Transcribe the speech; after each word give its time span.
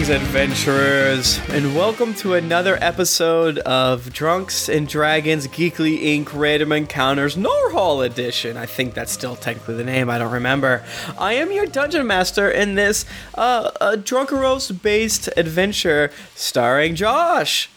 Greetings, 0.00 0.22
adventurers, 0.22 1.38
and 1.50 1.76
welcome 1.76 2.14
to 2.14 2.32
another 2.32 2.78
episode 2.80 3.58
of 3.58 4.10
Drunks 4.10 4.66
and 4.66 4.88
Dragons 4.88 5.46
Geekly 5.46 6.02
Inc. 6.02 6.30
Random 6.32 6.72
Encounters 6.72 7.36
Norhall 7.36 8.06
Edition. 8.06 8.56
I 8.56 8.64
think 8.64 8.94
that's 8.94 9.12
still 9.12 9.36
technically 9.36 9.74
the 9.74 9.84
name, 9.84 10.08
I 10.08 10.16
don't 10.16 10.32
remember. 10.32 10.82
I 11.18 11.34
am 11.34 11.52
your 11.52 11.66
dungeon 11.66 12.06
master 12.06 12.50
in 12.50 12.76
this 12.76 13.04
uh, 13.34 13.72
uh, 13.78 13.96
Drunkeros 13.96 14.70
based 14.80 15.28
adventure 15.36 16.10
starring 16.34 16.94
Josh, 16.94 17.68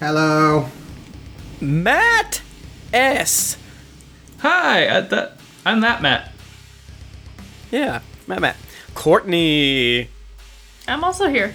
Hello. 0.00 0.70
Matt 1.60 2.40
S. 2.90 3.58
Hi, 4.38 4.86
uh, 4.86 5.00
that, 5.02 5.36
I'm 5.66 5.82
that 5.82 6.00
Matt. 6.00 6.32
Yeah, 7.70 8.00
Matt, 8.26 8.40
Matt. 8.40 8.56
Courtney. 8.94 10.08
I'm 10.88 11.04
also 11.04 11.28
here. 11.28 11.54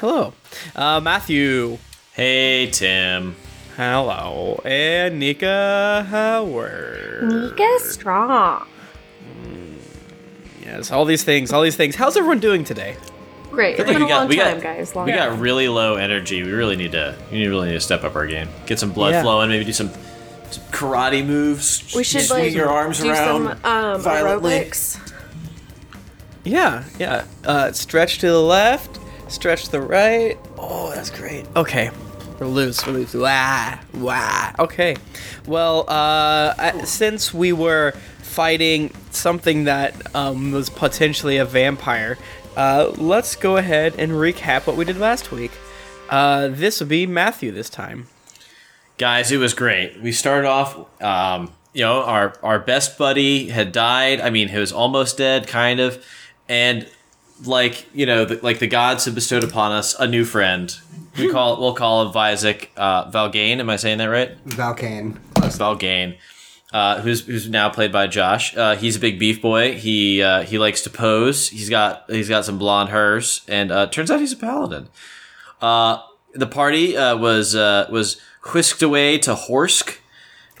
Hello. 0.00 0.32
Uh, 0.74 1.00
Matthew. 1.00 1.78
Hey, 2.12 2.68
Tim. 2.70 3.36
Hello. 3.76 4.60
And 4.64 5.18
Nika 5.18 6.06
Howard. 6.08 7.22
Nika 7.32 7.78
strong. 7.80 8.66
Yes, 10.62 10.90
all 10.90 11.04
these 11.04 11.22
things, 11.24 11.52
all 11.52 11.62
these 11.62 11.76
things. 11.76 11.94
How's 11.94 12.16
everyone 12.16 12.40
doing 12.40 12.64
today? 12.64 12.96
Great. 13.50 13.78
It's 13.78 13.86
like 13.86 13.86
been 13.88 13.98
we 14.00 14.04
a 14.06 14.08
got- 14.08 14.18
long 14.20 14.28
we 14.28 14.36
got- 14.36 14.50
time, 14.54 14.60
guys. 14.60 14.96
Long 14.96 15.06
We 15.06 15.12
time. 15.12 15.30
got 15.32 15.38
really 15.38 15.68
low 15.68 15.94
energy. 15.94 16.42
We 16.42 16.50
really 16.52 16.74
need 16.76 16.92
to. 16.92 17.14
We 17.30 17.46
really 17.46 17.68
need 17.68 17.74
to 17.74 17.80
step 17.80 18.02
up 18.02 18.16
our 18.16 18.26
game. 18.26 18.48
Get 18.66 18.78
some 18.80 18.90
blood 18.92 19.12
Yeah. 19.12 19.22
flowing. 19.22 19.48
Maybe 19.50 19.64
do 19.64 19.72
some, 19.72 19.90
some 20.50 20.64
karate 20.72 21.24
moves. 21.24 21.92
We 21.94 22.02
should 22.02 22.22
swing 22.22 22.44
like 22.46 22.54
your 22.54 22.68
arms 22.68 22.98
do 23.00 23.10
around 23.10 23.58
some 23.62 23.64
um, 23.64 24.00
violently. 24.00 24.52
aerobics. 24.52 24.98
Yeah, 26.44 26.84
yeah. 26.98 27.24
Uh, 27.44 27.72
stretch 27.72 28.18
to 28.18 28.26
the 28.26 28.40
left, 28.40 29.00
stretch 29.28 29.64
to 29.64 29.70
the 29.72 29.80
right. 29.80 30.38
Oh, 30.58 30.92
that's 30.94 31.10
great. 31.10 31.46
Okay. 31.56 31.90
We're 32.38 32.46
loose, 32.46 32.84
we're 32.86 32.92
loose. 32.94 33.14
Wah, 33.14 33.78
wah. 33.94 34.52
Okay. 34.58 34.96
Well, 35.46 35.84
uh, 35.88 36.84
since 36.84 37.32
we 37.32 37.52
were 37.52 37.92
fighting 38.18 38.92
something 39.10 39.64
that 39.64 40.14
um, 40.14 40.50
was 40.52 40.68
potentially 40.68 41.36
a 41.36 41.44
vampire, 41.44 42.18
uh, 42.56 42.92
let's 42.96 43.36
go 43.36 43.56
ahead 43.56 43.94
and 43.98 44.12
recap 44.12 44.66
what 44.66 44.76
we 44.76 44.84
did 44.84 44.98
last 44.98 45.30
week. 45.30 45.52
Uh, 46.10 46.48
this 46.48 46.80
will 46.80 46.88
be 46.88 47.06
Matthew 47.06 47.52
this 47.52 47.70
time. 47.70 48.08
Guys, 48.98 49.32
it 49.32 49.38
was 49.38 49.54
great. 49.54 50.00
We 50.00 50.12
started 50.12 50.46
off. 50.48 51.02
Um, 51.02 51.52
you 51.72 51.82
know, 51.82 52.02
our 52.02 52.34
our 52.42 52.58
best 52.60 52.98
buddy 52.98 53.48
had 53.48 53.72
died. 53.72 54.20
I 54.20 54.30
mean, 54.30 54.48
he 54.48 54.58
was 54.58 54.72
almost 54.72 55.18
dead, 55.18 55.48
kind 55.48 55.80
of, 55.80 56.04
and 56.48 56.88
like 57.44 57.86
you 57.94 58.06
know, 58.06 58.24
the, 58.24 58.36
like 58.42 58.58
the 58.58 58.66
gods 58.66 59.04
have 59.04 59.14
bestowed 59.14 59.44
upon 59.44 59.72
us 59.72 59.94
a 59.98 60.06
new 60.06 60.24
friend. 60.24 60.76
We 61.18 61.30
call 61.30 61.60
we'll 61.60 61.74
call 61.74 62.06
him 62.06 62.12
Visek 62.12 62.68
uh, 62.76 63.10
Valgain. 63.10 63.58
Am 63.58 63.70
I 63.70 63.76
saying 63.76 63.98
that 63.98 64.06
right? 64.06 64.42
Valkane. 64.46 65.18
Valgain, 65.34 66.16
uh, 66.72 67.00
who's 67.02 67.26
who's 67.26 67.48
now 67.48 67.68
played 67.70 67.92
by 67.92 68.06
Josh. 68.06 68.56
Uh, 68.56 68.76
he's 68.76 68.96
a 68.96 69.00
big 69.00 69.18
beef 69.18 69.40
boy. 69.40 69.76
He 69.76 70.22
uh, 70.22 70.42
he 70.42 70.58
likes 70.58 70.80
to 70.82 70.90
pose. 70.90 71.50
He's 71.50 71.70
got 71.70 72.04
he's 72.08 72.28
got 72.28 72.44
some 72.44 72.58
blonde 72.58 72.90
hairs, 72.90 73.44
and 73.48 73.70
uh, 73.70 73.86
turns 73.86 74.10
out 74.10 74.20
he's 74.20 74.32
a 74.32 74.36
paladin. 74.36 74.88
Uh, 75.60 75.98
the 76.34 76.46
party 76.46 76.96
uh, 76.96 77.16
was 77.16 77.54
uh, 77.54 77.86
was 77.90 78.20
whisked 78.52 78.82
away 78.82 79.18
to 79.18 79.34
Horsk, 79.34 79.98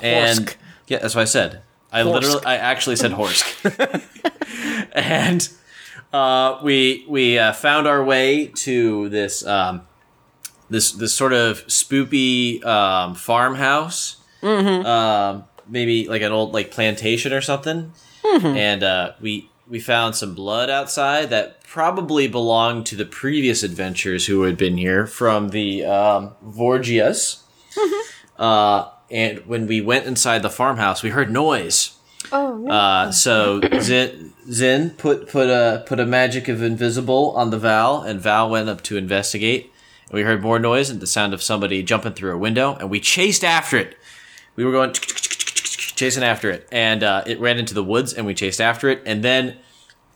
and 0.00 0.40
Horsk. 0.40 0.54
yeah, 0.86 0.98
that's 0.98 1.14
what 1.14 1.22
I 1.22 1.26
said. 1.26 1.62
I 1.92 2.02
Horsk. 2.02 2.12
literally, 2.12 2.46
I 2.46 2.56
actually 2.56 2.96
said 2.96 3.12
Horsk, 3.12 4.02
and 4.92 5.48
uh, 6.14 6.60
we 6.62 7.04
we 7.08 7.38
uh, 7.38 7.52
found 7.52 7.88
our 7.88 8.04
way 8.04 8.46
to 8.46 9.08
this 9.08 9.44
um, 9.44 9.82
this 10.70 10.92
this 10.92 11.12
sort 11.12 11.32
of 11.32 11.66
spoopy 11.66 12.64
um, 12.64 13.16
farmhouse, 13.16 14.18
um, 14.86 15.44
maybe 15.68 16.06
like 16.06 16.22
an 16.22 16.30
old 16.30 16.52
like 16.54 16.70
plantation 16.70 17.32
or 17.32 17.40
something, 17.40 17.92
and 18.56 18.84
uh, 18.84 19.12
we 19.20 19.50
we 19.68 19.80
found 19.80 20.14
some 20.14 20.34
blood 20.36 20.70
outside 20.70 21.30
that 21.30 21.64
probably 21.64 22.28
belonged 22.28 22.86
to 22.86 22.94
the 22.94 23.04
previous 23.06 23.64
adventurers 23.64 24.26
who 24.26 24.42
had 24.42 24.56
been 24.56 24.76
here 24.76 25.06
from 25.08 25.48
the 25.48 25.84
um, 25.84 26.30
Vorgias. 26.46 27.42
Uh, 28.38 28.90
and 29.10 29.46
when 29.46 29.66
we 29.66 29.80
went 29.80 30.06
inside 30.06 30.42
the 30.42 30.50
farmhouse, 30.50 31.02
we 31.02 31.10
heard 31.10 31.30
noise. 31.30 31.96
Oh, 32.34 32.56
no. 32.56 32.70
Uh, 32.70 33.12
so 33.12 33.60
Zin, 33.80 34.32
Zin 34.50 34.90
put 34.90 35.28
put 35.28 35.48
a 35.48 35.84
put 35.86 36.00
a 36.00 36.04
magic 36.04 36.48
of 36.48 36.62
invisible 36.62 37.30
on 37.36 37.50
the 37.50 37.58
Val, 37.58 38.02
and 38.02 38.20
Val 38.20 38.50
went 38.50 38.68
up 38.68 38.82
to 38.82 38.96
investigate. 38.96 39.72
And 40.08 40.14
we 40.14 40.22
heard 40.22 40.42
more 40.42 40.58
noise 40.58 40.90
and 40.90 41.00
the 41.00 41.06
sound 41.06 41.32
of 41.32 41.42
somebody 41.42 41.82
jumping 41.82 42.12
through 42.12 42.34
a 42.34 42.38
window, 42.38 42.74
and 42.74 42.90
we 42.90 42.98
chased 43.00 43.44
after 43.44 43.76
it. 43.78 43.96
We 44.56 44.64
were 44.64 44.72
going 44.72 44.92
chasing 44.94 46.22
after 46.24 46.50
it, 46.50 46.68
and 46.72 47.02
uh, 47.02 47.22
it 47.26 47.38
ran 47.40 47.58
into 47.58 47.72
the 47.74 47.84
woods, 47.84 48.12
and 48.12 48.26
we 48.26 48.34
chased 48.34 48.60
after 48.60 48.88
it, 48.90 49.02
and 49.06 49.22
then 49.22 49.56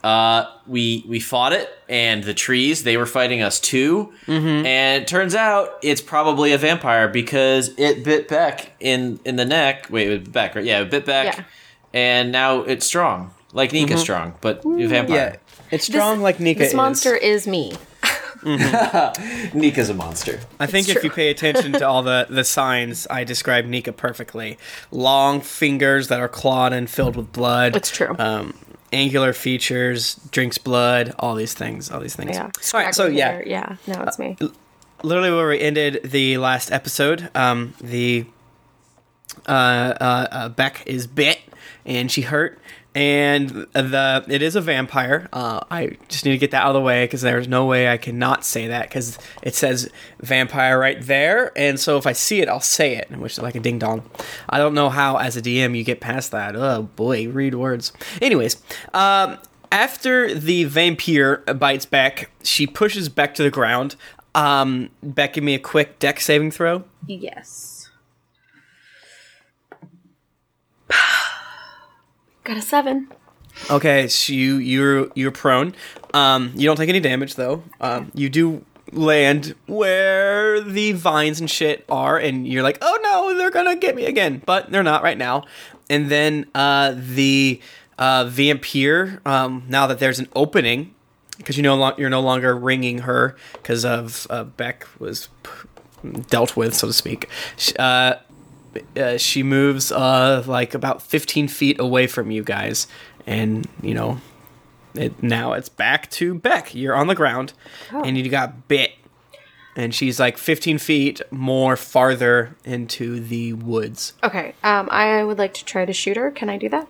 uh, 0.03 0.45
we 0.67 1.05
we 1.09 1.21
fought 1.21 1.53
it, 1.53 1.69
and 1.89 2.25
the 2.25 2.35
trees 2.35 2.83
they 2.83 2.97
were 2.97 3.07
fighting 3.07 3.43
us 3.43 3.61
too. 3.61 4.13
And 4.67 5.03
it 5.03 5.09
turns 5.09 5.35
out 5.35 5.79
it's 5.83 6.01
probably 6.01 6.53
a 6.53 6.59
vampire 6.59 7.07
because 7.09 7.69
it 7.79 8.05
bit 8.05 8.27
Beck 8.29 8.73
in 8.81 9.21
in 9.25 9.37
the 9.37 9.45
neck. 9.45 9.87
Wait, 9.91 10.09
it 10.11 10.25
bit 10.25 10.33
Beck, 10.33 10.55
right? 10.57 10.65
Yeah, 10.65 10.81
it 10.83 10.91
bit 10.91 11.07
Beck, 11.07 11.37
Yeah. 11.37 11.45
And 11.99 12.31
now 12.31 12.61
it's 12.63 12.87
strong, 12.87 13.33
like 13.53 13.73
Nika 13.73 13.99
strong, 13.99 14.35
but 14.41 14.65
a 14.65 14.87
vampire. 14.87 15.17
Yeah, 15.17 15.37
it's 15.71 15.87
strong 15.87 16.21
like 16.21 16.39
Nika 16.39 16.61
this 16.61 16.69
is. 16.69 16.75
monster 16.75 17.17
is 17.17 17.47
me. 17.47 17.73
Nika's 18.45 19.91
a 19.91 19.95
monster. 19.95 20.39
I 20.61 20.67
think 20.67 20.89
It's 20.89 20.97
if 20.99 21.03
you 21.05 21.11
pay 21.11 21.29
attention 21.29 21.73
to 21.73 21.87
all 21.87 22.05
the, 22.05 22.27
the 22.31 22.45
signs, 22.45 23.05
I 23.11 23.25
describe 23.25 23.65
Nika 23.65 23.93
perfectly. 23.93 24.59
Long 24.93 25.41
fingers 25.41 26.07
that 26.07 26.21
are 26.21 26.29
clawed 26.29 26.73
and 26.73 26.89
filled 26.89 27.17
with 27.17 27.33
blood. 27.33 27.75
It's 27.75 27.91
true. 27.91 28.15
Um, 28.17 28.55
angular 28.93 29.33
features, 29.33 30.15
drinks 30.31 30.57
blood, 30.57 31.17
all 31.19 31.35
these 31.35 31.53
things, 31.53 31.91
all 31.91 31.99
these 31.99 32.15
things. 32.15 32.37
yeah. 32.37 32.51
All 32.75 32.81
right, 32.81 32.95
so 32.95 33.07
yeah, 33.07 33.33
hair. 33.33 33.45
Yeah. 33.45 33.77
No, 33.89 34.03
it's 34.05 34.21
me. 34.21 34.37
literally 35.03 35.33
where 35.33 35.49
we 35.49 35.59
ended 35.61 36.01
the 36.05 36.39
last 36.39 36.71
episode, 36.71 37.29
um, 37.35 37.75
the 37.81 38.25
uh, 39.49 39.95
uh, 40.01 40.27
uh, 40.31 40.49
Beck 40.51 40.85
is 40.87 41.09
bit 41.09 41.41
and 41.89 42.13
she 42.13 42.21
hurt, 42.21 42.61
and 42.95 43.49
the 43.49 44.25
it 44.29 44.43
is 44.43 44.55
a 44.55 44.61
vampire. 44.61 45.29
Uh, 45.33 45.61
I 45.71 45.97
just 46.09 46.25
need 46.25 46.33
to 46.33 46.39
get 46.39 46.51
that 46.51 46.63
out 46.63 46.69
of 46.69 46.75
the 46.75 46.81
way 46.83 47.05
because 47.05 47.23
there's 47.23 47.49
no 47.49 47.65
way 47.65 47.89
I 47.89 47.97
cannot 47.97 48.45
say 48.45 48.69
that 48.69 48.89
because 48.89 49.19
it 49.43 49.55
says 49.55 49.91
vampire 50.21 50.79
right 50.79 51.01
there, 51.01 51.51
and 51.57 51.81
so 51.81 51.97
if 51.97 52.07
I 52.07 52.13
see 52.13 52.41
it, 52.41 52.49
I'll 52.49 52.61
say 52.61 52.95
it, 52.95 53.11
which 53.11 53.33
is 53.33 53.39
like 53.41 53.55
a 53.55 53.61
ding 53.61 53.79
dong. 53.79 54.09
I 54.49 54.59
don't 54.59 54.75
know 54.75 54.91
how 54.91 55.17
as 55.17 55.37
a 55.37 55.43
DM 55.43 55.77
you 55.77 55.83
get 55.83 56.01
past 56.01 56.31
that. 56.31 56.55
Oh 56.55 56.83
boy, 56.95 57.29
read 57.29 57.55
words. 57.55 57.93
Anyways, 58.21 58.63
um, 58.93 59.39
after 59.73 60.35
the 60.35 60.65
vampire 60.65 61.39
bites 61.39 61.87
back, 61.87 62.31
she 62.43 62.67
pushes 62.67 63.09
back 63.09 63.35
to 63.35 63.43
the 63.43 63.51
ground. 63.51 63.97
Um, 64.35 64.91
Beck, 65.03 65.33
give 65.33 65.43
me 65.43 65.55
a 65.55 65.59
quick 65.59 65.99
dex 65.99 66.27
saving 66.27 66.51
throw. 66.51 66.85
Yes. 67.07 67.89
Got 72.49 72.57
a 72.57 72.63
seven. 72.63 73.09
Okay, 73.71 74.09
so 74.09 74.33
you 74.33 74.57
you're 74.57 75.11
you're 75.15 75.31
prone. 75.31 75.75
Um, 76.15 76.51
you 76.57 76.67
don't 76.67 76.77
take 76.77 76.89
any 76.89 76.99
damage 76.99 77.35
though. 77.35 77.63
Um, 77.79 78.11
you 78.15 78.31
do 78.31 78.65
land 78.91 79.55
where 79.67 80.59
the 80.63 80.93
vines 80.93 81.41
and 81.41 81.51
shit 81.51 81.85
are, 81.91 82.17
and 82.17 82.49
you're 82.49 82.63
like, 82.63 82.79
oh 82.81 82.99
no, 83.03 83.37
they're 83.37 83.51
gonna 83.51 83.77
get 83.77 83.95
me 83.95 84.07
again, 84.07 84.41
but 84.47 84.71
they're 84.73 84.83
not 84.83 85.03
right 85.03 85.19
now. 85.19 85.45
And 85.91 86.09
then 86.09 86.47
uh, 86.55 86.95
the 86.97 87.61
uh, 87.99 88.25
vampire, 88.31 89.21
um, 89.27 89.65
now 89.69 89.87
that 89.87 89.99
there's 89.99 90.19
an 90.19 90.29
opening, 90.35 90.95
because 91.37 91.59
you 91.59 91.63
no 91.63 91.77
lo- 91.77 91.95
you're 91.99 92.09
no 92.09 92.23
longer 92.23 92.57
ringing 92.57 93.01
her 93.01 93.37
because 93.53 93.85
of 93.85 94.27
uh, 94.31 94.45
Beck 94.45 94.87
was 94.99 95.29
p- 95.43 95.69
dealt 96.31 96.57
with, 96.57 96.75
so 96.75 96.87
to 96.87 96.95
speak. 96.95 97.29
Uh, 97.79 98.15
uh, 98.97 99.17
she 99.17 99.43
moves 99.43 99.91
uh, 99.93 100.43
like 100.47 100.75
about 100.75 101.03
15 101.03 101.49
feet 101.49 101.81
away 101.81 102.07
from 102.07 102.31
you 102.31 102.43
guys, 102.43 102.87
and 103.27 103.67
you 103.83 103.95
know, 103.95 104.21
it, 104.95 105.23
now 105.23 105.53
it's 105.53 105.69
back 105.69 106.11
to 106.13 106.35
Beck. 106.35 106.75
You're 106.75 106.95
on 106.95 107.07
the 107.07 107.15
ground, 107.15 107.53
and 107.93 108.17
you 108.17 108.29
got 108.29 108.69
bit, 108.69 108.93
and 109.77 109.95
she's 109.95 110.19
like 110.19 110.39
15 110.39 110.79
feet 110.79 111.21
more 111.31 111.77
farther 111.77 112.57
into 112.65 113.21
the 113.21 113.53
woods. 113.55 114.15
Okay. 114.23 114.55
Um, 114.63 114.89
I 114.91 115.25
would 115.25 115.39
like 115.39 115.55
to 115.55 115.65
try 115.65 115.85
to 115.85 115.93
shoot 115.93 116.17
her. 116.17 116.31
Can 116.31 116.49
I 116.49 116.57
do 116.57 116.69
that? 116.69 116.89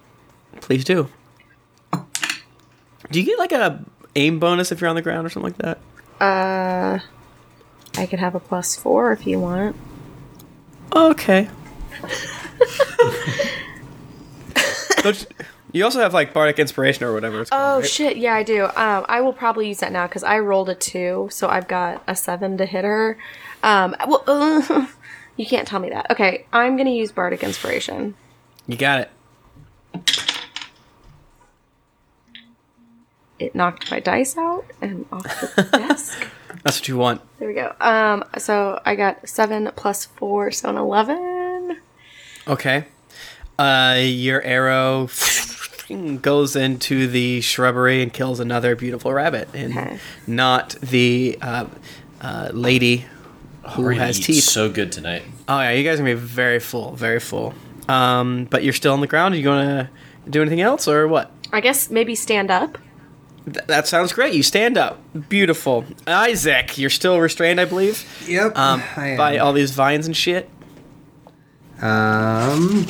Please 0.61 0.85
do. 0.85 1.09
Do 3.11 3.21
you 3.21 3.25
get 3.25 3.39
like 3.39 3.53
a 3.53 3.85
aim 4.17 4.39
bonus 4.39 4.73
if 4.73 4.81
you're 4.81 4.91
on 4.91 4.97
the 4.97 5.03
ground 5.03 5.27
or 5.27 5.31
something 5.31 5.53
like 5.53 5.59
that? 5.59 5.79
Uh, 6.21 6.99
I 7.99 8.07
could 8.07 8.19
have 8.19 8.35
a 8.35 8.41
plus 8.41 8.77
four 8.77 9.13
if 9.13 9.27
you 9.27 9.39
want. 9.39 9.77
Okay. 10.95 11.49
Don't, 15.03 15.21
you, 15.21 15.27
You 15.73 15.85
also 15.85 16.00
have 16.00 16.15
like 16.15 16.33
bardic 16.33 16.59
inspiration 16.59 17.05
or 17.05 17.12
whatever. 17.12 17.43
It's 17.43 17.50
Oh 17.53 17.77
right? 17.81 17.87
shit, 17.89 18.17
yeah, 18.17 18.35
I 18.35 18.43
do. 18.43 18.65
Um, 18.65 19.05
I 19.09 19.21
will 19.21 19.33
probably 19.33 19.69
use 19.69 19.81
that 19.81 19.93
now 19.93 20.06
because 20.06 20.25
I 20.25 20.39
rolled 20.39 20.69
a 20.69 20.75
two, 20.75 21.29
so 21.31 21.49
I've 21.49 21.69
got 21.69 22.03
a 22.06 22.17
seven 22.17 22.56
to 22.59 22.67
hit 22.67 22.85
her. 22.85 23.19
Um, 23.62 23.95
well, 24.06 24.25
uh, 24.27 24.87
you 25.37 25.47
can't 25.47 25.67
tell 25.69 25.81
me 25.81 25.91
that. 25.91 26.11
Okay, 26.11 26.47
I'm 26.53 26.77
gonna 26.77 26.91
use 26.91 27.12
bardic 27.12 27.43
inspiration. 27.43 28.15
You 28.67 28.77
got 28.77 29.01
it. 29.01 29.11
It 33.39 33.55
knocked 33.55 33.91
my 33.91 34.01
dice 34.01 34.37
out 34.37 34.65
and 34.81 35.06
off 35.12 35.23
the 35.55 35.62
desk. 35.73 36.27
That's 36.65 36.81
what 36.81 36.89
you 36.89 36.97
want. 36.97 37.21
There 37.39 37.47
we 37.47 37.55
go. 37.55 37.73
Um, 37.81 38.25
so 38.37 38.81
I 38.85 38.97
got 38.97 39.29
seven 39.29 39.71
plus 39.77 40.06
four, 40.06 40.51
so 40.51 40.69
an 40.71 40.77
eleven. 40.77 41.17
Okay. 42.49 42.85
Uh, 43.59 43.99
your 44.00 44.41
arrow 44.43 45.09
goes 46.23 46.55
into 46.56 47.06
the 47.09 47.41
shrubbery 47.41 48.03
and 48.03 48.12
kills 48.12 48.41
another 48.41 48.77
beautiful 48.77 49.12
rabbit, 49.12 49.49
and 49.55 49.77
Okay. 49.77 49.99
not 50.27 50.71
the 50.81 51.39
uh, 51.43 51.67
uh, 52.21 52.50
lady 52.53 53.06
who 53.71 53.83
We're 53.83 53.93
has 53.93 54.19
teeth. 54.21 54.45
so 54.45 54.71
good 54.71 54.93
tonight. 54.93 55.23
Oh 55.49 55.59
yeah, 55.61 55.73
you 55.73 55.83
guys 55.85 55.95
are 55.99 56.03
gonna 56.05 56.15
be 56.15 56.21
very 56.21 56.61
full, 56.61 56.93
very 56.95 57.21
full. 57.21 57.55
Um, 57.89 58.47
but 58.51 58.62
you're 58.65 58.73
still 58.75 58.93
on 58.93 59.01
the 59.01 59.06
ground. 59.06 59.35
Are 59.35 59.39
you 59.39 59.44
gonna 59.44 59.91
do 60.29 60.41
anything 60.41 60.61
else 60.61 60.87
or 60.87 61.09
what? 61.09 61.31
I 61.53 61.61
guess 61.61 61.91
maybe 61.91 62.15
stand 62.15 62.51
up. 62.51 62.79
Th- 63.47 63.67
that 63.67 63.87
sounds 63.89 64.12
great. 64.12 64.35
You 64.35 64.43
stand 64.43 64.77
up. 64.77 65.01
Beautiful. 65.29 65.85
Isaac, 66.06 66.77
you're 66.79 66.91
still 66.91 67.19
restrained, 67.19 67.59
I 67.61 67.65
believe, 67.65 68.05
Yep. 68.29 68.56
um, 68.59 68.83
I 68.97 69.09
am. 69.09 69.17
by 69.17 69.39
all 69.39 69.53
these 69.55 69.71
vines 69.73 70.06
and 70.06 70.15
shit. 70.17 70.49
Um, 71.81 72.87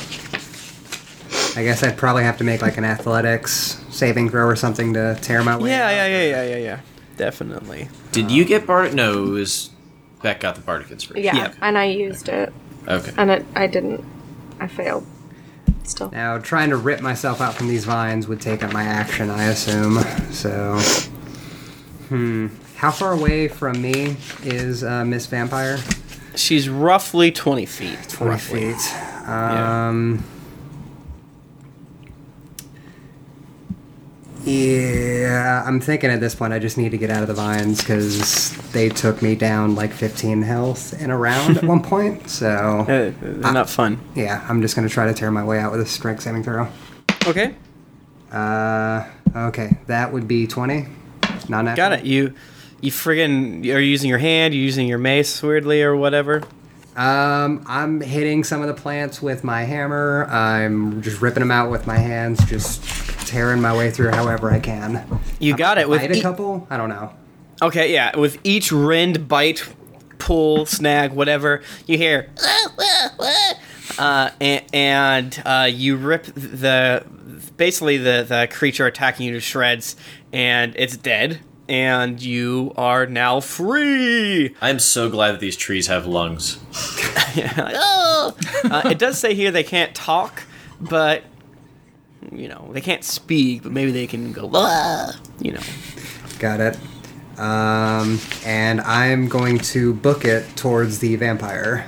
I 1.55 1.63
guess 1.63 1.83
I'd 1.83 1.97
probably 1.97 2.23
have 2.23 2.37
to 2.37 2.43
make 2.43 2.61
like 2.61 2.77
an 2.77 2.85
athletics 2.85 3.83
saving 3.89 4.29
throw 4.29 4.45
or 4.45 4.55
something 4.55 4.93
to 4.93 5.17
tear 5.21 5.43
my 5.43 5.57
way. 5.57 5.69
Yeah, 5.69 5.85
out. 5.85 5.91
yeah, 5.91 6.07
yeah, 6.07 6.23
yeah, 6.23 6.43
yeah, 6.43 6.57
yeah. 6.57 6.79
Definitely. 7.17 7.89
Did 8.11 8.31
you 8.31 8.45
get 8.45 8.65
bardic? 8.65 8.93
No, 8.93 9.25
it 9.25 9.29
was 9.29 9.69
Beck 10.23 10.39
got 10.39 10.55
the 10.55 10.61
bardic 10.61 10.89
inspiration. 10.91 11.23
Yeah, 11.35 11.43
Yep. 11.43 11.55
and 11.61 11.77
I 11.77 11.85
used 11.85 12.29
it, 12.29 12.51
Okay. 12.87 13.11
and 13.17 13.29
it, 13.29 13.45
I 13.55 13.67
didn't. 13.67 14.03
I 14.59 14.67
failed. 14.67 15.05
Still. 15.83 16.11
Now, 16.11 16.37
trying 16.37 16.69
to 16.69 16.77
rip 16.77 17.01
myself 17.01 17.41
out 17.41 17.55
from 17.55 17.67
these 17.67 17.83
vines 17.85 18.27
would 18.27 18.39
take 18.41 18.63
up 18.63 18.71
my 18.73 18.83
action, 18.83 19.29
I 19.29 19.45
assume. 19.45 19.99
So, 20.31 20.79
hmm. 22.09 22.47
How 22.75 22.91
far 22.91 23.11
away 23.13 23.47
from 23.49 23.81
me 23.81 24.15
is 24.43 24.83
uh, 24.83 25.03
Miss 25.03 25.25
Vampire? 25.25 25.79
She's 26.35 26.69
roughly 26.69 27.31
20 27.31 27.65
feet. 27.65 27.97
20 28.09 28.29
roughly. 28.31 28.73
feet. 28.73 29.27
Um. 29.27 30.23
Yeah, 34.45 35.63
I'm 35.65 35.81
thinking 35.81 36.09
at 36.09 36.21
this 36.21 36.33
point 36.33 36.53
I 36.53 36.59
just 36.59 36.77
need 36.77 36.89
to 36.91 36.97
get 36.97 37.09
out 37.09 37.21
of 37.21 37.27
the 37.27 37.33
vines 37.33 37.79
because 37.81 38.51
they 38.71 38.87
took 38.89 39.21
me 39.21 39.35
down 39.35 39.75
like 39.75 39.91
15 39.91 40.41
health 40.43 40.99
in 41.01 41.11
a 41.11 41.17
round 41.17 41.57
at 41.57 41.63
one 41.65 41.81
point. 41.83 42.29
So, 42.29 42.47
Uh, 42.47 42.85
they're 43.21 43.51
not 43.53 43.69
fun. 43.69 43.99
yeah, 44.15 44.43
I'm 44.47 44.61
just 44.61 44.75
gonna 44.75 44.89
try 44.89 45.05
to 45.07 45.13
tear 45.13 45.29
my 45.29 45.43
way 45.43 45.59
out 45.59 45.71
with 45.71 45.81
a 45.81 45.85
strength 45.85 46.21
saving 46.23 46.43
throw. 46.43 46.67
Okay. 47.27 47.53
Uh, 48.31 49.03
okay, 49.35 49.77
that 49.87 50.13
would 50.13 50.27
be 50.27 50.47
20. 50.47 50.87
Not. 51.49 51.75
Got 51.75 51.93
it. 51.93 52.05
You 52.05 52.33
you 52.81 52.91
friggin' 52.91 53.63
are 53.73 53.79
you 53.79 53.91
using 53.91 54.09
your 54.09 54.19
hand, 54.19 54.53
you 54.53 54.61
using 54.61 54.87
your 54.87 54.97
mace 54.97 55.41
weirdly 55.41 55.83
or 55.83 55.95
whatever. 55.95 56.43
Um, 56.95 57.63
I'm 57.65 58.01
hitting 58.01 58.43
some 58.43 58.61
of 58.61 58.67
the 58.67 58.73
plants 58.73 59.21
with 59.21 59.43
my 59.43 59.63
hammer. 59.63 60.25
I'm 60.25 61.01
just 61.01 61.21
ripping 61.21 61.39
them 61.41 61.51
out 61.51 61.71
with 61.71 61.87
my 61.87 61.97
hands, 61.97 62.43
just 62.45 62.83
tearing 63.27 63.61
my 63.61 63.75
way 63.75 63.89
through 63.91 64.11
however 64.11 64.51
I 64.51 64.59
can. 64.59 65.21
You 65.39 65.55
got 65.55 65.77
it 65.77 65.87
with 65.87 66.01
Bite 66.01 66.11
a 66.11 66.17
e- 66.17 66.21
couple? 66.21 66.67
I 66.69 66.77
don't 66.77 66.89
know. 66.89 67.13
Okay, 67.61 67.93
yeah, 67.93 68.17
with 68.17 68.37
each 68.43 68.71
rend, 68.71 69.27
bite, 69.27 69.67
pull, 70.17 70.65
snag, 70.65 71.11
whatever, 71.13 71.61
you 71.85 71.97
hear 71.97 72.29
uh, 73.99 74.29
and, 74.39 74.63
and 74.73 75.43
uh, 75.45 75.69
you 75.71 75.95
rip 75.97 76.25
the 76.25 77.05
basically 77.57 77.97
the 77.97 78.25
the 78.27 78.47
creature 78.51 78.85
attacking 78.85 79.25
you 79.27 79.33
to 79.33 79.39
shreds, 79.39 79.95
and 80.33 80.73
it's 80.77 80.97
dead, 80.97 81.39
and 81.69 82.21
you 82.21 82.73
are 82.75 83.05
now 83.05 83.39
free. 83.39 84.55
I'm 84.61 84.79
so 84.79 85.09
glad 85.09 85.33
that 85.33 85.39
these 85.39 85.55
trees 85.55 85.87
have 85.87 86.05
lungs. 86.05 86.57
Yeah, 87.35 87.53
like, 87.57 87.75
"Oh!" 87.77 88.35
uh, 88.65 88.81
it 88.89 88.97
does 88.99 89.17
say 89.19 89.33
here 89.35 89.51
they 89.51 89.63
can't 89.63 89.93
talk, 89.95 90.43
but 90.81 91.23
you 92.31 92.47
know 92.47 92.69
they 92.73 92.81
can't 92.81 93.03
speak, 93.03 93.63
but 93.63 93.71
maybe 93.71 93.91
they 93.91 94.07
can 94.07 94.33
go. 94.33 94.49
"Ah," 94.53 95.17
You 95.39 95.53
know, 95.53 95.61
Got 96.39 96.59
it. 96.59 96.77
Um, 97.39 98.19
and 98.45 98.81
I'm 98.81 99.29
going 99.29 99.59
to 99.59 99.93
book 99.93 100.25
it 100.25 100.45
towards 100.57 100.99
the 100.99 101.15
vampire. 101.15 101.85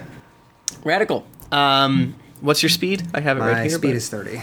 radical. 0.86 1.26
Um, 1.52 2.16
what's 2.40 2.64
your 2.64 2.70
speed? 2.70 3.04
I 3.14 3.20
have 3.20 3.36
it 3.38 3.42
My 3.42 3.48
right 3.48 3.56
here. 3.64 3.64
My 3.66 3.78
speed 3.78 3.88
but- 3.90 3.96
is 3.98 4.10
30. 4.10 4.42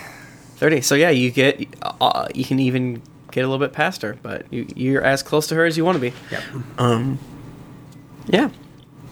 30 0.56 0.80
so 0.80 0.96
yeah 0.96 1.08
you 1.08 1.30
get 1.30 1.64
uh, 1.82 2.26
you 2.34 2.44
can 2.44 2.58
even 2.58 3.00
get 3.30 3.44
a 3.44 3.48
little 3.48 3.64
bit 3.64 3.72
past 3.72 4.02
her 4.02 4.16
but 4.22 4.46
you, 4.52 4.66
you're 4.74 5.02
as 5.02 5.22
close 5.22 5.46
to 5.46 5.54
her 5.54 5.64
as 5.64 5.76
you 5.76 5.84
want 5.84 5.96
to 5.96 6.00
be 6.00 6.12
Yep. 6.30 6.42
um 6.78 7.18
yeah 8.26 8.50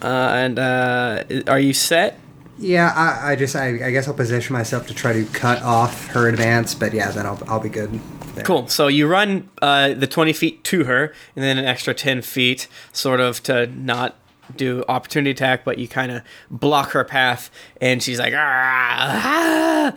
uh, 0.03 0.07
and 0.07 0.59
uh, 0.59 1.25
are 1.47 1.59
you 1.59 1.73
set 1.73 2.19
Yeah, 2.59 2.93
I, 2.95 3.33
I 3.33 3.37
just, 3.37 3.57
I, 3.57 3.87
I 3.87 3.91
guess 3.91 4.07
I'll 4.09 4.15
position 4.15 4.53
myself 4.53 4.87
to 4.89 4.95
try 4.95 5.13
to 5.15 5.25
cut 5.27 5.63
off 5.63 6.07
her 6.09 6.29
advance, 6.29 6.75
but 6.75 6.93
yeah, 6.93 7.11
then 7.11 7.25
I'll, 7.27 7.39
I'll 7.49 7.61
be 7.61 7.69
good. 7.71 7.99
there. 8.35 8.45
cool 8.45 8.67
so 8.69 8.89
you 8.89 9.07
run 9.07 9.49
uh, 9.63 9.95
the 9.95 10.07
20 10.07 10.33
feet 10.35 10.65
to 10.65 10.85
her 10.85 11.15
and 11.35 11.43
then 11.45 11.57
an 11.59 11.65
extra 11.65 11.95
10 11.95 12.21
feet 12.23 12.69
sort 12.93 13.21
of 13.21 13.43
to 13.45 13.67
not 13.69 14.17
do 14.55 14.85
opportunity 14.89 15.31
attack 15.31 15.65
but 15.65 15.79
you 15.79 15.89
kind 15.89 16.13
of 16.13 16.23
block 16.51 16.91
her 16.93 17.05
path 17.05 17.51
and 17.81 18.03
she's 18.03 18.19
like 18.19 18.33
ah, 18.37 19.91
ah," 19.91 19.97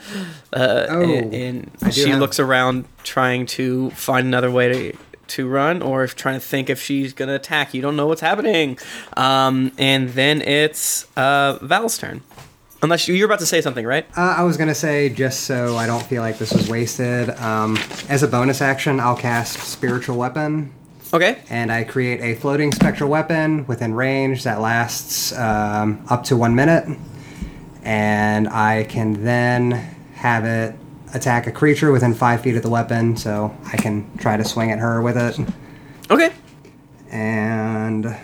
uh, 0.54 0.86
Oh, 0.90 1.02
and, 1.02 1.34
and 1.34 1.94
she 1.94 2.10
have- 2.10 2.20
looks 2.20 2.40
around 2.40 2.86
trying 3.04 3.46
to 3.48 3.90
find 3.92 4.26
another 4.28 4.50
way 4.52 4.72
to 4.92 4.98
to 5.28 5.48
run 5.48 5.84
or 5.84 6.04
if 6.04 6.16
trying 6.16 6.34
to 6.40 6.46
think 6.46 6.72
if 6.72 6.82
she's 6.82 7.14
gonna 7.14 7.36
attack. 7.36 7.76
You 7.76 7.84
don't 7.84 7.96
know 7.96 8.08
what's 8.08 8.22
happening. 8.22 8.80
Um, 9.16 9.72
and 9.78 10.10
then 10.10 10.42
it's 10.42 11.06
uh, 11.16 11.60
Val's 11.62 12.00
turn. 12.00 12.22
Unless 12.82 13.08
you, 13.08 13.14
you're 13.14 13.28
about 13.28 13.38
to 13.40 13.46
say 13.46 13.62
something 13.62 13.86
right? 13.86 14.08
Uh, 14.18 14.36
I 14.38 14.44
was 14.44 14.58
gonna 14.58 14.74
say, 14.74 15.10
just 15.10 15.42
so 15.42 15.76
I 15.78 15.86
don't 15.86 16.02
feel 16.02 16.24
like 16.24 16.40
this 16.40 16.52
was 16.52 16.68
wasted, 16.68 17.30
um, 17.42 17.78
as 18.08 18.24
a 18.24 18.28
bonus 18.28 18.60
action, 18.62 19.00
I'll 19.00 19.16
cast 19.18 19.60
Spiritual 19.60 20.18
Weapon, 20.18 20.74
okay 21.14 21.42
and 21.50 21.72
I 21.72 21.84
create 21.84 22.22
a 22.22 22.36
floating 22.40 22.72
spectral 22.72 23.10
weapon 23.10 23.66
within 23.68 23.94
range 23.94 24.44
that 24.44 24.60
lasts 24.62 25.32
um, 25.38 26.04
up 26.10 26.24
to 26.26 26.38
one 26.38 26.56
minute, 26.56 26.86
and 27.84 28.48
I 28.50 28.84
can 28.86 29.24
then 29.24 29.72
have 30.16 30.46
it 30.46 30.76
attack 31.14 31.48
a 31.48 31.52
creature 31.52 31.92
within 31.92 32.14
five 32.14 32.42
feet 32.42 32.56
of 32.56 32.62
the 32.64 32.70
weapon, 32.70 33.18
so 33.18 33.56
I 33.74 33.78
can 33.78 34.16
try 34.18 34.38
to 34.38 34.44
swing 34.44 34.72
at 34.72 34.80
her 34.80 35.02
with 35.02 35.18
it, 35.18 35.40
okay 36.12 36.32
and. 37.12 38.16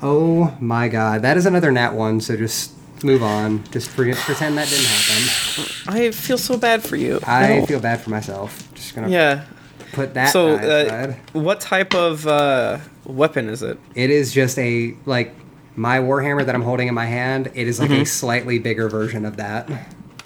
Oh 0.00 0.56
my 0.60 0.86
god, 0.86 1.22
that 1.22 1.36
is 1.36 1.44
another 1.44 1.72
nat 1.72 1.92
one, 1.92 2.20
so 2.20 2.36
just 2.36 2.72
move 3.02 3.20
on. 3.20 3.64
Just 3.72 3.90
forget, 3.90 4.16
pretend 4.16 4.56
that 4.56 4.68
didn't 4.68 4.84
happen. 4.86 5.64
I 5.88 6.10
feel 6.12 6.38
so 6.38 6.56
bad 6.56 6.84
for 6.84 6.94
you 6.94 7.18
I 7.26 7.58
No. 7.58 7.66
feel 7.66 7.80
bad 7.80 8.00
for 8.00 8.10
myself. 8.10 8.72
Just 8.74 8.94
gonna 8.94 9.08
yeah 9.08 9.44
put 9.92 10.14
that 10.14 10.32
so 10.32 10.56
guy 10.58 10.64
uh, 10.64 11.12
what 11.32 11.60
type 11.60 11.94
of 11.94 12.26
uh, 12.26 12.78
weapon 13.04 13.48
is 13.48 13.62
it 13.62 13.78
It 13.94 14.10
is 14.10 14.32
just 14.32 14.58
a 14.58 14.94
like 15.06 15.34
my 15.76 15.98
warhammer 15.98 16.44
that 16.44 16.54
I'm 16.54 16.62
holding 16.62 16.88
in 16.88 16.94
my 16.94 17.06
hand. 17.06 17.52
It 17.54 17.68
is 17.68 17.78
like 17.78 17.90
Mm-hmm. 17.90 18.02
a 18.02 18.06
slightly 18.06 18.58
bigger 18.58 18.88
version 18.88 19.24
of 19.24 19.36
that. 19.36 19.70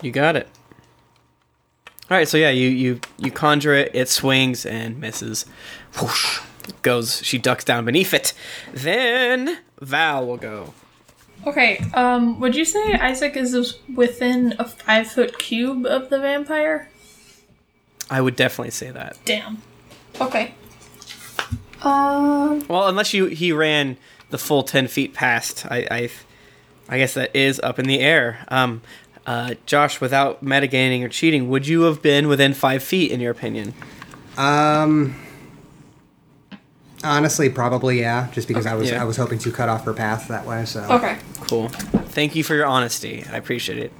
You 0.00 0.10
got 0.10 0.34
it. 0.34 0.48
All 2.10 2.16
right, 2.16 2.26
so 2.28 2.36
yeah, 2.38 2.50
you 2.50 2.68
you 2.68 3.00
you 3.18 3.30
conjure 3.30 3.74
it. 3.74 3.90
It 3.94 4.08
swings 4.08 4.66
and 4.66 4.98
misses. 4.98 5.46
Whoosh, 6.00 6.40
goes. 6.82 7.22
She 7.24 7.38
ducks 7.38 7.64
down 7.64 7.84
beneath 7.84 8.12
it. 8.14 8.32
Then 8.72 9.58
Val 9.80 10.26
will 10.26 10.36
go. 10.38 10.74
Okay, 11.46 11.78
um, 11.94 12.38
would 12.40 12.54
you 12.54 12.64
say 12.64 12.94
Isaac 12.94 13.36
is 13.36 13.78
within 13.94 14.54
a 14.58 14.64
five 14.64 15.08
foot 15.08 15.38
cube 15.38 15.86
of 15.86 16.08
the 16.10 16.18
vampire? 16.18 16.88
I 18.12 18.20
would 18.20 18.36
definitely 18.36 18.70
say 18.70 18.90
that. 18.90 19.16
Damn. 19.24 19.62
Okay. 20.20 20.54
Um, 21.82 22.64
Well, 22.68 22.86
unless 22.88 23.12
you 23.14 23.26
he 23.26 23.52
ran 23.52 23.96
the 24.30 24.38
full 24.38 24.62
ten 24.62 24.86
feet 24.86 25.14
past. 25.14 25.66
I 25.70 25.86
I, 25.90 26.10
I 26.88 26.98
guess 26.98 27.14
that 27.14 27.34
is 27.34 27.58
up 27.60 27.78
in 27.78 27.86
the 27.86 28.00
air. 28.00 28.44
Um, 28.48 28.82
uh, 29.26 29.54
Josh, 29.66 30.00
without 30.00 30.44
metagaming 30.44 31.02
or 31.04 31.08
cheating, 31.08 31.48
would 31.48 31.66
you 31.66 31.82
have 31.82 32.02
been 32.02 32.28
within 32.28 32.54
five 32.54 32.82
feet 32.82 33.10
in 33.10 33.20
your 33.20 33.30
opinion? 33.32 33.72
Um 34.36 35.14
honestly 37.04 37.48
probably 37.48 38.00
yeah, 38.00 38.28
just 38.32 38.46
because 38.46 38.64
I 38.66 38.74
was 38.74 38.90
Yeah. 38.90 39.02
I 39.02 39.04
was 39.04 39.16
hoping 39.16 39.38
to 39.40 39.50
cut 39.50 39.68
off 39.68 39.84
her 39.84 39.94
path 39.94 40.28
that 40.28 40.46
way, 40.46 40.64
so 40.64 40.80
okay. 40.90 41.18
Cool. 41.40 41.68
Thank 41.68 42.34
you 42.36 42.44
for 42.44 42.54
your 42.54 42.66
honesty. 42.66 43.24
I 43.32 43.36
appreciate 43.36 43.78
it. 43.78 43.92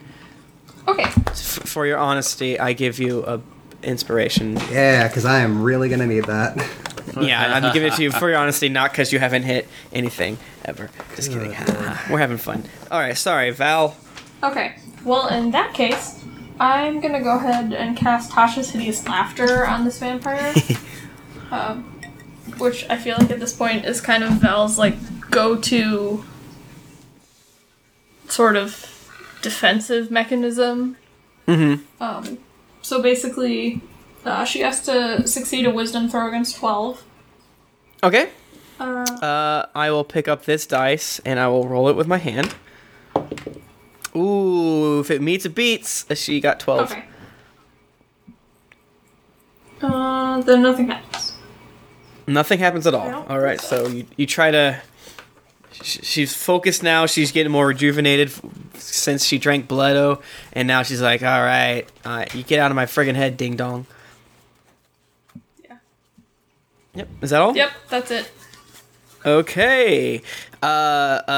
Okay. 0.86 1.04
F- 1.04 1.34
for 1.64 1.86
your 1.86 1.98
honesty, 1.98 2.58
I 2.58 2.72
give 2.74 2.98
you 2.98 3.24
a 3.24 3.40
inspiration. 3.82 4.56
Yeah, 4.70 5.08
because 5.08 5.24
I 5.24 5.40
am 5.40 5.62
really 5.62 5.88
gonna 5.88 6.06
need 6.06 6.24
that. 6.24 6.58
Yeah, 7.20 7.54
I'm 7.54 7.72
giving 7.74 7.92
it 7.92 7.96
to 7.96 8.02
you 8.02 8.12
for 8.12 8.30
your 8.30 8.38
honesty, 8.38 8.68
not 8.68 8.92
because 8.92 9.12
you 9.12 9.18
haven't 9.18 9.42
hit 9.42 9.68
anything 9.92 10.38
ever. 10.64 10.88
Just 11.16 11.30
kidding. 11.30 11.50
We're 12.10 12.18
having 12.18 12.38
fun. 12.38 12.64
All 12.90 13.00
right, 13.00 13.18
sorry, 13.18 13.50
Val. 13.50 13.96
Okay. 14.42 14.76
Well, 15.04 15.28
in 15.28 15.50
that 15.50 15.74
case, 15.74 16.24
I'm 16.60 17.00
gonna 17.00 17.20
go 17.20 17.36
ahead 17.36 17.72
and 17.72 17.96
cast 17.96 18.30
Tasha's 18.30 18.70
Hideous 18.70 19.06
Laughter 19.06 19.66
on 19.66 19.84
this 19.84 19.98
vampire. 19.98 20.54
um, 21.50 22.00
which 22.58 22.88
I 22.88 22.96
feel 22.96 23.16
like 23.18 23.30
at 23.30 23.40
this 23.40 23.52
point 23.52 23.84
is 23.84 24.00
kind 24.00 24.22
of 24.22 24.32
Val's 24.34 24.78
like 24.78 24.94
go-to 25.30 26.24
sort 28.28 28.56
of 28.56 28.88
defensive 29.42 30.10
mechanism. 30.10 30.96
Mm-hmm. 31.46 32.02
Um, 32.02 32.38
so 32.82 33.00
basically, 33.02 33.80
uh, 34.24 34.44
she 34.44 34.60
has 34.60 34.80
to 34.82 35.26
succeed 35.26 35.66
a 35.66 35.70
Wisdom 35.70 36.08
throw 36.08 36.28
against 36.28 36.56
twelve. 36.56 37.02
Okay. 38.04 38.28
Uh, 38.80 39.04
Uh, 39.22 39.66
I 39.74 39.90
will 39.90 40.04
pick 40.04 40.26
up 40.28 40.44
this 40.44 40.66
dice 40.66 41.20
and 41.24 41.38
I 41.38 41.46
will 41.48 41.68
roll 41.68 41.88
it 41.88 41.94
with 41.96 42.06
my 42.08 42.18
hand. 42.18 42.54
Ooh, 44.16 45.00
if 45.00 45.10
it 45.10 45.22
meets, 45.22 45.46
it 45.46 45.54
beats. 45.54 46.04
Uh, 46.10 46.14
She 46.16 46.40
got 46.40 46.58
12. 46.60 46.90
okay. 46.90 47.04
Uh, 49.80 50.40
then 50.42 50.62
nothing 50.62 50.88
happens. 50.88 51.32
Nothing 52.26 52.58
happens 52.58 52.86
at 52.86 52.94
all. 52.94 53.24
All 53.28 53.38
right, 53.38 53.60
so. 53.60 53.84
so 53.84 53.90
you, 53.90 54.06
you 54.16 54.26
try 54.26 54.50
to. 54.50 54.80
Sh- 55.82 55.98
She's 56.02 56.34
focused 56.34 56.82
now. 56.82 57.06
She's 57.06 57.32
getting 57.32 57.52
more 57.52 57.66
rejuvenated 57.66 58.32
since 58.74 59.24
she 59.24 59.38
drank 59.38 59.68
Blood-O, 59.68 60.20
and 60.52 60.66
now 60.68 60.82
she's 60.82 61.00
like, 61.02 61.22
"All 61.22 61.42
right, 61.42 61.86
uh, 62.04 62.24
you 62.34 62.42
get 62.42 62.58
out 62.58 62.70
of 62.70 62.74
my 62.76 62.86
friggin' 62.86 63.14
head, 63.14 63.36
ding 63.36 63.56
dong." 63.56 63.86
Yeah. 65.64 65.76
Yep. 66.94 67.08
Is 67.22 67.30
that 67.30 67.40
all? 67.40 67.56
Yep, 67.56 67.70
that's 67.88 68.10
it. 68.10 68.30
Okay. 69.24 70.20
Uh, 70.62 70.66
uh, 70.66 71.30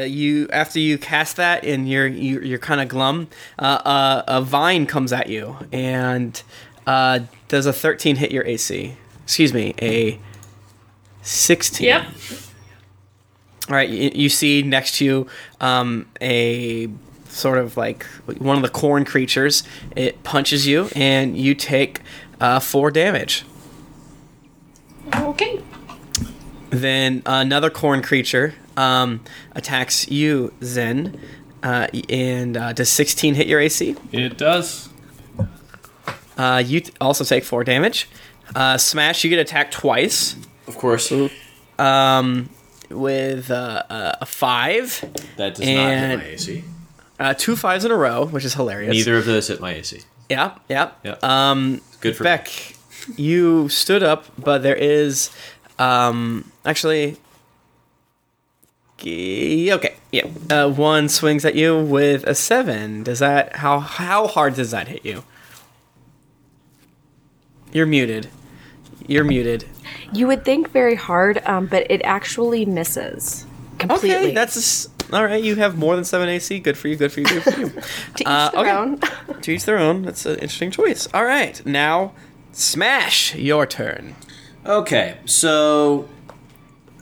uh, 0.00 0.04
you 0.08 0.48
after 0.52 0.78
you 0.78 0.98
cast 0.98 1.36
that 1.36 1.64
and 1.64 1.88
you're 1.88 2.06
you, 2.06 2.40
you're 2.40 2.58
kind 2.58 2.80
of 2.80 2.88
glum. 2.88 3.28
Uh, 3.58 3.62
uh, 3.84 4.24
a 4.28 4.40
vine 4.42 4.86
comes 4.86 5.12
at 5.12 5.28
you 5.28 5.56
and 5.72 6.42
uh, 6.86 7.20
does 7.48 7.66
a 7.66 7.72
13 7.72 8.16
hit 8.16 8.30
your 8.32 8.44
AC? 8.46 8.96
Excuse 9.24 9.54
me, 9.54 9.74
a 9.80 10.18
16. 11.22 11.86
Yep. 11.86 12.06
All 13.68 13.74
right. 13.74 13.88
You, 13.88 14.10
you 14.14 14.28
see 14.28 14.62
next 14.62 14.96
to 14.98 15.04
you 15.04 15.26
um, 15.60 16.06
a 16.20 16.88
sort 17.28 17.58
of 17.58 17.76
like 17.76 18.04
one 18.38 18.56
of 18.56 18.62
the 18.62 18.68
corn 18.68 19.04
creatures. 19.04 19.62
It 19.96 20.22
punches 20.22 20.66
you 20.66 20.88
and 20.94 21.36
you 21.36 21.54
take 21.54 22.00
uh, 22.40 22.60
four 22.60 22.90
damage. 22.90 23.44
Okay. 25.14 25.60
Then 26.70 27.22
another 27.26 27.70
corn 27.70 28.02
creature 28.02 28.54
um, 28.76 29.20
attacks 29.52 30.08
you, 30.10 30.52
Zen, 30.62 31.18
uh, 31.62 31.86
and 32.08 32.56
uh, 32.56 32.72
does 32.72 32.90
16 32.90 33.34
hit 33.34 33.46
your 33.46 33.60
AC? 33.60 33.96
It 34.12 34.36
does. 34.36 34.88
Uh, 36.36 36.62
you 36.64 36.80
t- 36.80 36.92
also 37.00 37.22
take 37.22 37.44
four 37.44 37.62
damage. 37.62 38.08
Uh, 38.54 38.76
Smash, 38.76 39.22
you 39.24 39.30
get 39.30 39.38
attacked 39.38 39.72
twice 39.72 40.36
Of 40.66 40.76
course, 40.76 41.12
um, 41.78 42.50
with 42.94 43.50
uh, 43.50 43.82
uh, 43.90 44.12
a 44.20 44.26
five, 44.26 45.00
that 45.36 45.54
does 45.56 45.60
not 45.66 45.68
And- 45.68 46.20
hit 46.22 46.28
my 46.28 46.34
AC. 46.34 46.64
uh, 47.20 47.34
two 47.34 47.56
fives 47.56 47.84
in 47.84 47.90
a 47.90 47.96
row, 47.96 48.26
which 48.26 48.44
is 48.44 48.54
hilarious. 48.54 48.92
Neither 48.92 49.16
of 49.18 49.24
those 49.26 49.48
hit 49.48 49.60
my 49.60 49.72
AC. 49.74 50.00
Yeah, 50.30 50.56
yeah. 50.68 50.90
Yeah. 51.02 51.16
Um, 51.22 51.80
Good 52.00 52.16
for 52.16 52.24
me. 52.24 52.30
Beck, 52.30 52.76
you 53.16 53.68
stood 53.68 54.02
up, 54.02 54.24
but 54.38 54.62
there 54.62 54.76
is 54.76 55.30
um, 55.78 56.50
actually. 56.64 57.16
Okay, 59.02 59.96
yeah. 60.12 60.26
Uh, 60.48 60.68
one 60.70 61.10
swings 61.10 61.44
at 61.44 61.54
you 61.54 61.78
with 61.78 62.24
a 62.24 62.34
seven. 62.34 63.02
Does 63.02 63.18
that 63.18 63.56
how 63.56 63.80
how 63.80 64.26
hard 64.26 64.54
does 64.54 64.70
that 64.70 64.88
hit 64.88 65.04
you? 65.04 65.24
You're 67.72 67.86
muted. 67.86 68.28
You're 69.06 69.24
muted. 69.24 69.66
You 70.12 70.26
would 70.26 70.44
think 70.44 70.70
very 70.70 70.94
hard, 70.94 71.42
um, 71.46 71.66
but 71.66 71.90
it 71.90 72.00
actually 72.04 72.64
misses 72.64 73.46
completely. 73.78 74.16
Okay, 74.16 74.34
that's 74.34 74.56
a 74.56 74.60
s 74.60 74.88
all 75.12 75.24
right. 75.24 75.42
You 75.42 75.56
have 75.56 75.76
more 75.76 75.94
than 75.94 76.04
seven 76.04 76.28
AC. 76.28 76.60
Good 76.60 76.78
for 76.78 76.88
you. 76.88 76.96
Good 76.96 77.12
for 77.12 77.20
you. 77.20 77.26
Good 77.26 77.42
for 77.42 77.60
you. 77.60 77.68
to 78.16 78.22
each 78.22 78.26
uh, 78.26 78.50
their 78.50 78.60
okay. 78.60 78.70
own. 78.70 79.00
to 79.42 79.50
each 79.50 79.64
their 79.64 79.78
own. 79.78 80.02
That's 80.02 80.24
an 80.26 80.34
interesting 80.34 80.70
choice. 80.70 81.06
All 81.12 81.24
right, 81.24 81.64
now 81.66 82.14
smash. 82.52 83.34
Your 83.34 83.66
turn. 83.66 84.14
Okay, 84.64 85.18
so 85.26 86.08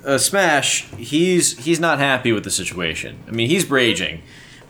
uh, 0.04 0.18
Smash, 0.18 0.90
he's 0.96 1.64
he's 1.64 1.78
not 1.78 1.98
happy 1.98 2.32
with 2.32 2.44
the 2.44 2.50
situation. 2.50 3.22
I 3.28 3.30
mean, 3.30 3.48
he's 3.48 3.70
raging, 3.70 4.22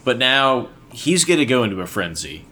but 0.05 0.19
now 0.19 0.69
he's 0.93 1.25
gonna 1.25 1.47
go 1.47 1.62
into 1.62 1.81
a 1.81 1.87
frenzy 1.87 2.45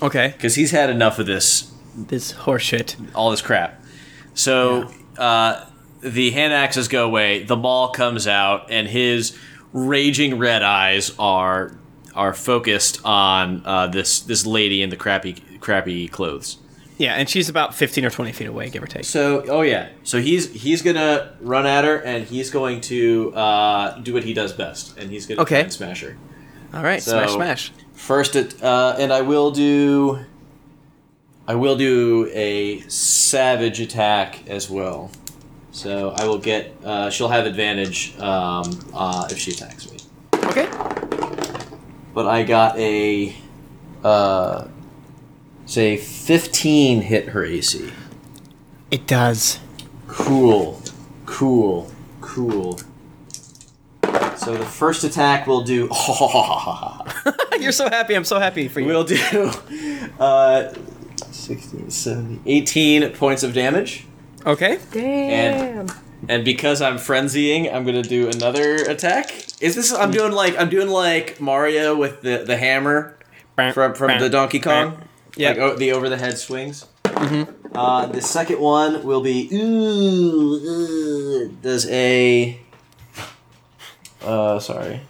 Okay, 0.00 0.32
because 0.36 0.54
he's 0.54 0.70
had 0.70 0.90
enough 0.90 1.18
of 1.18 1.26
this 1.26 1.72
this 1.96 2.32
horseshit. 2.32 2.94
all 3.14 3.30
this 3.30 3.42
crap. 3.42 3.82
So 4.38 4.88
uh, 5.18 5.64
the 6.00 6.30
hand 6.30 6.52
axes 6.52 6.88
go 6.88 7.04
away. 7.04 7.42
The 7.42 7.56
ball 7.56 7.90
comes 7.90 8.26
out, 8.26 8.70
and 8.70 8.86
his 8.88 9.36
raging 9.72 10.38
red 10.38 10.62
eyes 10.62 11.12
are 11.18 11.76
are 12.14 12.32
focused 12.34 13.00
on 13.04 13.62
uh, 13.64 13.86
this 13.88 14.20
this 14.20 14.46
lady 14.46 14.82
in 14.82 14.90
the 14.90 14.96
crappy 14.96 15.34
crappy 15.60 16.08
clothes. 16.08 16.58
Yeah, 16.98 17.14
and 17.14 17.28
she's 17.28 17.48
about 17.48 17.76
15 17.76 18.04
or 18.04 18.10
20 18.10 18.32
feet 18.32 18.48
away, 18.48 18.70
give 18.70 18.82
or 18.82 18.86
take. 18.88 19.04
So, 19.04 19.44
oh 19.48 19.62
yeah. 19.62 19.90
So 20.02 20.20
he's 20.20 20.52
he's 20.52 20.82
gonna 20.82 21.32
run 21.40 21.64
at 21.66 21.84
her, 21.84 21.96
and 21.96 22.24
he's 22.24 22.50
going 22.50 22.80
to 22.82 23.32
uh, 23.34 23.98
do 24.00 24.12
what 24.14 24.24
he 24.24 24.34
does 24.34 24.52
best, 24.52 24.96
and 24.98 25.10
he's 25.10 25.26
gonna 25.26 25.42
Okay. 25.42 25.68
smash 25.68 26.02
her. 26.02 26.16
All 26.74 26.82
right, 26.82 27.02
So- 27.02 27.12
smash, 27.12 27.32
smash. 27.34 27.72
First, 27.94 28.36
it 28.36 28.60
uh, 28.62 28.94
and 28.98 29.12
I 29.12 29.22
will 29.22 29.50
do. 29.52 30.18
I 31.48 31.54
will 31.54 31.76
do 31.76 32.30
a 32.34 32.80
savage 32.88 33.80
attack 33.80 34.46
as 34.50 34.68
well. 34.68 35.10
So 35.72 36.10
I 36.10 36.26
will 36.26 36.38
get. 36.38 36.74
Uh, 36.84 37.08
she'll 37.08 37.28
have 37.28 37.46
advantage 37.46 38.14
um, 38.18 38.78
uh, 38.92 39.26
if 39.30 39.38
she 39.38 39.52
attacks 39.52 39.90
me. 39.90 39.98
Okay. 40.44 40.68
But 42.12 42.26
I 42.26 42.42
got 42.42 42.78
a. 42.78 43.34
Uh, 44.04 44.68
say 45.64 45.96
fifteen 45.96 47.00
hit 47.00 47.30
her 47.30 47.46
AC. 47.46 47.92
It 48.90 49.06
does. 49.06 49.58
Cool, 50.06 50.82
cool, 51.24 51.90
cool. 52.20 52.78
So 54.36 54.54
the 54.54 54.66
first 54.66 55.02
attack 55.02 55.46
will 55.46 55.62
do. 55.62 55.88
You're 57.58 57.72
so 57.72 57.88
happy. 57.88 58.14
I'm 58.14 58.24
so 58.24 58.38
happy 58.38 58.68
for 58.68 58.80
you. 58.80 58.86
We'll 58.86 59.04
do 59.04 59.50
uh, 60.20 60.74
16, 61.38 61.90
17, 61.90 62.42
18 62.44 63.12
points 63.12 63.42
of 63.42 63.54
damage. 63.54 64.06
okay. 64.46 64.78
Damn. 64.92 65.88
And 66.28 66.44
because 66.44 66.82
I'm 66.82 66.96
frenzying, 66.96 67.72
I'm 67.72 67.84
gonna 67.84 68.02
do 68.02 68.28
another 68.28 68.74
attack. 68.74 69.30
Is 69.62 69.76
this? 69.76 69.92
I'm 69.92 70.10
doing 70.10 70.32
like 70.32 70.58
I'm 70.58 70.68
doing 70.68 70.88
like 70.88 71.40
Mario 71.40 71.94
with 71.96 72.22
the 72.22 72.42
the 72.44 72.56
hammer 72.56 73.16
from 73.72 73.94
from 73.94 74.18
the 74.18 74.28
Donkey 74.28 74.58
Kong. 74.58 75.00
Yeah. 75.36 75.50
Like 75.50 75.58
oh, 75.58 75.76
the 75.76 75.92
over 75.92 76.08
the 76.08 76.16
head 76.16 76.36
swings. 76.36 76.86
Mm-hmm. 77.04 77.76
Uh, 77.76 78.06
the 78.06 78.20
second 78.20 78.58
one 78.58 79.04
will 79.04 79.20
be 79.20 79.48
ooh, 79.52 81.46
uh, 81.46 81.52
does 81.62 81.88
a 81.88 82.60
uh 84.22 84.58
sorry 84.58 85.00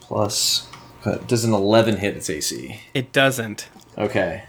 plus 0.00 0.68
uh, 1.04 1.16
does 1.26 1.44
an 1.44 1.52
11 1.52 1.96
hit 1.96 2.16
its 2.16 2.28
AC. 2.28 2.80
It 2.94 3.12
doesn't. 3.12 3.68
Okay, 3.98 4.44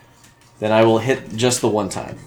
then 0.59 0.71
I 0.71 0.83
will 0.83 0.99
hit 0.99 1.35
just 1.35 1.61
the 1.61 1.69
one 1.69 1.89
time. 1.89 2.17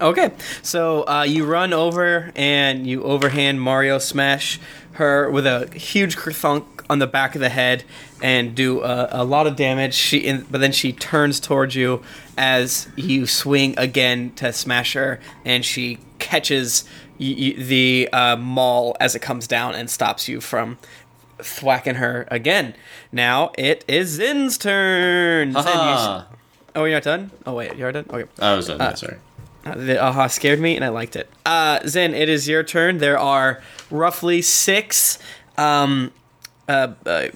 Okay. 0.00 0.30
So 0.62 1.02
uh, 1.06 1.24
you 1.24 1.44
run 1.44 1.72
over 1.74 2.32
and 2.34 2.86
you 2.86 3.02
overhand 3.02 3.60
Mario 3.60 3.98
smash 3.98 4.58
her 4.92 5.30
with 5.30 5.46
a 5.46 5.68
huge 5.76 6.16
thunk 6.16 6.84
on 6.88 6.98
the 7.00 7.06
back 7.06 7.34
of 7.34 7.40
the 7.42 7.50
head 7.50 7.84
and 8.22 8.54
do 8.54 8.80
a, 8.82 9.08
a 9.10 9.24
lot 9.24 9.46
of 9.46 9.56
damage. 9.56 9.92
She, 9.94 10.18
in, 10.18 10.46
but 10.50 10.60
then 10.62 10.72
she 10.72 10.92
turns 10.94 11.38
towards 11.38 11.74
you 11.74 12.02
as 12.38 12.88
you 12.96 13.26
swing 13.26 13.74
again 13.76 14.32
to 14.36 14.52
smash 14.54 14.94
her, 14.94 15.20
and 15.44 15.64
she 15.66 15.98
catches 16.18 16.84
y- 17.18 17.34
y- 17.38 17.62
the 17.62 18.08
uh, 18.12 18.36
maul 18.36 18.96
as 19.00 19.14
it 19.14 19.20
comes 19.20 19.46
down 19.46 19.74
and 19.74 19.90
stops 19.90 20.28
you 20.28 20.40
from 20.40 20.78
thwacking 21.38 21.96
her 21.96 22.26
again. 22.30 22.74
Now 23.12 23.52
it 23.58 23.84
is 23.86 24.08
Zin's 24.08 24.56
turn. 24.56 25.52
Zin, 25.52 25.62
you 25.64 26.24
oh, 26.74 26.84
you're 26.84 26.96
not 26.96 27.02
done. 27.02 27.30
Oh 27.46 27.54
wait, 27.54 27.76
you're 27.76 27.92
done. 27.92 28.06
Okay. 28.10 28.28
I 28.40 28.54
was 28.54 28.66
done. 28.66 28.78
yeah, 28.78 28.94
sorry. 28.94 29.16
Uh, 29.64 29.74
the 29.74 30.02
aha 30.02 30.26
scared 30.26 30.58
me 30.58 30.74
and 30.74 30.84
I 30.84 30.88
liked 30.88 31.16
it. 31.16 31.28
Uh, 31.44 31.80
Zen, 31.86 32.14
it 32.14 32.28
is 32.28 32.48
your 32.48 32.62
turn. 32.62 32.98
There 32.98 33.18
are 33.18 33.62
roughly 33.90 34.40
six 34.40 35.18
um, 35.58 36.12
uh, 36.68 36.94
uh, 37.04 37.28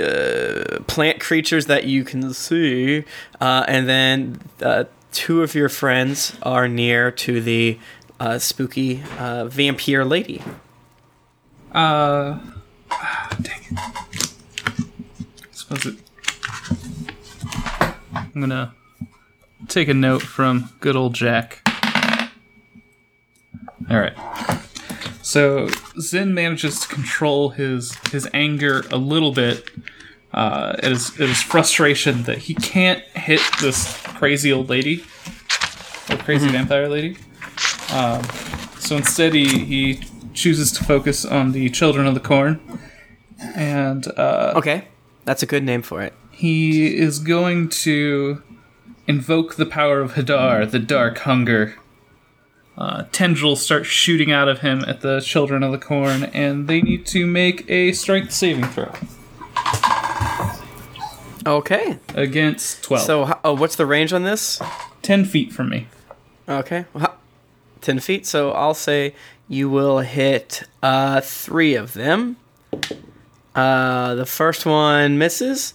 uh, 0.00 0.78
plant 0.86 1.20
creatures 1.20 1.66
that 1.66 1.84
you 1.84 2.04
can 2.04 2.32
see, 2.32 3.04
uh, 3.40 3.64
and 3.68 3.88
then 3.88 4.40
uh, 4.62 4.84
two 5.12 5.42
of 5.42 5.54
your 5.54 5.68
friends 5.68 6.36
are 6.42 6.66
near 6.66 7.10
to 7.10 7.40
the 7.40 7.78
uh, 8.18 8.38
spooky 8.38 9.02
uh, 9.18 9.44
vampire 9.44 10.04
lady. 10.04 10.42
Uh, 11.72 12.38
ah, 12.90 13.36
dang 13.42 13.60
it. 13.70 13.78
I 15.42 15.46
suppose 15.52 15.86
it. 15.86 15.98
I'm 18.12 18.40
gonna 18.40 18.74
take 19.68 19.88
a 19.88 19.94
note 19.94 20.22
from 20.22 20.70
good 20.80 20.96
old 20.96 21.14
Jack. 21.14 21.62
All 23.90 23.98
right. 23.98 24.14
So 25.22 25.68
Zen 26.00 26.34
manages 26.34 26.80
to 26.80 26.88
control 26.88 27.50
his 27.50 27.94
his 28.10 28.28
anger 28.34 28.84
a 28.90 28.96
little 28.96 29.32
bit. 29.32 29.68
Uh, 30.32 30.76
it 30.82 30.92
is 30.92 31.18
it 31.20 31.28
is 31.30 31.42
frustration 31.42 32.22
that 32.24 32.38
he 32.38 32.54
can't 32.54 33.02
hit 33.14 33.40
this 33.60 33.96
crazy 34.02 34.52
old 34.52 34.68
lady, 34.68 35.04
or 36.10 36.16
crazy 36.18 36.48
vampire 36.48 36.88
lady. 36.88 37.16
Um, 37.92 38.22
so 38.78 38.96
instead, 38.96 39.34
he 39.34 39.64
he 39.64 40.00
chooses 40.34 40.70
to 40.72 40.84
focus 40.84 41.24
on 41.24 41.52
the 41.52 41.68
children 41.70 42.06
of 42.06 42.14
the 42.14 42.20
corn, 42.20 42.60
and 43.54 44.06
uh, 44.18 44.52
Okay, 44.56 44.88
that's 45.24 45.42
a 45.42 45.46
good 45.46 45.64
name 45.64 45.82
for 45.82 46.02
it. 46.02 46.12
he 46.30 46.94
is 46.96 47.18
going 47.18 47.68
to 47.70 48.42
invoke 49.08 49.56
the 49.56 49.66
power 49.66 50.00
of 50.00 50.12
Hadar, 50.12 50.70
the 50.70 50.78
dark 50.78 51.18
hunger. 51.18 51.74
Uh, 52.76 53.04
tendrils 53.10 53.60
start 53.60 53.84
shooting 53.86 54.30
out 54.30 54.46
of 54.46 54.60
him 54.60 54.84
at 54.86 55.00
the 55.00 55.20
children 55.20 55.64
of 55.64 55.72
the 55.72 55.78
corn, 55.78 56.24
and 56.26 56.68
they 56.68 56.80
need 56.80 57.04
to 57.06 57.26
make 57.26 57.68
a 57.68 57.90
strength 57.90 58.32
saving 58.32 58.66
throw 58.66 58.92
Okay, 61.44 61.98
against 62.14 62.84
12. 62.84 63.02
so 63.04 63.40
oh, 63.42 63.54
what's 63.54 63.74
the 63.74 63.86
range 63.86 64.12
on 64.12 64.22
this? 64.22 64.60
10 65.02 65.24
feet 65.24 65.52
from 65.52 65.70
me. 65.70 65.88
Okay, 66.48 66.84
well, 66.92 67.14
ten 67.80 67.98
feet. 68.00 68.26
So 68.26 68.52
I'll 68.52 68.74
say 68.74 69.14
you 69.48 69.68
will 69.68 69.98
hit 69.98 70.62
uh, 70.82 71.20
three 71.20 71.74
of 71.74 71.94
them. 71.94 72.36
Uh, 73.54 74.14
the 74.14 74.24
first 74.26 74.64
one 74.64 75.18
misses. 75.18 75.74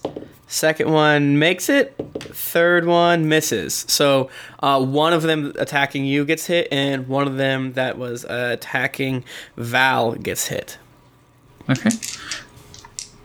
Second 0.54 0.92
one 0.92 1.40
makes 1.40 1.68
it. 1.68 1.96
Third 2.20 2.86
one 2.86 3.28
misses. 3.28 3.84
So 3.88 4.30
uh, 4.60 4.80
one 4.84 5.12
of 5.12 5.22
them 5.22 5.52
attacking 5.58 6.04
you 6.04 6.24
gets 6.24 6.46
hit, 6.46 6.68
and 6.70 7.08
one 7.08 7.26
of 7.26 7.38
them 7.38 7.72
that 7.72 7.98
was 7.98 8.24
uh, 8.24 8.50
attacking 8.52 9.24
Val 9.56 10.12
gets 10.12 10.46
hit. 10.46 10.78
Okay. 11.68 11.90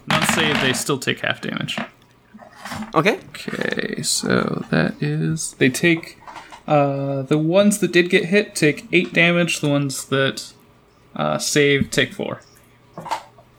Not 0.08 0.24
save, 0.30 0.60
they 0.62 0.74
still 0.74 0.98
take 0.98 1.20
half 1.20 1.40
damage. 1.40 1.78
Okay. 2.96 3.20
Okay, 3.30 4.02
so 4.02 4.66
that 4.72 4.96
is. 5.00 5.54
They 5.54 5.70
take. 5.70 6.18
Uh, 6.68 7.22
the 7.22 7.38
ones 7.38 7.78
that 7.78 7.92
did 7.92 8.10
get 8.10 8.26
hit 8.26 8.56
take 8.56 8.88
8 8.92 9.14
damage, 9.14 9.60
the 9.60 9.70
ones 9.70 10.06
that 10.06 10.52
uh, 11.16 11.38
save 11.38 11.92
take 11.92 12.12
4. 12.12 12.42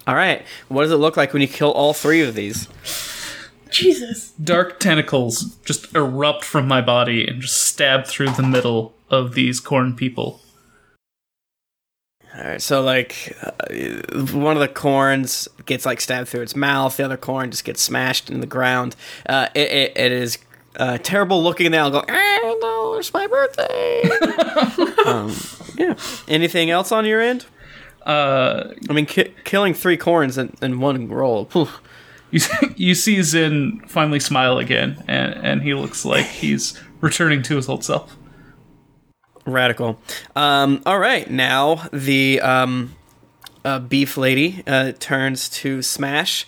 All 0.08 0.16
right. 0.16 0.44
What 0.66 0.82
does 0.82 0.90
it 0.90 0.96
look 0.96 1.16
like 1.16 1.32
when 1.32 1.40
you 1.40 1.46
kill 1.46 1.70
all 1.70 1.92
three 1.92 2.20
of 2.20 2.34
these? 2.34 2.66
Jesus. 3.70 4.30
dark 4.32 4.78
tentacles 4.80 5.56
just 5.64 5.94
erupt 5.94 6.44
from 6.44 6.66
my 6.68 6.80
body 6.80 7.26
and 7.26 7.40
just 7.42 7.58
stab 7.62 8.06
through 8.06 8.30
the 8.30 8.42
middle 8.42 8.94
of 9.10 9.34
these 9.34 9.60
corn 9.60 9.94
people. 9.94 10.40
All 12.36 12.44
right, 12.44 12.62
so 12.62 12.80
like 12.80 13.36
uh, 13.42 14.22
one 14.38 14.56
of 14.56 14.60
the 14.60 14.68
corns 14.68 15.48
gets 15.66 15.84
like 15.84 16.00
stabbed 16.00 16.28
through 16.28 16.42
its 16.42 16.54
mouth, 16.54 16.96
the 16.96 17.04
other 17.04 17.16
corn 17.16 17.50
just 17.50 17.64
gets 17.64 17.82
smashed 17.82 18.30
in 18.30 18.40
the 18.40 18.46
ground. 18.46 18.94
Uh, 19.26 19.48
it, 19.54 19.68
it, 19.70 19.96
it 19.96 20.12
is 20.12 20.38
uh, 20.76 20.98
terrible 20.98 21.42
looking, 21.42 21.66
and 21.66 21.74
they 21.74 21.78
all 21.78 21.90
go, 21.90 22.04
"Ah, 22.08 22.56
"No, 22.60 22.94
it's 22.98 23.12
my 23.12 23.26
birthday." 23.26 24.02
um, 25.06 25.34
yeah. 25.76 25.94
Anything 26.28 26.70
else 26.70 26.92
on 26.92 27.04
your 27.04 27.20
end? 27.20 27.46
Uh, 28.06 28.74
I 28.88 28.92
mean, 28.92 29.06
ki- 29.06 29.34
killing 29.44 29.74
three 29.74 29.96
corns 29.96 30.38
in, 30.38 30.56
in 30.62 30.78
one 30.78 31.08
roll. 31.08 31.46
phew. 31.46 31.68
you 32.32 32.40
you 32.76 32.94
see 32.94 33.22
Zin 33.22 33.80
finally 33.86 34.20
smile 34.20 34.58
again, 34.58 35.02
and 35.08 35.34
and 35.34 35.62
he 35.62 35.74
looks 35.74 36.04
like 36.04 36.26
he's 36.26 36.78
returning 37.00 37.42
to 37.42 37.56
his 37.56 37.68
old 37.68 37.84
self. 37.84 38.16
Radical. 39.46 39.98
Um, 40.36 40.82
all 40.86 40.98
right, 40.98 41.28
now 41.30 41.88
the 41.92 42.40
um, 42.40 42.94
uh, 43.64 43.78
beef 43.80 44.16
lady 44.16 44.62
uh, 44.66 44.92
turns 44.98 45.48
to 45.48 45.82
Smash, 45.82 46.46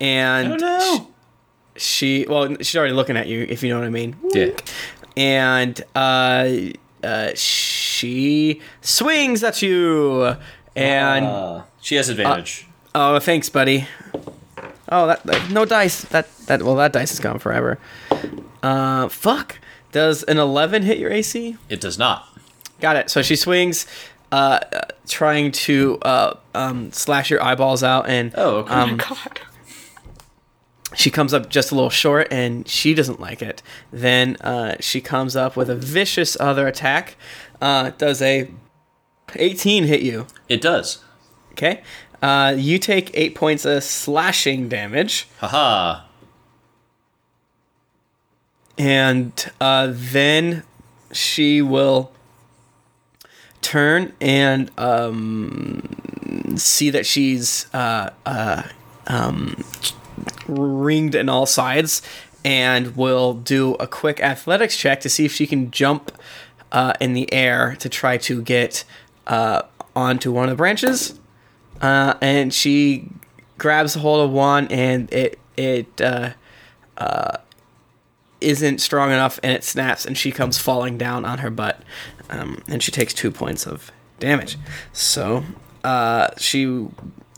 and 0.00 0.52
Oh 0.52 0.56
no! 0.56 1.08
she 1.76 2.24
well 2.28 2.54
she's 2.58 2.76
already 2.76 2.92
looking 2.94 3.16
at 3.16 3.26
you 3.26 3.44
if 3.48 3.60
you 3.64 3.68
know 3.68 3.80
what 3.80 3.84
i 3.86 3.90
mean 3.90 4.14
Yeah. 4.32 4.50
and 5.16 5.80
uh, 5.96 6.48
uh 7.02 7.30
she 7.34 8.60
swings 8.80 9.42
at 9.42 9.60
you 9.60 10.36
and 10.76 11.26
Uh, 11.26 11.62
she 11.80 11.96
has 11.96 12.08
advantage. 12.10 12.68
oh 12.94 13.18
thanks 13.18 13.48
buddy 13.48 13.88
oh 14.90 15.06
that, 15.06 15.22
that 15.24 15.50
no 15.50 15.64
dice 15.64 16.02
that 16.06 16.26
that 16.46 16.62
well 16.62 16.74
that 16.76 16.92
dice 16.92 17.12
is 17.12 17.20
gone 17.20 17.38
forever 17.38 17.78
uh 18.62 19.08
fuck 19.08 19.58
does 19.92 20.22
an 20.24 20.38
11 20.38 20.82
hit 20.82 20.98
your 20.98 21.10
ac 21.12 21.56
it 21.68 21.80
does 21.80 21.98
not. 21.98 22.26
got 22.80 22.96
it 22.96 23.10
so 23.10 23.22
she 23.22 23.36
swings 23.36 23.86
uh 24.32 24.60
uh, 24.72 24.80
trying 25.06 25.52
to 25.52 25.98
uh 26.02 26.34
um 26.54 26.90
slash 26.92 27.30
your 27.30 27.42
eyeballs 27.42 27.82
out 27.82 28.08
and 28.08 28.32
Oh, 28.36 28.56
okay. 28.58 28.72
um 28.74 28.96
God. 28.96 29.40
she 30.94 31.10
comes 31.10 31.32
up 31.34 31.48
just 31.48 31.70
a 31.72 31.74
little 31.74 31.90
short 31.90 32.28
and 32.30 32.66
she 32.68 32.94
doesn't 32.94 33.18
like 33.20 33.42
it. 33.42 33.62
Then 33.92 34.36
uh, 34.36 34.76
she 34.80 35.00
comes 35.00 35.34
up 35.34 35.56
with 35.56 35.68
a 35.68 35.74
vicious 35.74 36.36
other 36.38 36.68
attack. 36.68 37.16
Uh, 37.60 37.90
does 37.98 38.22
a 38.22 38.48
18 39.34 39.84
hit 39.84 40.02
you? 40.02 40.26
it 40.48 40.60
does. 40.60 41.02
Okay. 41.52 41.82
Uh, 42.24 42.54
you 42.56 42.78
take 42.78 43.10
eight 43.12 43.34
points 43.34 43.66
of 43.66 43.84
slashing 43.84 44.66
damage, 44.66 45.28
Haha. 45.40 46.04
and 48.78 49.52
uh, 49.60 49.88
then 49.92 50.62
she 51.12 51.60
will 51.60 52.10
turn 53.60 54.14
and 54.22 54.70
um, 54.78 56.56
see 56.56 56.88
that 56.88 57.04
she's 57.04 57.66
uh, 57.74 58.08
uh, 58.24 58.62
um, 59.06 59.62
ringed 60.48 61.14
in 61.14 61.28
all 61.28 61.44
sides 61.44 62.00
and 62.42 62.96
will 62.96 63.34
do 63.34 63.74
a 63.74 63.86
quick 63.86 64.18
athletics 64.20 64.78
check 64.78 65.02
to 65.02 65.10
see 65.10 65.26
if 65.26 65.32
she 65.34 65.46
can 65.46 65.70
jump 65.70 66.10
uh, 66.72 66.94
in 67.02 67.12
the 67.12 67.30
air 67.34 67.76
to 67.80 67.90
try 67.90 68.16
to 68.16 68.40
get 68.40 68.84
uh, 69.26 69.60
onto 69.94 70.32
one 70.32 70.44
of 70.44 70.50
the 70.50 70.56
branches. 70.56 71.20
Uh, 71.80 72.14
and 72.20 72.52
she 72.52 73.08
grabs 73.58 73.96
a 73.96 73.98
hold 73.98 74.24
of 74.24 74.30
one, 74.30 74.66
and 74.68 75.12
it 75.12 75.38
it 75.56 76.00
uh, 76.00 76.30
uh, 76.96 77.38
isn't 78.40 78.80
strong 78.80 79.10
enough, 79.10 79.38
and 79.42 79.52
it 79.52 79.64
snaps, 79.64 80.06
and 80.06 80.16
she 80.16 80.30
comes 80.30 80.58
falling 80.58 80.98
down 80.98 81.24
on 81.24 81.38
her 81.38 81.50
butt, 81.50 81.82
um, 82.30 82.62
and 82.68 82.82
she 82.82 82.90
takes 82.90 83.12
two 83.12 83.30
points 83.30 83.66
of 83.66 83.90
damage. 84.18 84.56
So 84.92 85.44
uh, 85.82 86.30
she 86.38 86.86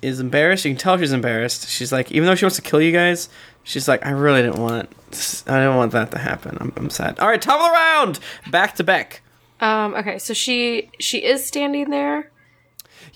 is 0.03 0.21
embarrassed. 0.21 0.65
You 0.65 0.73
can 0.73 0.79
tell 0.79 0.99
she's 0.99 1.13
embarrassed. 1.13 1.69
She's 1.69 1.93
like, 1.93 2.13
even 2.13 2.27
though 2.27 2.35
she 2.35 2.45
wants 2.45 2.57
to 2.57 2.63
kill 2.63 2.81
you 2.81 2.93
guys, 2.93 3.29
she's 3.65 3.89
like, 3.89 4.05
I 4.07 4.11
really 4.11 4.43
didn't 4.43 4.61
want, 4.61 4.91
I 5.47 5.61
didn't 5.61 5.77
want 5.77 5.93
that 5.93 6.11
to 6.13 6.19
happen. 6.19 6.57
I'm, 6.61 6.73
I'm 6.77 6.91
sad. 6.91 7.19
All 7.19 7.29
right, 7.29 7.41
top 7.41 7.61
of 7.61 7.67
the 7.67 7.73
round, 7.73 8.21
back 8.51 8.75
to 8.77 8.85
Beck. 8.85 9.23
Um, 9.61 9.95
okay, 9.95 10.19
so 10.19 10.35
she 10.35 10.91
she 11.01 11.25
is 11.25 11.47
standing 11.47 11.89
there. 11.91 12.31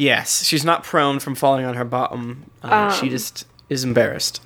Yes, 0.01 0.45
she's 0.47 0.65
not 0.65 0.83
prone 0.83 1.19
from 1.19 1.35
falling 1.35 1.67
on 1.67 1.75
her 1.75 1.85
bottom. 1.85 2.51
Uh, 2.63 2.91
she 2.91 3.11
just 3.11 3.47
is 3.69 3.85
embarrassed. 3.85 4.41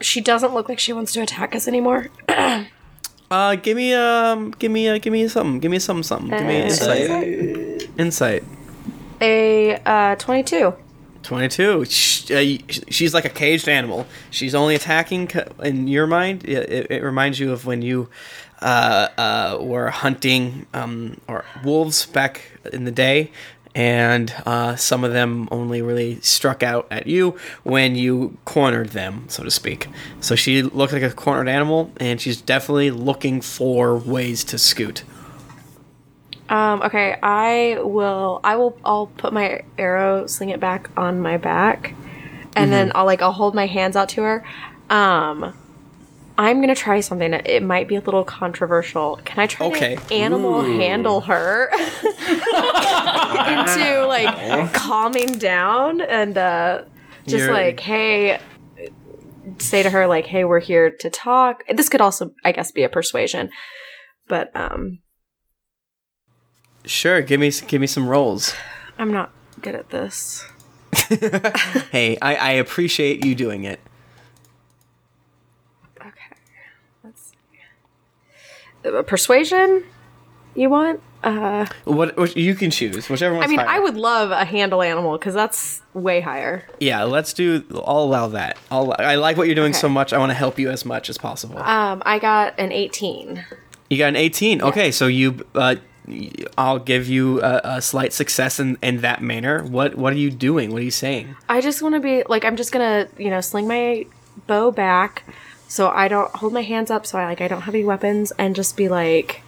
She 0.00 0.22
doesn't 0.22 0.54
look 0.54 0.66
like 0.66 0.78
she 0.78 0.94
wants 0.94 1.12
to 1.12 1.20
attack 1.20 1.54
us 1.54 1.68
anymore. 1.68 2.08
Uh, 3.30 3.56
give 3.56 3.76
me 3.76 3.92
um, 3.92 4.52
give 4.52 4.72
me 4.72 4.88
uh, 4.88 4.96
give 4.96 5.12
me 5.12 5.28
something, 5.28 5.60
give 5.60 5.70
me 5.70 5.78
something, 5.78 6.02
something. 6.02 6.30
Give 6.30 6.46
me 6.46 6.62
insight. 6.62 7.90
Insight. 7.98 8.42
A 9.20 9.74
uh, 9.84 10.14
twenty-two. 10.14 10.72
22 11.24 11.84
Sh- 11.84 12.30
uh, 12.30 12.42
she's 12.88 13.12
like 13.12 13.24
a 13.24 13.28
caged 13.28 13.68
animal 13.68 14.06
she's 14.30 14.54
only 14.54 14.74
attacking 14.74 15.28
in 15.62 15.88
your 15.88 16.06
mind 16.06 16.44
it, 16.44 16.70
it, 16.70 16.90
it 16.90 17.02
reminds 17.02 17.38
you 17.38 17.52
of 17.52 17.66
when 17.66 17.82
you 17.82 18.08
uh, 18.62 19.08
uh, 19.18 19.58
were 19.60 19.88
hunting 19.90 20.66
um, 20.72 21.20
or 21.28 21.44
wolves 21.64 22.06
back 22.06 22.42
in 22.72 22.84
the 22.84 22.90
day 22.90 23.30
and 23.74 24.34
uh, 24.46 24.74
some 24.76 25.04
of 25.04 25.12
them 25.12 25.48
only 25.50 25.80
really 25.82 26.20
struck 26.20 26.62
out 26.62 26.86
at 26.90 27.06
you 27.06 27.36
when 27.62 27.94
you 27.94 28.36
cornered 28.44 28.90
them 28.90 29.24
so 29.28 29.42
to 29.44 29.50
speak 29.50 29.88
so 30.20 30.34
she 30.34 30.62
looked 30.62 30.92
like 30.92 31.02
a 31.02 31.10
cornered 31.10 31.48
animal 31.48 31.90
and 31.98 32.20
she's 32.20 32.40
definitely 32.40 32.90
looking 32.90 33.40
for 33.40 33.96
ways 33.96 34.44
to 34.44 34.58
scoot 34.58 35.04
Um, 36.48 36.80
okay, 36.82 37.14
I 37.22 37.78
will. 37.82 38.40
I 38.42 38.56
will. 38.56 38.74
I'll 38.82 39.08
put 39.18 39.34
my 39.34 39.64
arrow, 39.76 40.26
sling 40.26 40.48
it 40.48 40.58
back 40.60 40.88
on 40.96 41.20
my 41.20 41.36
back, 41.36 41.92
and 42.56 42.72
then 42.72 42.90
I'll 42.94 43.04
like 43.04 43.20
I'll 43.20 43.32
hold 43.32 43.54
my 43.54 43.66
hands 43.66 43.96
out 43.96 44.08
to 44.10 44.22
her. 44.22 44.44
Um, 44.88 45.52
I'm 46.40 46.60
gonna 46.60 46.74
try 46.76 47.00
something. 47.00 47.32
It 47.34 47.62
might 47.64 47.88
be 47.88 47.96
a 47.96 48.00
little 48.00 48.22
controversial. 48.24 49.18
Can 49.24 49.40
I 49.40 49.46
try 49.48 49.66
Okay. 49.66 49.96
to 49.96 50.14
animal 50.14 50.62
handle 50.62 51.20
her 51.22 51.68
into 51.72 51.86
like 54.06 54.72
calming 54.72 55.38
down 55.38 56.00
and 56.00 56.38
uh, 56.38 56.82
just 57.26 57.46
You're- 57.46 57.52
like, 57.52 57.80
hey, 57.80 58.38
say 59.58 59.82
to 59.82 59.90
her 59.90 60.06
like, 60.06 60.26
hey, 60.26 60.44
we're 60.44 60.60
here 60.60 60.90
to 61.00 61.10
talk. 61.10 61.64
This 61.68 61.88
could 61.88 62.00
also, 62.00 62.30
I 62.44 62.52
guess, 62.52 62.70
be 62.70 62.84
a 62.84 62.88
persuasion, 62.88 63.50
but 64.28 64.54
um, 64.56 65.00
Sure, 66.84 67.20
give 67.20 67.40
me 67.40 67.50
give 67.66 67.80
me 67.80 67.88
some 67.88 68.08
rolls. 68.08 68.54
I'm 68.96 69.10
not 69.12 69.32
good 69.60 69.74
at 69.74 69.90
this. 69.90 70.44
Hey, 71.90 72.16
I, 72.22 72.36
I 72.36 72.50
appreciate 72.52 73.24
you 73.24 73.34
doing 73.34 73.64
it. 73.64 73.80
Okay, 76.00 76.36
let's 77.02 77.30
see. 77.30 77.36
Uh, 77.56 78.67
persuasion. 79.06 79.84
You 80.54 80.70
want? 80.70 81.00
Uh, 81.22 81.66
What, 81.84 82.16
what 82.16 82.36
you 82.36 82.54
can 82.54 82.70
choose, 82.70 83.08
whichever 83.08 83.34
one's 83.34 83.44
I 83.46 83.48
mean, 83.48 83.58
higher. 83.58 83.68
I 83.68 83.78
would 83.80 83.96
love 83.96 84.30
a 84.30 84.44
handle 84.44 84.82
animal 84.82 85.18
because 85.18 85.34
that's 85.34 85.82
way 85.92 86.20
higher. 86.20 86.64
Yeah, 86.78 87.02
let's 87.04 87.32
do. 87.32 87.64
I'll 87.84 88.04
allow 88.04 88.28
that. 88.28 88.56
I'll, 88.70 88.94
I 88.98 89.16
like 89.16 89.36
what 89.36 89.46
you're 89.46 89.56
doing 89.56 89.72
Okay. 89.72 89.80
so 89.80 89.88
much. 89.88 90.12
I 90.12 90.18
want 90.18 90.30
to 90.30 90.34
help 90.34 90.58
you 90.58 90.70
as 90.70 90.84
much 90.84 91.08
as 91.10 91.18
possible. 91.18 91.58
Um, 91.58 92.02
I 92.06 92.18
got 92.20 92.54
an 92.58 92.70
18. 92.72 93.44
you 93.90 93.98
got 93.98 94.08
an 94.08 94.16
18. 94.16 94.62
Okay, 94.62 94.90
so 94.92 95.06
you. 95.06 95.44
Uh, 95.54 95.76
I'll 96.56 96.78
give 96.78 97.06
you 97.08 97.42
a, 97.42 97.60
a 97.64 97.82
slight 97.82 98.14
success 98.14 98.58
in, 98.58 98.78
in 98.82 99.02
that 99.02 99.20
manner. 99.22 99.62
What 99.64 99.96
What 99.96 100.14
are 100.14 100.16
you 100.16 100.30
doing? 100.30 100.72
What 100.72 100.80
are 100.80 100.84
you 100.84 100.90
saying? 100.90 101.36
I 101.50 101.60
just 101.60 101.82
want 101.82 101.96
to 101.96 102.00
be 102.00 102.22
like 102.28 102.46
I'm 102.46 102.56
just 102.56 102.72
gonna 102.72 103.08
you 103.18 103.28
know 103.28 103.42
sling 103.42 103.68
my 103.68 104.06
bow 104.46 104.70
back 104.70 105.24
so 105.68 105.90
I 105.90 106.08
don't 106.08 106.34
hold 106.34 106.52
my 106.52 106.62
hands 106.62 106.90
up 106.90 107.06
so 107.06 107.18
I 107.18 107.26
like 107.26 107.40
I 107.40 107.46
don't 107.46 107.62
have 107.62 107.74
any 107.74 107.84
weapons 107.84 108.32
and 108.38 108.56
just 108.56 108.76
be 108.76 108.88
like 108.88 109.42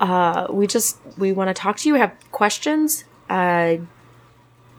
uh 0.00 0.48
we 0.50 0.66
just 0.66 0.98
we 1.16 1.32
want 1.32 1.48
to 1.48 1.54
talk 1.54 1.76
to 1.78 1.88
you 1.88 1.94
we 1.94 2.00
have 2.00 2.12
questions. 2.32 3.04
Uh 3.30 3.76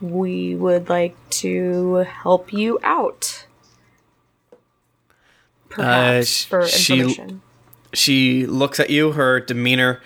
we 0.01 0.55
would 0.55 0.89
like 0.89 1.15
to 1.29 1.95
help 1.95 2.53
you 2.53 2.79
out. 2.83 3.47
Perhaps 5.69 6.27
sh- 6.27 6.45
for 6.45 6.67
she- 6.67 6.99
information. 6.99 7.41
She 7.93 8.45
looks 8.45 8.79
at 8.79 8.89
you. 8.89 9.13
Her 9.13 9.39
demeanor 9.39 10.01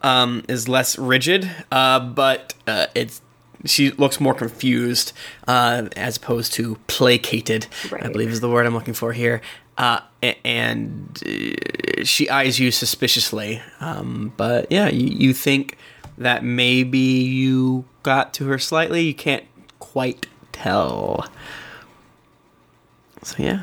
um, 0.00 0.44
is 0.48 0.68
less 0.68 0.98
rigid, 0.98 1.50
uh, 1.70 2.00
but 2.00 2.54
uh, 2.66 2.86
it's 2.94 3.20
she 3.64 3.90
looks 3.92 4.20
more 4.20 4.34
confused 4.34 5.12
uh, 5.48 5.88
as 5.96 6.16
opposed 6.16 6.52
to 6.54 6.76
placated. 6.86 7.66
I 8.00 8.08
believe 8.08 8.30
is 8.30 8.40
the 8.40 8.50
word 8.50 8.66
I'm 8.66 8.74
looking 8.74 8.94
for 8.94 9.12
here. 9.12 9.40
Uh, 9.76 10.00
and 10.44 11.22
uh, 11.26 12.04
she 12.04 12.28
eyes 12.30 12.60
you 12.60 12.70
suspiciously. 12.70 13.60
Um, 13.80 14.32
but 14.36 14.70
yeah, 14.70 14.88
you, 14.88 15.06
you 15.06 15.32
think 15.34 15.76
that 16.18 16.44
maybe 16.44 16.98
you 16.98 17.84
got 18.02 18.32
to 18.34 18.46
her 18.46 18.58
slightly. 18.58 19.02
You 19.02 19.14
can't 19.14 19.44
quite 19.80 20.26
tell. 20.52 21.26
So 23.22 23.36
yeah. 23.42 23.62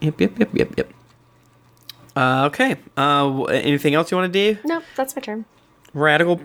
Yep, 0.00 0.20
yep, 0.20 0.38
yep, 0.38 0.50
yep, 0.54 0.78
yep. 0.78 0.92
Uh, 2.14 2.44
okay. 2.46 2.76
Uh, 2.96 3.44
anything 3.44 3.94
else 3.94 4.10
you 4.10 4.16
want 4.16 4.32
to 4.32 4.54
do? 4.54 4.60
no 4.64 4.82
that's 4.96 5.14
my 5.14 5.22
turn 5.22 5.44
Radical, 5.94 6.40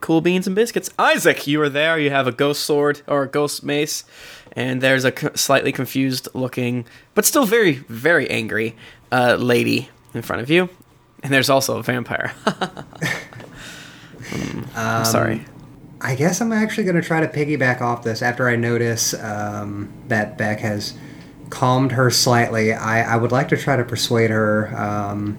cool 0.00 0.20
beans 0.20 0.46
and 0.46 0.56
biscuits. 0.56 0.90
Isaac, 0.98 1.46
you 1.46 1.60
are 1.62 1.68
there. 1.68 1.98
You 1.98 2.10
have 2.10 2.26
a 2.26 2.32
ghost 2.32 2.62
sword 2.64 3.02
or 3.06 3.24
a 3.24 3.28
ghost 3.28 3.62
mace, 3.62 4.04
and 4.52 4.80
there's 4.80 5.04
a 5.04 5.36
slightly 5.36 5.72
confused 5.72 6.28
looking, 6.34 6.86
but 7.14 7.24
still 7.24 7.44
very, 7.44 7.74
very 7.88 8.28
angry 8.30 8.76
uh, 9.12 9.36
lady 9.36 9.90
in 10.14 10.22
front 10.22 10.42
of 10.42 10.50
you. 10.50 10.68
And 11.22 11.32
there's 11.32 11.50
also 11.50 11.78
a 11.78 11.82
vampire. 11.82 12.32
Hmm, 14.30 14.64
I'm 14.76 15.04
sorry. 15.04 15.44
I 16.00 16.14
guess 16.14 16.40
I'm 16.40 16.52
actually 16.52 16.84
going 16.84 16.96
to 16.96 17.02
try 17.02 17.20
to 17.20 17.28
piggyback 17.28 17.80
off 17.80 18.04
this 18.04 18.22
after 18.22 18.48
I 18.48 18.56
notice 18.56 19.14
um, 19.14 19.92
that 20.08 20.38
Beck 20.38 20.60
has 20.60 20.94
calmed 21.50 21.92
her 21.92 22.10
slightly. 22.10 22.72
I, 22.72 23.14
I 23.14 23.16
would 23.16 23.32
like 23.32 23.48
to 23.48 23.56
try 23.56 23.76
to 23.76 23.84
persuade 23.84 24.30
her 24.30 24.76
um, 24.76 25.38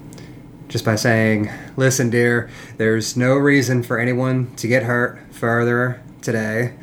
just 0.69 0.85
by 0.85 0.95
saying, 0.95 1.51
Listen, 1.75 2.09
dear, 2.09 2.49
there's 2.77 3.17
no 3.17 3.35
reason 3.35 3.83
for 3.83 3.99
anyone 3.99 4.55
to 4.55 4.67
get 4.67 4.83
hurt 4.83 5.19
further 5.31 6.01
today. 6.21 6.75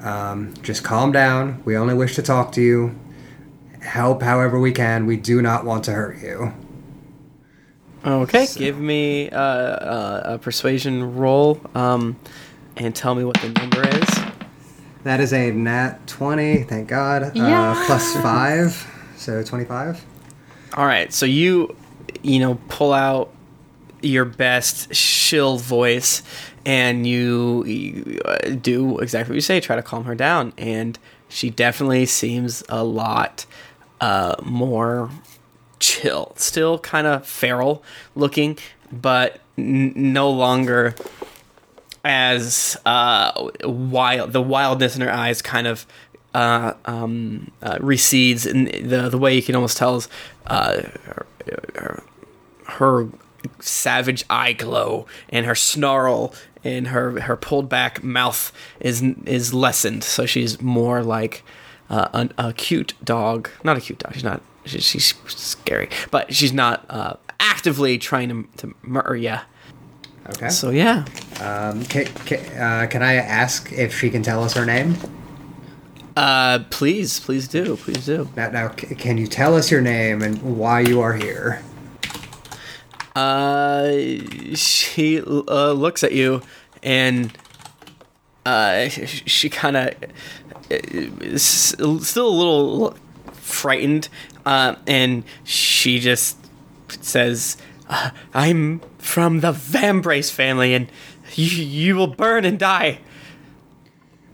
Um, 0.00 0.52
just 0.62 0.84
calm 0.84 1.12
down. 1.12 1.62
We 1.64 1.76
only 1.76 1.94
wish 1.94 2.14
to 2.16 2.22
talk 2.22 2.52
to 2.52 2.60
you. 2.60 2.94
Help 3.80 4.22
however 4.22 4.60
we 4.60 4.72
can. 4.72 5.06
We 5.06 5.16
do 5.16 5.40
not 5.40 5.64
want 5.64 5.84
to 5.84 5.92
hurt 5.92 6.20
you. 6.20 6.52
Okay, 8.04 8.46
give 8.54 8.78
me 8.78 9.30
uh, 9.30 9.40
uh, 9.40 10.22
a 10.34 10.38
persuasion 10.38 11.16
roll, 11.16 11.58
um, 11.74 12.18
and 12.76 12.94
tell 12.94 13.14
me 13.14 13.24
what 13.24 13.40
the 13.40 13.48
number 13.48 13.82
is. 13.88 14.08
That 15.04 15.20
is 15.20 15.32
a 15.32 15.50
nat 15.52 16.06
20, 16.06 16.64
thank 16.64 16.88
God. 16.88 17.22
Uh, 17.34 17.86
plus 17.86 18.14
5, 18.16 19.12
so 19.16 19.42
25. 19.42 20.04
All 20.74 20.84
right, 20.84 21.10
so 21.14 21.24
you, 21.24 21.74
you 22.24 22.40
know, 22.40 22.58
pull 22.68 22.92
out 22.92 23.30
your 24.02 24.24
best 24.24 24.94
shill 24.94 25.58
voice, 25.58 26.22
and 26.66 27.06
you, 27.06 27.64
you 27.64 28.20
do 28.60 28.98
exactly 28.98 29.32
what 29.32 29.36
you 29.36 29.40
say. 29.40 29.60
Try 29.60 29.76
to 29.76 29.82
calm 29.82 30.04
her 30.04 30.14
down, 30.14 30.52
and 30.58 30.98
she 31.28 31.50
definitely 31.50 32.06
seems 32.06 32.64
a 32.68 32.82
lot 32.82 33.46
uh, 34.00 34.36
more 34.42 35.10
chill. 35.78 36.32
Still 36.36 36.78
kind 36.78 37.06
of 37.06 37.26
feral 37.26 37.82
looking, 38.14 38.58
but 38.90 39.40
n- 39.58 39.92
no 39.94 40.30
longer 40.30 40.94
as 42.04 42.76
uh, 42.86 43.50
wild. 43.64 44.32
The 44.32 44.42
wildness 44.42 44.96
in 44.96 45.02
her 45.02 45.12
eyes 45.12 45.42
kind 45.42 45.66
of 45.66 45.86
uh, 46.34 46.72
um, 46.84 47.50
uh, 47.62 47.78
recedes, 47.80 48.46
and 48.46 48.68
the 48.68 49.08
the 49.08 49.18
way 49.18 49.34
you 49.34 49.42
can 49.42 49.54
almost 49.54 49.76
tell 49.76 49.96
is 49.96 50.08
uh, 50.46 50.82
her, 51.04 51.26
her, 51.74 52.02
her 52.64 53.08
savage 53.60 54.24
eye 54.30 54.52
glow 54.52 55.06
and 55.28 55.44
her 55.46 55.54
snarl 55.54 56.34
and 56.62 56.88
her 56.88 57.20
her 57.20 57.36
pulled 57.36 57.68
back 57.68 58.02
mouth 58.02 58.52
is 58.80 59.02
is 59.26 59.52
lessened. 59.52 60.02
So 60.04 60.26
she's 60.26 60.60
more 60.60 61.02
like 61.02 61.42
uh, 61.90 62.08
an, 62.12 62.32
a 62.38 62.52
cute 62.52 62.94
dog. 63.04 63.50
Not 63.62 63.76
a 63.76 63.80
cute 63.80 63.98
dog. 63.98 64.14
She's 64.14 64.24
not. 64.24 64.40
She's, 64.66 64.82
she's 64.82 65.14
scary, 65.26 65.90
but 66.10 66.34
she's 66.34 66.54
not 66.54 66.86
uh, 66.88 67.16
actively 67.38 67.98
trying 67.98 68.30
to 68.30 68.48
to 68.58 68.74
murder 68.82 69.14
you. 69.14 69.36
Okay. 70.30 70.48
So 70.48 70.70
yeah. 70.70 71.04
Um, 71.40 71.84
can, 71.84 72.06
can, 72.06 72.38
uh, 72.58 72.86
can 72.86 73.02
I 73.02 73.16
ask 73.16 73.70
if 73.72 73.98
she 73.98 74.08
can 74.08 74.22
tell 74.22 74.42
us 74.42 74.54
her 74.54 74.64
name? 74.64 74.96
Uh, 76.16 76.60
please, 76.70 77.20
please 77.20 77.48
do, 77.48 77.76
please 77.76 78.06
do. 78.06 78.28
Now, 78.36 78.48
now, 78.48 78.74
c- 78.74 78.94
can 78.94 79.18
you 79.18 79.26
tell 79.26 79.56
us 79.56 79.70
your 79.70 79.80
name 79.80 80.22
and 80.22 80.40
why 80.56 80.80
you 80.80 81.00
are 81.00 81.12
here? 81.12 81.60
Uh, 83.14 83.92
she 84.54 85.20
uh, 85.20 85.72
looks 85.72 86.02
at 86.02 86.12
you, 86.12 86.42
and 86.82 87.36
uh, 88.44 88.88
she 88.88 89.48
kind 89.48 89.76
of 89.76 89.94
is 90.70 91.42
still 91.42 92.28
a 92.28 92.36
little 92.36 92.96
frightened, 93.32 94.08
uh, 94.44 94.74
and 94.86 95.24
she 95.44 96.00
just 96.00 96.36
says, 96.88 97.56
uh, 97.88 98.10
"I'm 98.32 98.80
from 98.98 99.40
the 99.40 99.52
Vambrace 99.52 100.30
family, 100.30 100.74
and 100.74 100.90
you 101.34 101.46
you 101.46 101.96
will 101.96 102.08
burn 102.08 102.44
and 102.44 102.58
die." 102.58 102.98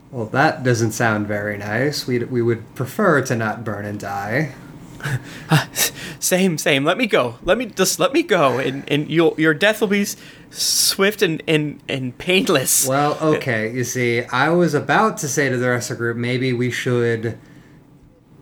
Well, 0.09 0.25
that 0.25 0.63
doesn't 0.63 0.91
sound 0.91 1.27
very 1.27 1.57
nice. 1.57 2.07
We 2.07 2.19
we 2.19 2.41
would 2.41 2.75
prefer 2.75 3.21
to 3.21 3.35
not 3.35 3.63
burn 3.63 3.85
and 3.85 3.99
die. 3.99 4.53
Same, 6.19 6.57
same. 6.59 6.83
Let 6.85 6.97
me 6.99 7.07
go. 7.07 7.35
Let 7.43 7.57
me 7.57 7.65
just 7.65 7.99
let 7.99 8.13
me 8.13 8.21
go, 8.21 8.59
and 8.59 8.83
and 8.87 9.09
your 9.09 9.33
your 9.39 9.55
death 9.55 9.81
will 9.81 9.87
be 9.87 10.05
swift 10.51 11.23
and 11.23 11.41
and 11.47 11.81
and 11.89 12.15
painless. 12.19 12.87
Well, 12.87 13.17
okay. 13.21 13.73
You 13.73 13.83
see, 13.83 14.23
I 14.25 14.49
was 14.49 14.75
about 14.75 15.17
to 15.19 15.27
say 15.27 15.49
to 15.49 15.57
the 15.57 15.69
rest 15.69 15.89
of 15.89 15.97
the 15.97 16.01
group, 16.01 16.17
maybe 16.17 16.53
we 16.53 16.69
should 16.69 17.39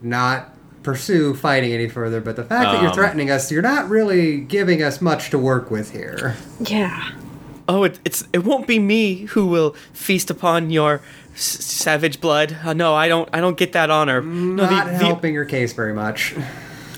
not 0.02 0.54
pursue 0.84 1.34
fighting 1.34 1.72
any 1.72 1.88
further. 1.88 2.20
But 2.20 2.36
the 2.36 2.44
fact 2.44 2.66
that 2.74 2.82
you're 2.82 2.90
Um. 2.90 2.96
threatening 2.96 3.32
us, 3.32 3.50
you're 3.52 3.62
not 3.62 3.88
really 3.90 4.42
giving 4.42 4.84
us 4.84 5.00
much 5.02 5.30
to 5.30 5.38
work 5.40 5.72
with 5.72 5.92
here. 5.92 6.36
yeah 6.60 7.12
Oh, 7.68 7.84
it, 7.84 8.00
it's 8.04 8.28
it 8.34 8.44
won't 8.44 8.68
be 8.68 8.80
me 8.80 9.26
who 9.28 9.46
will 9.46 9.76
feast 9.94 10.30
upon 10.30 10.70
your 10.70 11.02
s- 11.34 11.42
savage 11.42 12.22
blood. 12.22 12.58
Uh, 12.64 12.74
no, 12.74 12.96
I 12.96 13.08
don't. 13.08 13.30
I 13.34 13.42
don't 13.42 13.58
get 13.58 13.74
that 13.74 13.90
honor. 13.90 14.22
No, 14.22 14.70
not 14.70 14.86
the, 14.86 14.92
the, 14.92 14.98
helping 14.98 15.34
your 15.34 15.46
case 15.46 15.74
very 15.74 15.94
much. 15.94 16.36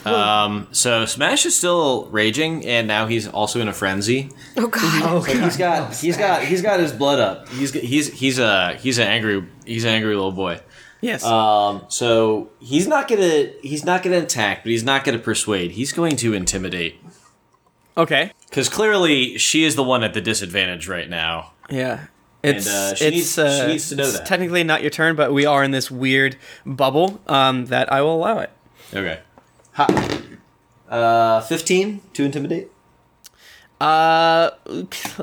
Um, 0.06 0.68
so 0.72 1.06
Smash 1.06 1.46
is 1.46 1.56
still 1.56 2.06
raging, 2.08 2.66
and 2.66 2.88
now 2.88 3.06
he's 3.06 3.28
also 3.28 3.62
in 3.62 3.68
a 3.68 3.74
frenzy. 3.74 4.32
oh 4.58 4.68
god 4.68 5.04
Oh, 5.06 5.24
So 5.24 5.40
he's 5.40 5.58
got 5.58 5.96
he's 5.96 6.18
got 6.18 6.44
he's 6.44 6.62
got 6.62 6.80
his 6.80 6.92
blood 6.92 7.20
up. 7.20 7.50
He's 7.50 7.72
he's 7.72 8.12
he's 8.12 8.40
a 8.40 8.76
he's 8.76 8.98
an 8.98 9.08
angry 9.08 9.46
he's 9.66 9.84
an 9.84 9.92
angry 9.92 10.16
little 10.16 10.32
boy. 10.32 10.60
Yes. 11.02 11.24
Um, 11.24 11.86
so 11.90 12.50
he's 12.60 12.88
not 12.88 13.08
gonna 13.08 13.52
he's 13.62 13.86
not 13.86 14.04
gonna 14.04 14.20
attack, 14.20 14.64
but 14.64 14.72
he's 14.72 14.84
not 14.84 15.04
gonna 15.04 15.20
persuade. 15.20 15.72
He's 15.72 15.92
going 15.92 16.16
to 16.18 16.34
intimidate 16.34 16.96
okay. 17.98 18.32
because 18.50 18.70
clearly 18.70 19.38
she 19.38 19.64
is 19.64 19.76
the 19.76 19.84
one 19.84 20.04
at 20.04 20.14
the 20.14 20.22
disadvantage 20.22 20.88
right 20.88 21.10
now. 21.10 21.54
Yeah. 21.70 22.06
It's 22.44 22.68
uh, 22.68 22.96
she 22.96 23.06
it's 23.06 23.16
needs- 23.16 23.34
she 23.36 23.42
uh, 23.42 23.68
needs 23.68 23.90
to 23.90 23.96
know 23.96 24.04
it's 24.04 24.18
that. 24.20 24.26
technically 24.28 24.64
not 24.64 24.82
your 24.82 24.90
turn, 24.92 25.16
but 25.16 25.32
we 25.32 25.46
are 25.46 25.64
in 25.64 25.72
this 25.72 25.92
weird 25.92 26.38
bubble 26.66 27.22
um, 27.28 27.66
that 27.68 27.92
I 27.92 28.02
will 28.02 28.16
allow 28.16 28.40
it. 28.40 28.50
Okay. 28.94 29.20
Ha. 29.74 30.22
Uh, 30.90 31.42
fifteen 31.42 32.02
to 32.14 32.24
intimidate. 32.26 32.70
Uh, 33.80 34.52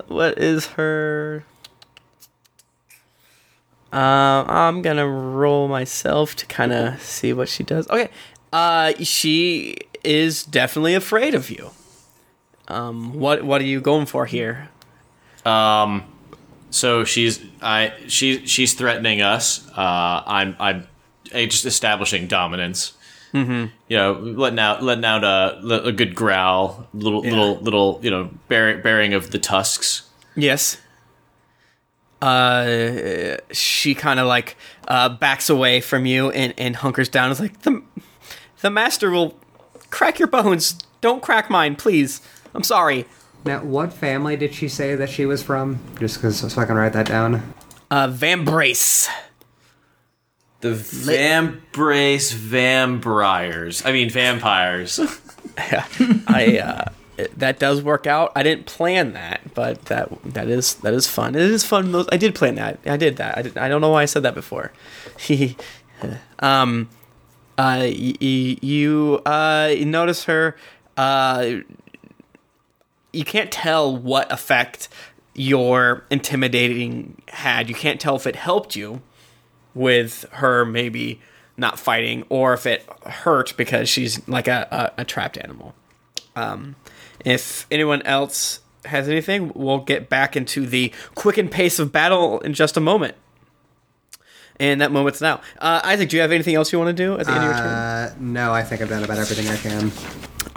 what 0.08 0.38
is 0.38 0.66
her? 0.68 1.44
Uh, 3.92 4.44
I'm 4.46 4.82
gonna 4.82 5.06
roll 5.08 5.66
myself 5.68 6.36
to 6.36 6.46
kind 6.46 6.72
of 6.72 7.00
see 7.02 7.32
what 7.32 7.48
she 7.48 7.62
does. 7.64 7.88
Okay. 7.88 8.10
Uh, 8.52 8.92
she 9.00 9.76
is 10.04 10.44
definitely 10.44 10.94
afraid 10.94 11.34
of 11.34 11.50
you. 11.50 11.70
Um, 12.68 13.14
what 13.14 13.42
what 13.44 13.60
are 13.60 13.64
you 13.66 13.80
going 13.80 14.06
for 14.06 14.26
here? 14.26 14.68
Um, 15.44 16.04
so 16.70 17.04
she's 17.04 17.40
I 17.62 17.92
she 18.08 18.46
she's 18.46 18.74
threatening 18.74 19.22
us. 19.22 19.66
Uh, 19.76 20.22
I'm 20.26 20.56
I'm 20.58 20.86
just 21.32 21.64
establishing 21.64 22.26
dominance. 22.26 22.94
Mm-hmm. 23.32 23.66
You 23.88 23.96
know, 23.96 24.12
letting 24.12 24.58
out 24.58 24.82
letting 24.82 25.04
out 25.04 25.24
a, 25.24 25.84
a 25.84 25.92
good 25.92 26.14
growl, 26.14 26.86
little 26.94 27.20
little 27.20 27.56
little 27.56 28.00
you 28.02 28.10
know 28.10 28.30
bearing 28.48 28.82
bearing 28.82 29.14
of 29.14 29.30
the 29.30 29.38
tusks. 29.38 30.08
Yes. 30.34 30.80
Uh, 32.20 33.36
she 33.52 33.94
kind 33.94 34.18
of 34.18 34.26
like 34.26 34.56
uh 34.88 35.08
backs 35.08 35.48
away 35.48 35.80
from 35.80 36.06
you 36.06 36.30
and 36.30 36.54
and 36.58 36.76
hunkers 36.76 37.08
down. 37.08 37.30
Is 37.30 37.40
like 37.40 37.62
the 37.62 37.82
the 38.60 38.70
master 38.70 39.10
will 39.10 39.38
crack 39.90 40.18
your 40.18 40.28
bones. 40.28 40.78
Don't 41.00 41.22
crack 41.22 41.48
mine, 41.48 41.76
please. 41.76 42.20
I'm 42.54 42.64
sorry. 42.64 43.06
Now, 43.44 43.62
what 43.62 43.92
family 43.92 44.36
did 44.36 44.52
she 44.54 44.68
say 44.68 44.94
that 44.94 45.08
she 45.08 45.24
was 45.26 45.42
from? 45.42 45.78
Just 45.98 46.16
because, 46.16 46.38
so 46.52 46.60
I 46.60 46.64
can 46.64 46.76
write 46.76 46.92
that 46.92 47.06
down. 47.06 47.54
Uh, 47.90 48.08
Vambrace. 48.08 49.08
The 50.60 50.70
Vambrace 50.70 52.34
Vambriars. 52.34 53.86
I 53.86 53.92
mean 53.92 54.10
vampires. 54.10 54.98
I 55.56 56.58
uh, 56.58 56.90
it- 57.16 57.38
that 57.38 57.58
does 57.60 57.80
work 57.80 58.06
out. 58.08 58.32
I 58.34 58.42
didn't 58.42 58.66
plan 58.66 59.12
that, 59.12 59.40
but 59.54 59.84
that 59.86 60.08
that 60.34 60.48
is 60.48 60.74
that 60.76 60.92
is 60.94 61.06
fun. 61.06 61.36
It 61.36 61.42
is 61.42 61.64
fun. 61.64 61.94
I 62.10 62.16
did 62.16 62.34
plan 62.34 62.56
that. 62.56 62.80
I 62.86 62.96
did 62.96 63.16
that. 63.18 63.38
I, 63.38 63.42
did, 63.42 63.56
I 63.56 63.68
don't 63.68 63.80
know 63.80 63.90
why 63.90 64.02
I 64.02 64.06
said 64.06 64.24
that 64.24 64.34
before. 64.34 64.72
um, 66.40 66.88
uh, 67.56 67.86
y- 67.86 68.14
y- 68.20 68.58
you 68.60 69.22
uh 69.24 69.74
notice 69.80 70.24
her. 70.24 70.56
Uh, 70.96 71.58
you 73.12 73.24
can't 73.24 73.50
tell 73.50 73.94
what 73.96 74.30
effect 74.30 74.88
your 75.34 76.04
intimidating 76.10 77.20
had. 77.28 77.68
You 77.68 77.74
can't 77.74 78.00
tell 78.00 78.16
if 78.16 78.26
it 78.26 78.36
helped 78.36 78.76
you 78.76 79.02
with 79.74 80.24
her 80.32 80.64
maybe 80.64 81.20
not 81.56 81.78
fighting 81.78 82.24
or 82.28 82.54
if 82.54 82.66
it 82.66 82.84
hurt 83.06 83.56
because 83.56 83.88
she's 83.88 84.26
like 84.28 84.48
a, 84.48 84.92
a, 84.96 85.02
a 85.02 85.04
trapped 85.04 85.38
animal. 85.38 85.74
Um, 86.36 86.76
if 87.24 87.66
anyone 87.70 88.02
else 88.02 88.60
has 88.84 89.08
anything, 89.08 89.52
we'll 89.54 89.80
get 89.80 90.08
back 90.08 90.36
into 90.36 90.66
the 90.66 90.92
quickened 91.14 91.50
pace 91.50 91.78
of 91.78 91.92
battle 91.92 92.40
in 92.40 92.54
just 92.54 92.76
a 92.76 92.80
moment. 92.80 93.14
And 94.60 94.80
that 94.80 94.90
moment's 94.90 95.20
now. 95.20 95.40
Uh, 95.58 95.80
Isaac, 95.84 96.08
do 96.08 96.16
you 96.16 96.22
have 96.22 96.32
anything 96.32 96.56
else 96.56 96.72
you 96.72 96.80
want 96.80 96.96
to 96.96 97.02
do 97.02 97.16
at 97.18 97.26
the 97.26 97.32
end 97.32 97.44
of 97.44 97.44
your 97.44 97.54
turn? 97.54 97.66
Uh, 97.66 98.14
no, 98.18 98.52
I 98.52 98.64
think 98.64 98.82
I've 98.82 98.88
done 98.88 99.04
about 99.04 99.18
everything 99.18 99.46
I 99.48 99.56
can. 99.56 99.92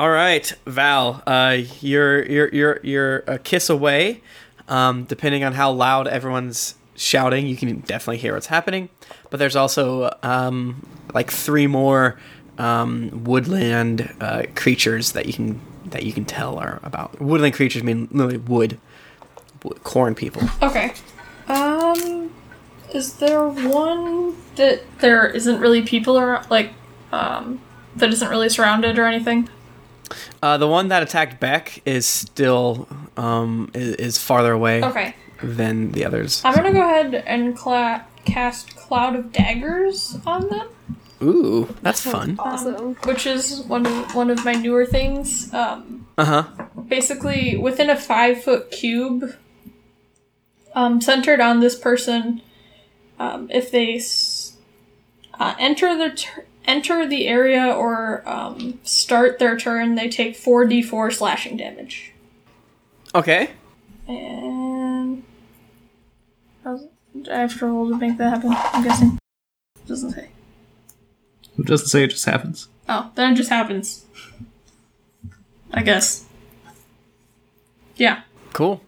All 0.02 0.10
right, 0.10 0.52
Val, 0.66 1.22
uh, 1.28 1.60
you're 1.80 2.26
you're 2.26 2.50
you're 2.50 2.80
you're 2.82 3.18
a 3.28 3.38
kiss 3.38 3.70
away. 3.70 4.24
Um, 4.68 5.04
depending 5.04 5.44
on 5.44 5.54
how 5.54 5.72
loud 5.74 6.08
everyone's 6.08 6.74
shouting, 6.96 7.46
you 7.46 7.56
can 7.56 7.82
definitely 7.82 8.18
hear 8.18 8.34
what's 8.34 8.48
happening. 8.48 8.90
But 9.30 9.38
there's 9.38 9.56
also 9.56 10.12
um, 10.24 10.88
like 11.14 11.30
three 11.30 11.68
more 11.68 12.18
um, 12.58 13.24
woodland 13.26 14.12
uh, 14.20 14.46
creatures 14.56 15.12
that 15.12 15.28
you 15.28 15.34
can 15.34 15.62
that 15.92 16.02
you 16.02 16.14
can 16.14 16.26
tell 16.26 16.58
are 16.58 16.80
about. 16.82 17.22
Woodland 17.22 17.54
creatures 17.54 17.84
mean 17.84 18.08
literally 18.10 18.38
wood, 18.38 18.80
wood 19.64 19.84
corn 19.84 20.16
people. 20.16 20.42
Okay. 20.64 20.96
Um, 21.48 22.34
is 22.92 23.18
there 23.18 23.48
one 23.48 24.36
that 24.56 24.82
there 24.98 25.28
isn't 25.28 25.60
really 25.60 25.84
people 25.84 26.18
around, 26.18 26.50
like, 26.50 26.72
um, 27.12 27.62
that 27.98 28.10
isn't 28.10 28.30
really 28.30 28.50
surrounded 28.50 28.98
or 28.98 29.06
anything? 29.06 29.48
Uh, 30.42 30.58
the 30.58 30.68
one 30.68 30.88
that 30.90 31.04
attacked 31.04 31.40
Beck 31.40 31.82
is 31.86 32.06
still 32.06 32.88
um, 33.18 33.70
is, 33.74 33.96
is 33.96 34.18
farther 34.18 34.52
away 34.54 34.84
Okay. 34.84 35.16
than 35.44 35.92
the 35.92 36.06
others. 36.06 36.42
I'm 36.46 36.54
gonna 36.56 36.74
go 36.74 36.82
ahead 36.82 37.14
and 37.16 37.56
cla- 37.56 38.06
cast 38.26 38.76
Cloud 38.76 39.16
of 39.16 39.32
Daggers 39.32 40.18
on 40.26 40.48
them, 40.50 40.68
Ooh, 41.24 41.76
that's 41.82 42.02
fun. 42.02 42.36
Awesome. 42.40 42.96
which 43.06 43.26
is 43.28 43.62
one 43.62 43.86
of 43.86 44.16
one 44.16 44.30
of 44.30 44.44
my 44.46 44.54
newer 44.54 44.86
things. 44.86 45.54
Um, 45.54 46.08
Uh 46.18 46.26
huh. 46.26 46.44
basically 46.88 47.58
within 47.58 47.90
a 47.90 47.96
five 47.98 48.44
foot 48.44 48.70
cube 48.72 49.36
um, 50.76 51.02
centered 51.02 51.40
on 51.40 51.60
this 51.60 51.76
person 51.78 52.42
um, 53.20 53.50
if 53.52 53.72
they 53.72 53.96
s- 53.96 54.58
uh, 55.40 55.54
enter 55.60 55.98
the 55.98 56.10
tur 56.16 56.46
enter 56.66 57.08
the 57.08 57.28
area 57.28 57.66
or 57.66 58.28
um, 58.30 58.80
start 58.84 59.40
their 59.40 59.58
turn 59.58 59.96
they 59.96 60.08
take 60.10 60.36
4d4 60.36 61.12
slashing 61.14 61.58
damage 61.58 62.12
Okay. 63.16 63.50
and 64.08 65.24
how's- 66.64 66.86
do 67.22 67.30
I 67.32 67.40
have 67.40 67.58
to 67.60 67.66
roll 67.66 67.90
to 67.90 67.98
make 67.98 68.18
that 68.18 68.30
happen 68.30 68.52
I'm 68.56 68.84
guessing 68.84 69.20
doesn't 69.86 70.12
say 70.12 70.30
It 71.60 71.66
doesn't 71.66 71.88
say 71.88 72.04
it 72.04 72.08
just 72.12 72.26
happens. 72.26 72.70
oh 72.88 73.12
then 73.16 73.34
it 73.34 73.36
just 73.36 73.50
happens 73.50 74.06
I 75.74 75.82
guess 75.84 76.26
yeah 77.98 78.22
Cool. 78.54 78.82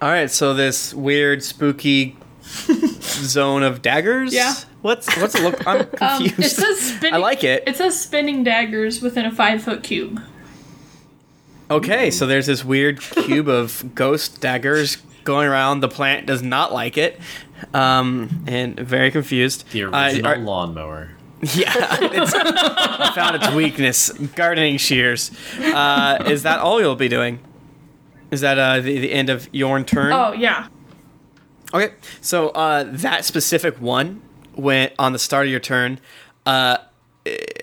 All 0.00 0.08
right, 0.08 0.30
so 0.30 0.54
this 0.54 0.94
weird, 0.94 1.42
spooky 1.42 2.16
zone 2.42 3.62
of 3.64 3.82
daggers. 3.82 4.32
Yeah. 4.32 4.54
What's 4.82 5.14
what's 5.20 5.34
it 5.34 5.42
look? 5.42 5.66
I'm 5.66 5.80
um, 6.00 6.22
confused. 6.26 6.38
it 6.38 6.50
says 6.50 6.80
spinning 6.80 7.14
I 7.14 7.18
like 7.18 7.44
it. 7.44 7.64
It 7.66 7.76
says 7.76 8.00
spinning 8.00 8.42
daggers 8.44 9.02
within 9.02 9.26
a 9.26 9.30
five 9.32 9.62
foot 9.62 9.82
cube. 9.82 10.20
Okay, 11.70 12.10
so 12.10 12.26
there's 12.26 12.46
this 12.46 12.64
weird 12.64 13.00
cube 13.00 13.48
of 13.48 13.94
ghost 13.94 14.40
daggers 14.40 14.96
going 15.24 15.46
around. 15.48 15.80
The 15.80 15.88
plant 15.88 16.26
does 16.26 16.42
not 16.42 16.72
like 16.72 16.98
it, 16.98 17.20
um, 17.72 18.44
and 18.48 18.78
very 18.78 19.10
confused. 19.12 19.70
The 19.70 19.84
Uh, 19.84 20.06
original 20.06 20.26
are- 20.32 20.38
lawnmower. 20.38 21.10
yeah, 21.42 21.96
it's 22.00 23.14
found 23.14 23.36
its 23.36 23.50
weakness: 23.52 24.10
gardening 24.34 24.78
shears. 24.78 25.30
Uh, 25.60 26.24
is 26.26 26.42
that 26.42 26.58
all 26.58 26.80
you'll 26.80 26.96
be 26.96 27.08
doing? 27.08 27.38
Is 28.32 28.40
that 28.40 28.58
uh, 28.58 28.80
the, 28.80 28.98
the 28.98 29.12
end 29.12 29.30
of 29.30 29.48
your 29.52 29.80
turn? 29.84 30.12
Oh 30.12 30.32
yeah. 30.32 30.66
Okay, 31.72 31.92
so 32.20 32.48
uh, 32.48 32.84
that 32.88 33.24
specific 33.24 33.80
one 33.80 34.22
went 34.60 34.92
on 34.98 35.12
the 35.12 35.18
start 35.18 35.46
of 35.46 35.50
your 35.50 35.60
turn. 35.60 35.98
Uh, 36.46 36.78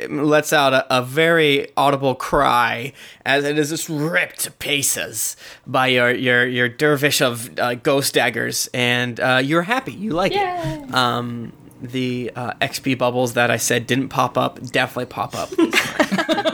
lets 0.07 0.53
out 0.53 0.71
a, 0.73 0.97
a 0.99 1.01
very 1.01 1.67
audible 1.75 2.13
cry 2.13 2.93
as 3.25 3.43
it 3.43 3.57
is 3.57 3.69
just 3.69 3.89
ripped 3.89 4.39
to 4.41 4.51
pieces 4.51 5.35
by 5.65 5.87
your 5.87 6.11
your 6.11 6.45
your 6.45 6.69
dervish 6.69 7.21
of 7.21 7.57
uh, 7.59 7.73
ghost 7.75 8.13
daggers, 8.13 8.69
and 8.73 9.19
uh, 9.19 9.41
you're 9.43 9.63
happy. 9.63 9.93
You 9.93 10.11
like 10.11 10.31
Yay. 10.33 10.39
it. 10.87 10.93
Um, 10.93 11.53
the 11.81 12.31
uh, 12.35 12.53
XP 12.61 12.97
bubbles 12.97 13.33
that 13.33 13.49
I 13.51 13.57
said 13.57 13.87
didn't 13.87 14.09
pop 14.09 14.37
up 14.37 14.61
definitely 14.61 15.05
pop 15.07 15.35
up. 15.35 15.49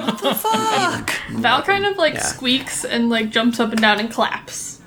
What 0.03 0.21
the 0.21 0.35
fuck? 0.35 1.11
Val 1.31 1.61
kind 1.63 1.85
of 1.85 1.97
like 1.97 2.13
Yeah. 2.13 2.21
squeaks 2.21 2.85
and 2.85 3.09
like 3.09 3.29
jumps 3.29 3.59
up 3.59 3.71
and 3.71 3.81
down 3.81 3.99
and 3.99 4.09
claps. 4.11 4.79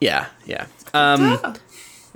Yeah, 0.00 0.26
yeah. 0.46 0.66
Um, 0.94 1.38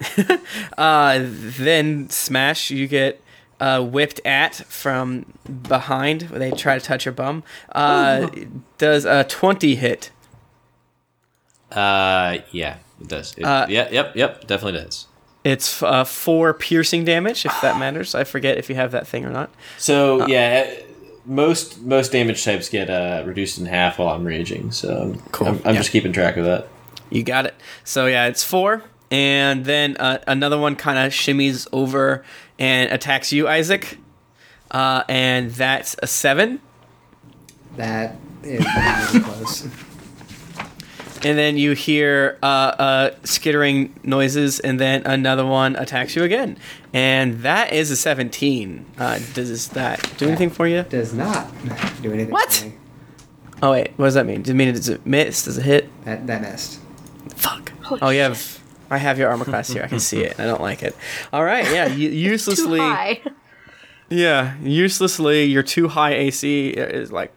uh, 0.78 1.20
then 1.22 2.08
Smash, 2.10 2.70
you 2.70 2.86
get 2.86 3.20
uh, 3.60 3.82
whipped 3.82 4.20
at 4.24 4.54
from 4.54 5.26
behind. 5.68 6.22
They 6.22 6.50
try 6.50 6.78
to 6.78 6.84
touch 6.84 7.04
your 7.04 7.12
bum. 7.12 7.44
Uh, 7.70 8.28
does 8.78 9.04
a 9.04 9.24
20 9.24 9.74
hit? 9.76 10.10
Uh, 11.70 12.38
yeah, 12.50 12.76
it 13.00 13.08
does. 13.08 13.34
It, 13.36 13.44
Uh, 13.44 13.66
yeah, 13.68 13.88
yep, 13.90 14.14
yep, 14.16 14.46
definitely 14.46 14.80
does. 14.80 15.06
It's 15.44 15.82
uh, 15.82 16.04
four 16.04 16.54
piercing 16.54 17.04
damage, 17.04 17.44
if 17.44 17.60
that 17.62 17.78
matters. 17.78 18.14
I 18.14 18.24
forget 18.24 18.58
if 18.58 18.68
you 18.68 18.76
have 18.76 18.92
that 18.92 19.06
thing 19.08 19.24
or 19.24 19.30
not. 19.30 19.50
So 19.76 20.26
yeah, 20.28 20.72
most 21.24 21.80
most 21.80 22.12
damage 22.12 22.44
types 22.44 22.68
get 22.68 22.88
uh, 22.88 23.24
reduced 23.26 23.58
in 23.58 23.66
half 23.66 23.98
while 23.98 24.10
I'm 24.10 24.24
raging. 24.24 24.70
So 24.70 25.16
Cool, 25.32 25.48
I'm, 25.48 25.54
I'm 25.64 25.74
yeah. 25.74 25.80
just 25.80 25.90
keeping 25.90 26.12
track 26.12 26.36
of 26.36 26.44
that. 26.44 26.68
You 27.10 27.24
got 27.24 27.46
it. 27.46 27.54
So 27.82 28.06
yeah, 28.06 28.26
it's 28.26 28.44
four, 28.44 28.84
and 29.12 29.66
then 29.66 29.96
uh, 29.98 30.18
another 30.26 30.58
one 30.58 30.74
kind 30.74 30.98
of 30.98 31.12
shimmies 31.12 31.68
over 31.70 32.24
and 32.58 32.90
attacks 32.90 33.30
you, 33.30 33.46
Isaac. 33.46 33.98
Uh, 34.70 35.04
and 35.06 35.50
that's 35.50 35.94
a 36.02 36.06
seven. 36.06 36.60
That 37.76 38.16
is 38.42 38.64
really 38.64 39.20
close. 39.24 39.68
And 41.24 41.38
then 41.38 41.58
you 41.58 41.72
hear 41.72 42.38
uh, 42.42 42.46
uh, 42.46 43.10
skittering 43.22 43.94
noises, 44.02 44.58
and 44.58 44.80
then 44.80 45.02
another 45.04 45.46
one 45.46 45.76
attacks 45.76 46.16
you 46.16 46.24
again. 46.24 46.56
And 46.94 47.40
that 47.40 47.72
is 47.72 47.90
a 47.90 47.96
17. 47.96 48.86
Uh, 48.98 49.20
does 49.34 49.68
that 49.68 50.10
do 50.16 50.26
anything 50.26 50.50
for 50.50 50.66
you? 50.66 50.82
Does 50.84 51.12
not 51.12 51.48
do 52.00 52.12
anything. 52.12 52.32
What? 52.32 52.52
for 52.52 52.66
me. 52.66 52.74
Oh, 53.62 53.70
wait. 53.72 53.92
What 53.96 54.06
does 54.06 54.14
that 54.14 54.26
mean? 54.26 54.42
Does 54.42 54.50
it 54.50 54.54
mean 54.54 54.74
does 54.74 54.88
it 54.88 55.06
miss? 55.06 55.44
Does 55.44 55.58
it 55.58 55.64
hit? 55.64 56.04
That 56.04 56.26
that 56.26 56.40
missed. 56.40 56.80
Fuck. 57.36 57.70
Holy 57.82 58.00
oh, 58.00 58.08
you 58.08 58.18
shit. 58.18 58.28
have. 58.28 58.61
I 58.92 58.98
have 58.98 59.18
your 59.18 59.28
armor 59.30 59.44
class 59.44 59.68
here. 59.68 59.82
I 59.82 59.88
can 59.88 60.00
see 60.00 60.22
it. 60.22 60.38
I 60.38 60.44
don't 60.44 60.60
like 60.60 60.82
it. 60.82 60.94
All 61.32 61.44
right. 61.44 61.64
Yeah. 61.70 61.86
You, 61.92 62.10
Too 62.10 62.16
uselessly. 62.16 62.78
high. 62.78 63.20
Yeah. 64.08 64.56
Uselessly, 64.62 65.44
your 65.44 65.62
too 65.62 65.88
high 65.88 66.12
AC 66.14 66.68
is 66.70 67.10
like. 67.10 67.32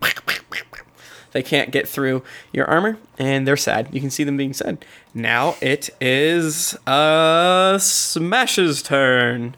They 1.32 1.44
can't 1.44 1.70
get 1.72 1.86
through 1.86 2.24
your 2.54 2.65
armor, 2.65 2.98
and 3.20 3.46
they're 3.46 3.58
sad. 3.58 3.89
You 3.91 4.00
can 4.00 4.10
see 4.10 4.24
them 4.24 4.38
being 4.38 4.54
sad. 4.54 4.86
Now 5.13 5.56
it 5.62 5.89
is 6.00 6.76
uh 6.88 7.78
Smash's 7.78 8.82
turn. 8.82 9.56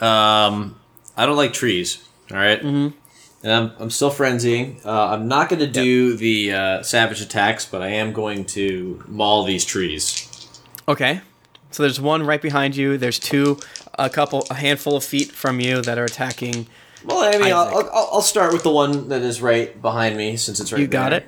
Um, 0.00 0.80
I 1.16 1.26
don't 1.26 1.36
like 1.36 1.52
trees. 1.52 2.02
All 2.32 2.36
right? 2.36 2.60
Mm-hmm. 2.60 2.96
and 3.46 3.52
I'm 3.52 3.72
I'm 3.78 3.90
still 3.90 4.10
frenzying. 4.10 4.84
Uh, 4.84 5.06
I'm 5.10 5.28
not 5.28 5.48
going 5.48 5.60
to 5.60 5.68
do 5.68 6.16
the 6.16 6.52
uh, 6.52 6.82
savage 6.82 7.20
attacks, 7.20 7.64
but 7.64 7.80
I 7.80 7.88
am 7.88 8.12
going 8.12 8.44
to 8.56 9.00
maul 9.06 9.44
these 9.44 9.64
trees. 9.64 10.26
Okay. 10.88 11.20
So 11.70 11.82
there's 11.82 12.00
one 12.00 12.24
right 12.26 12.42
behind 12.42 12.76
you. 12.76 12.98
There's 12.98 13.18
two, 13.18 13.58
a 13.98 14.10
couple, 14.10 14.44
a 14.50 14.54
handful 14.54 14.96
of 14.96 15.04
feet 15.04 15.30
from 15.32 15.60
you 15.60 15.82
that 15.82 15.98
are 15.98 16.04
attacking. 16.04 16.66
Well, 17.04 17.22
I 17.22 17.38
mean, 17.38 17.52
I'll, 17.52 17.68
I'll, 17.68 18.08
I'll 18.12 18.22
start 18.22 18.52
with 18.52 18.62
the 18.62 18.70
one 18.72 19.08
that 19.08 19.22
is 19.22 19.40
right 19.40 19.80
behind 19.80 20.16
me 20.16 20.36
since 20.36 20.60
it's 20.60 20.72
right. 20.72 20.80
You 20.80 20.86
got 20.86 21.10
there. 21.10 21.24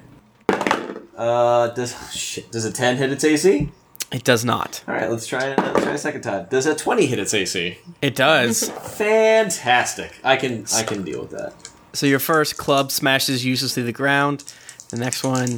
it. 0.49 1.03
Uh, 1.17 1.69
does 1.69 1.95
shit? 2.15 2.51
Does 2.51 2.65
a 2.65 2.73
ten 2.73 2.97
hit 2.97 3.13
its 3.13 3.25
AC? 3.25 3.71
It 4.11 4.25
does 4.25 4.45
not. 4.45 4.83
All 4.87 4.95
right, 4.95 5.09
let's 5.11 5.27
try 5.27 5.45
it. 5.47 5.59
Let's 5.59 5.83
try 5.83 5.93
a 5.93 5.99
second 5.99 6.23
time. 6.23 6.47
Does 6.51 6.67
a 6.67 6.75
twenty 6.75 7.07
hit 7.07 7.19
its 7.19 7.33
AC? 7.33 7.79
It 8.03 8.15
does. 8.15 8.69
Fantastic. 8.97 10.13
I 10.25 10.37
can 10.37 10.67
I 10.75 10.83
can 10.83 11.03
deal 11.05 11.23
with 11.23 11.31
that. 11.31 11.55
so 11.93 12.07
your 12.07 12.19
first 12.19 12.57
club 12.59 12.91
smashes 12.91 13.45
uselessly 13.45 13.83
the 13.83 13.93
ground. 13.93 14.45
The 14.91 14.99
next 14.99 15.25
one, 15.25 15.57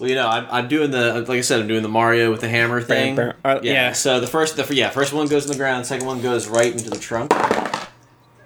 Well, 0.00 0.08
you 0.08 0.14
know, 0.14 0.26
I'm, 0.26 0.46
I'm 0.50 0.68
doing 0.68 0.90
the 0.90 1.20
like 1.28 1.38
I 1.38 1.40
said, 1.42 1.60
I'm 1.60 1.68
doing 1.68 1.82
the 1.82 1.88
Mario 1.88 2.30
with 2.30 2.40
the 2.40 2.48
hammer 2.48 2.80
thing. 2.80 3.16
bam. 3.16 3.34
Uh, 3.44 3.60
yeah. 3.62 3.72
yeah. 3.72 3.92
So 3.92 4.18
the 4.18 4.26
first, 4.26 4.56
the 4.56 4.74
yeah, 4.74 4.88
first 4.88 5.12
one 5.12 5.28
goes 5.28 5.44
in 5.44 5.52
the 5.52 5.58
ground. 5.58 5.84
Second 5.84 6.06
one 6.06 6.22
goes 6.22 6.48
right 6.48 6.72
into 6.72 6.88
the 6.88 6.98
trunk. 6.98 7.32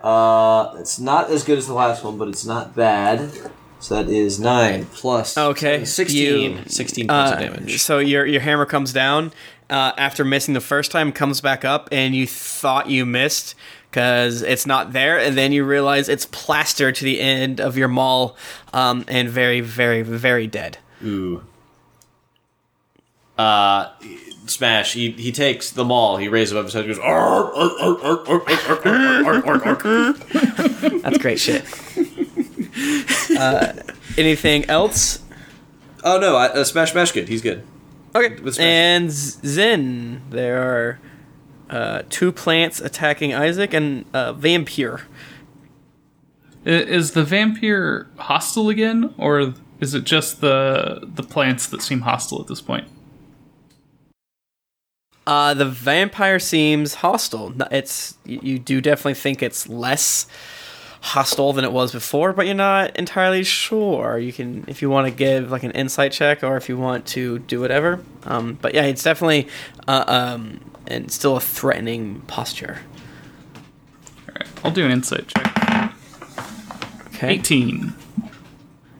Uh, 0.02 0.74
it's 0.80 0.98
not 0.98 1.30
as 1.30 1.44
good 1.44 1.56
as 1.56 1.68
the 1.68 1.72
last 1.72 2.02
one, 2.02 2.18
but 2.18 2.26
it's 2.26 2.44
not 2.44 2.74
bad. 2.74 3.30
So 3.78 4.02
that 4.02 4.12
is 4.12 4.40
nine 4.40 4.86
plus. 4.86 5.38
Okay, 5.38 5.84
16. 5.84 6.40
you- 6.40 6.62
16 6.66 7.06
points 7.06 7.30
uh, 7.30 7.34
of 7.34 7.40
damage. 7.40 7.80
so 7.80 7.98
your 8.00 8.26
your 8.26 8.40
hammer 8.40 8.66
comes 8.66 8.92
down 8.92 9.32
uh, 9.70 9.92
after 9.96 10.24
missing 10.24 10.54
the 10.54 10.60
first 10.60 10.90
time, 10.90 11.12
comes 11.12 11.40
back 11.40 11.64
up, 11.64 11.88
and 11.92 12.16
you 12.16 12.26
thought 12.26 12.90
you 12.90 13.06
missed 13.06 13.54
because 13.90 14.42
it's 14.42 14.66
not 14.66 14.92
there, 14.92 15.20
and 15.20 15.38
then 15.38 15.52
you 15.52 15.64
realize 15.64 16.08
it's 16.08 16.26
plastered 16.26 16.96
to 16.96 17.04
the 17.04 17.20
end 17.20 17.60
of 17.60 17.78
your 17.78 17.86
maul, 17.86 18.36
um, 18.72 19.04
and 19.06 19.28
very, 19.28 19.60
very, 19.60 20.02
very 20.02 20.48
dead 20.48 20.78
who 21.04 21.42
uh, 23.36 23.90
Smash, 24.46 24.92
he, 24.94 25.10
he 25.12 25.32
takes 25.32 25.70
the 25.70 25.84
maul. 25.84 26.16
he 26.16 26.28
raises 26.28 26.52
above 26.52 26.66
his 26.66 26.74
head, 26.74 26.86
goes, 26.86 26.98
That's 31.02 31.18
great 31.18 31.40
shit. 31.40 31.64
Uh, 33.38 33.72
anything 34.16 34.64
else? 34.66 35.20
Oh, 36.02 36.18
no, 36.18 36.36
I, 36.36 36.48
uh, 36.48 36.64
Smash 36.64 36.92
Smash 36.92 37.12
good. 37.12 37.28
He's 37.28 37.42
good. 37.42 37.64
Okay. 38.14 38.40
With 38.40 38.54
Smash. 38.54 38.64
And 38.64 39.10
Zen, 39.10 40.22
there 40.30 40.62
are 40.62 41.00
uh, 41.70 42.02
two 42.10 42.30
plants 42.30 42.80
attacking 42.80 43.34
Isaac 43.34 43.72
and 43.74 44.04
a 44.12 44.32
vampire. 44.32 45.02
Is 46.64 47.10
the 47.12 47.24
vampire 47.24 48.08
hostile 48.16 48.68
again, 48.70 49.14
or 49.18 49.54
is 49.84 49.94
it 49.94 50.04
just 50.04 50.40
the 50.40 51.00
the 51.02 51.22
plants 51.22 51.66
that 51.68 51.82
seem 51.82 52.00
hostile 52.00 52.40
at 52.40 52.48
this 52.48 52.62
point? 52.62 52.88
Uh, 55.26 55.54
the 55.54 55.66
vampire 55.66 56.38
seems 56.38 56.94
hostile. 56.94 57.54
It's 57.70 58.16
you 58.24 58.58
do 58.58 58.80
definitely 58.80 59.14
think 59.14 59.42
it's 59.42 59.68
less 59.68 60.26
hostile 61.00 61.52
than 61.52 61.64
it 61.64 61.72
was 61.72 61.92
before, 61.92 62.32
but 62.32 62.46
you're 62.46 62.54
not 62.54 62.96
entirely 62.96 63.44
sure. 63.44 64.18
You 64.18 64.32
can, 64.32 64.64
if 64.68 64.80
you 64.80 64.88
want 64.88 65.06
to 65.06 65.10
give 65.10 65.50
like 65.50 65.62
an 65.62 65.70
insight 65.72 66.12
check, 66.12 66.42
or 66.42 66.56
if 66.56 66.68
you 66.68 66.78
want 66.78 67.06
to 67.08 67.40
do 67.40 67.60
whatever. 67.60 68.00
Um, 68.24 68.58
but 68.60 68.74
yeah, 68.74 68.84
it's 68.84 69.02
definitely 69.02 69.48
uh, 69.86 70.04
um, 70.06 70.60
and 70.86 71.12
still 71.12 71.36
a 71.36 71.40
threatening 71.40 72.22
posture. 72.22 72.78
All 74.28 74.34
right, 74.34 74.48
I'll 74.64 74.70
do 74.70 74.86
an 74.86 74.92
insight 74.92 75.28
check. 75.28 75.92
Okay. 77.08 77.34
18. 77.34 77.94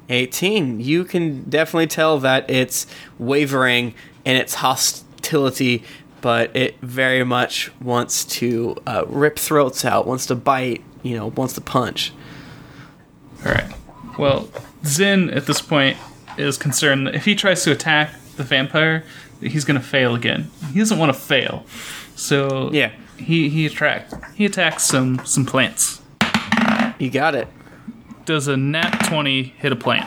18 0.09 0.81
you 0.81 1.05
can 1.05 1.43
definitely 1.49 1.87
tell 1.87 2.19
that 2.19 2.49
it's 2.51 2.87
wavering 3.19 3.95
in 4.25 4.37
its 4.37 4.55
hostility 4.55 5.83
but 6.21 6.55
it 6.57 6.79
very 6.81 7.25
much 7.25 7.71
wants 7.81 8.25
to 8.25 8.77
uh, 8.87 9.05
rip 9.09 9.39
throats 9.39 9.85
out 9.85 10.07
wants 10.07 10.27
to 10.27 10.35
bite 10.35 10.83
you 11.03 11.17
know 11.17 11.29
wants 11.29 11.55
to 11.55 11.61
punch 11.61 12.13
All 13.45 13.53
right. 13.53 13.73
Well, 14.19 14.49
Zin 14.87 15.29
at 15.31 15.47
this 15.47 15.61
point 15.61 15.97
is 16.39 16.57
concerned 16.57 17.07
that 17.07 17.15
if 17.15 17.25
he 17.25 17.35
tries 17.35 17.63
to 17.65 17.73
attack 17.73 18.15
the 18.37 18.45
vampire, 18.45 19.05
he's 19.41 19.65
going 19.65 19.79
to 19.79 19.85
fail 19.87 20.15
again. 20.15 20.51
He 20.73 20.79
doesn't 20.79 20.99
want 20.99 21.13
to 21.13 21.19
fail, 21.19 21.65
so 22.15 22.71
Yeah. 22.73 22.93
he 23.19 23.49
he 23.49 23.67
attract 23.67 24.15
he 24.35 24.45
attacks 24.45 24.85
some 24.85 25.25
some 25.27 25.45
plants. 25.45 26.01
you 26.99 27.11
got 27.11 27.35
it 27.35 27.49
Does 28.25 28.49
a 28.49 28.57
nat 28.57 28.91
twenty 29.07 29.43
hit 29.43 29.73
a 29.73 29.77
plant? 29.77 30.07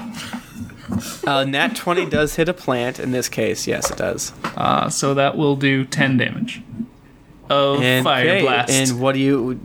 uh, 1.27 1.43
nat 1.43 1.75
20 1.75 2.05
does 2.05 2.35
hit 2.35 2.47
a 2.47 2.53
plant 2.53 2.97
in 2.99 3.11
this 3.11 3.27
case 3.29 3.67
yes 3.67 3.91
it 3.91 3.97
does 3.97 4.31
Uh, 4.55 4.89
so 4.89 5.13
that 5.13 5.35
will 5.37 5.55
do 5.57 5.83
ten 5.85 6.17
damage 6.17 6.61
Oh, 7.49 7.79
and 7.81 8.03
fire 8.05 8.25
okay, 8.27 8.41
blast. 8.41 8.71
and 8.71 8.99
what 8.99 9.13
do 9.13 9.19
you 9.19 9.59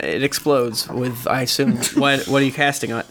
it 0.00 0.22
explodes 0.22 0.88
with 0.88 1.26
i 1.28 1.42
assume 1.42 1.76
what 1.94 2.26
what 2.26 2.42
are 2.42 2.44
you 2.44 2.52
casting 2.52 2.92
on 2.92 3.04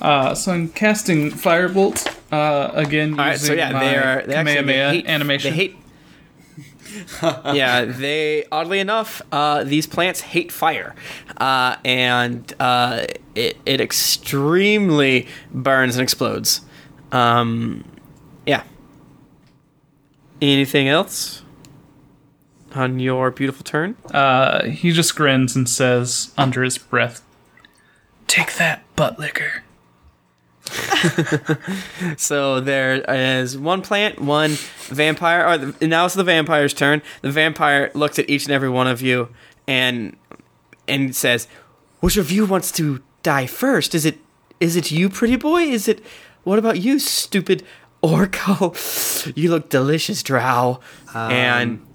Uh, 0.00 0.34
so 0.34 0.52
I'm 0.52 0.68
casting 0.68 1.30
firebolt 1.30 2.06
uh, 2.30 2.70
again 2.74 3.12
all 3.18 3.26
right 3.26 3.40
so 3.40 3.54
yeah 3.54 3.72
they 3.80 3.96
are 3.96 4.22
they 4.26 4.34
actually 4.34 4.62
they 4.66 4.88
hate, 4.90 5.06
animation. 5.06 5.50
they 5.50 5.56
hate 5.56 5.76
yeah, 7.22 7.84
they 7.84 8.44
oddly 8.50 8.78
enough, 8.80 9.22
uh, 9.32 9.64
these 9.64 9.86
plants 9.86 10.20
hate 10.20 10.52
fire, 10.52 10.94
uh, 11.36 11.76
and 11.84 12.52
uh, 12.60 13.06
it 13.34 13.56
it 13.66 13.80
extremely 13.80 15.28
burns 15.52 15.96
and 15.96 16.02
explodes. 16.02 16.62
Um, 17.12 17.84
yeah. 18.46 18.62
Anything 20.42 20.88
else 20.88 21.42
on 22.74 22.98
your 22.98 23.30
beautiful 23.30 23.64
turn? 23.64 23.96
Uh, 24.12 24.64
he 24.66 24.92
just 24.92 25.16
grins 25.16 25.56
and 25.56 25.68
says 25.68 26.32
under 26.36 26.62
his 26.62 26.78
breath, 26.78 27.22
"Take 28.26 28.54
that, 28.56 28.82
butt 28.96 29.18
liquor." 29.18 29.62
So 32.16 32.60
there 32.60 33.02
is 33.08 33.56
one 33.56 33.82
plant, 33.82 34.20
one 34.20 34.52
vampire. 34.88 35.46
Or 35.46 35.58
the, 35.58 35.86
now 35.86 36.06
it's 36.06 36.14
the 36.14 36.24
vampire's 36.24 36.74
turn. 36.74 37.02
The 37.22 37.30
vampire 37.30 37.90
looks 37.94 38.18
at 38.18 38.28
each 38.28 38.44
and 38.44 38.52
every 38.52 38.68
one 38.68 38.86
of 38.86 39.02
you 39.02 39.28
and 39.66 40.16
and 40.88 41.14
says, 41.14 41.48
"Which 42.00 42.16
of 42.16 42.30
you 42.30 42.46
wants 42.46 42.70
to 42.72 43.02
die 43.22 43.46
first? 43.46 43.94
Is 43.94 44.04
it 44.04 44.18
is 44.60 44.76
it 44.76 44.90
you, 44.90 45.08
pretty 45.08 45.36
boy? 45.36 45.62
Is 45.62 45.88
it 45.88 46.02
what 46.44 46.58
about 46.58 46.80
you, 46.80 46.98
stupid 46.98 47.62
orco? 48.02 48.74
Oh, 49.28 49.32
you 49.34 49.50
look 49.50 49.68
delicious, 49.68 50.22
Drow." 50.22 50.80
Um, 51.14 51.32
and 51.32 51.85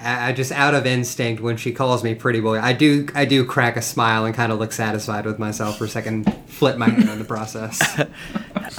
I, 0.00 0.28
I 0.28 0.32
just 0.32 0.52
out 0.52 0.74
of 0.74 0.86
instinct 0.86 1.42
when 1.42 1.56
she 1.56 1.72
calls 1.72 2.04
me 2.04 2.14
pretty 2.14 2.40
boy, 2.40 2.58
I 2.58 2.72
do 2.72 3.06
I 3.14 3.24
do 3.24 3.44
crack 3.44 3.76
a 3.76 3.82
smile 3.82 4.24
and 4.24 4.34
kind 4.34 4.52
of 4.52 4.58
look 4.58 4.72
satisfied 4.72 5.24
with 5.26 5.38
myself 5.38 5.78
for 5.78 5.84
a 5.84 5.88
second, 5.88 6.32
flip 6.46 6.76
my 6.76 6.88
hair 6.88 7.12
in 7.12 7.18
the 7.18 7.24
process. 7.24 7.80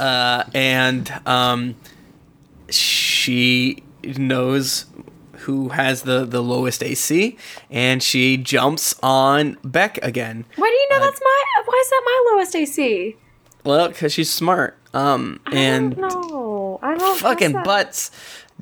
and 0.54 1.12
um, 1.26 1.76
she 2.70 3.82
knows 4.04 4.86
who 5.38 5.70
has 5.70 6.02
the 6.02 6.24
the 6.24 6.42
lowest 6.42 6.82
AC, 6.82 7.36
and 7.70 8.02
she 8.02 8.36
jumps 8.36 8.94
on 9.02 9.56
Beck 9.64 9.98
again. 10.02 10.44
Why 10.56 10.68
do 10.68 10.74
you 10.74 10.88
know 10.90 11.04
that's 11.04 11.20
my? 11.20 11.42
Why 11.64 11.82
is 11.84 11.90
that 11.90 12.02
my 12.04 12.32
lowest 12.32 12.56
AC? 12.56 13.16
Well, 13.64 13.88
because 13.88 14.12
she's 14.12 14.30
smart. 14.30 14.76
Um, 14.94 15.40
and 15.52 15.96
no, 15.96 16.78
I 16.82 16.96
don't. 16.96 17.18
fucking 17.18 17.52
trust 17.52 17.54
that. 17.54 17.64
butts. 17.64 18.10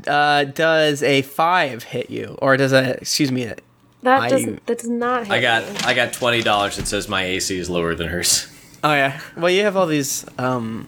Uh, 0.06 0.44
does 0.44 1.02
a 1.02 1.22
five 1.22 1.82
hit 1.84 2.10
you, 2.10 2.36
or 2.42 2.56
does 2.56 2.72
a 2.72 2.94
excuse 3.00 3.32
me, 3.32 3.44
a, 3.44 3.56
That 4.02 4.20
I- 4.22 4.28
doesn't. 4.28 4.66
That 4.66 4.78
does 4.78 4.88
not. 4.90 5.26
Hit 5.26 5.32
I 5.32 5.40
got 5.40 5.72
me. 5.72 5.78
I 5.84 5.94
got 5.94 6.12
twenty 6.12 6.42
dollars 6.42 6.76
that 6.76 6.86
says 6.86 7.08
my 7.08 7.24
AC 7.24 7.56
is 7.58 7.70
lower 7.70 7.94
than 7.94 8.08
hers. 8.08 8.46
Oh 8.84 8.92
yeah. 8.92 9.20
Well, 9.36 9.50
you 9.50 9.62
have 9.62 9.76
all 9.76 9.86
these 9.86 10.26
um 10.38 10.86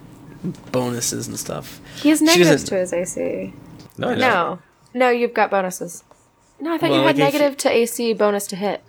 bonuses 0.72 1.26
and 1.26 1.38
stuff. 1.38 1.80
He 2.02 2.11
has 2.11 2.20
negatives 2.22 2.64
to 2.64 2.76
his 2.76 2.92
AC. 2.92 3.52
No, 3.96 4.14
No, 4.14 4.59
no, 4.94 5.09
you've 5.11 5.34
got 5.34 5.50
bonuses. 5.50 6.04
No, 6.61 6.74
I 6.74 6.78
thought 6.78 6.90
Well, 6.90 7.00
you 7.00 7.06
had 7.06 7.16
like 7.18 7.28
if- 7.34 7.34
negative 7.40 7.56
to 7.59 7.70
AC, 7.70 8.12
bonus 8.14 8.46
to 8.48 8.56
hit. 8.56 8.82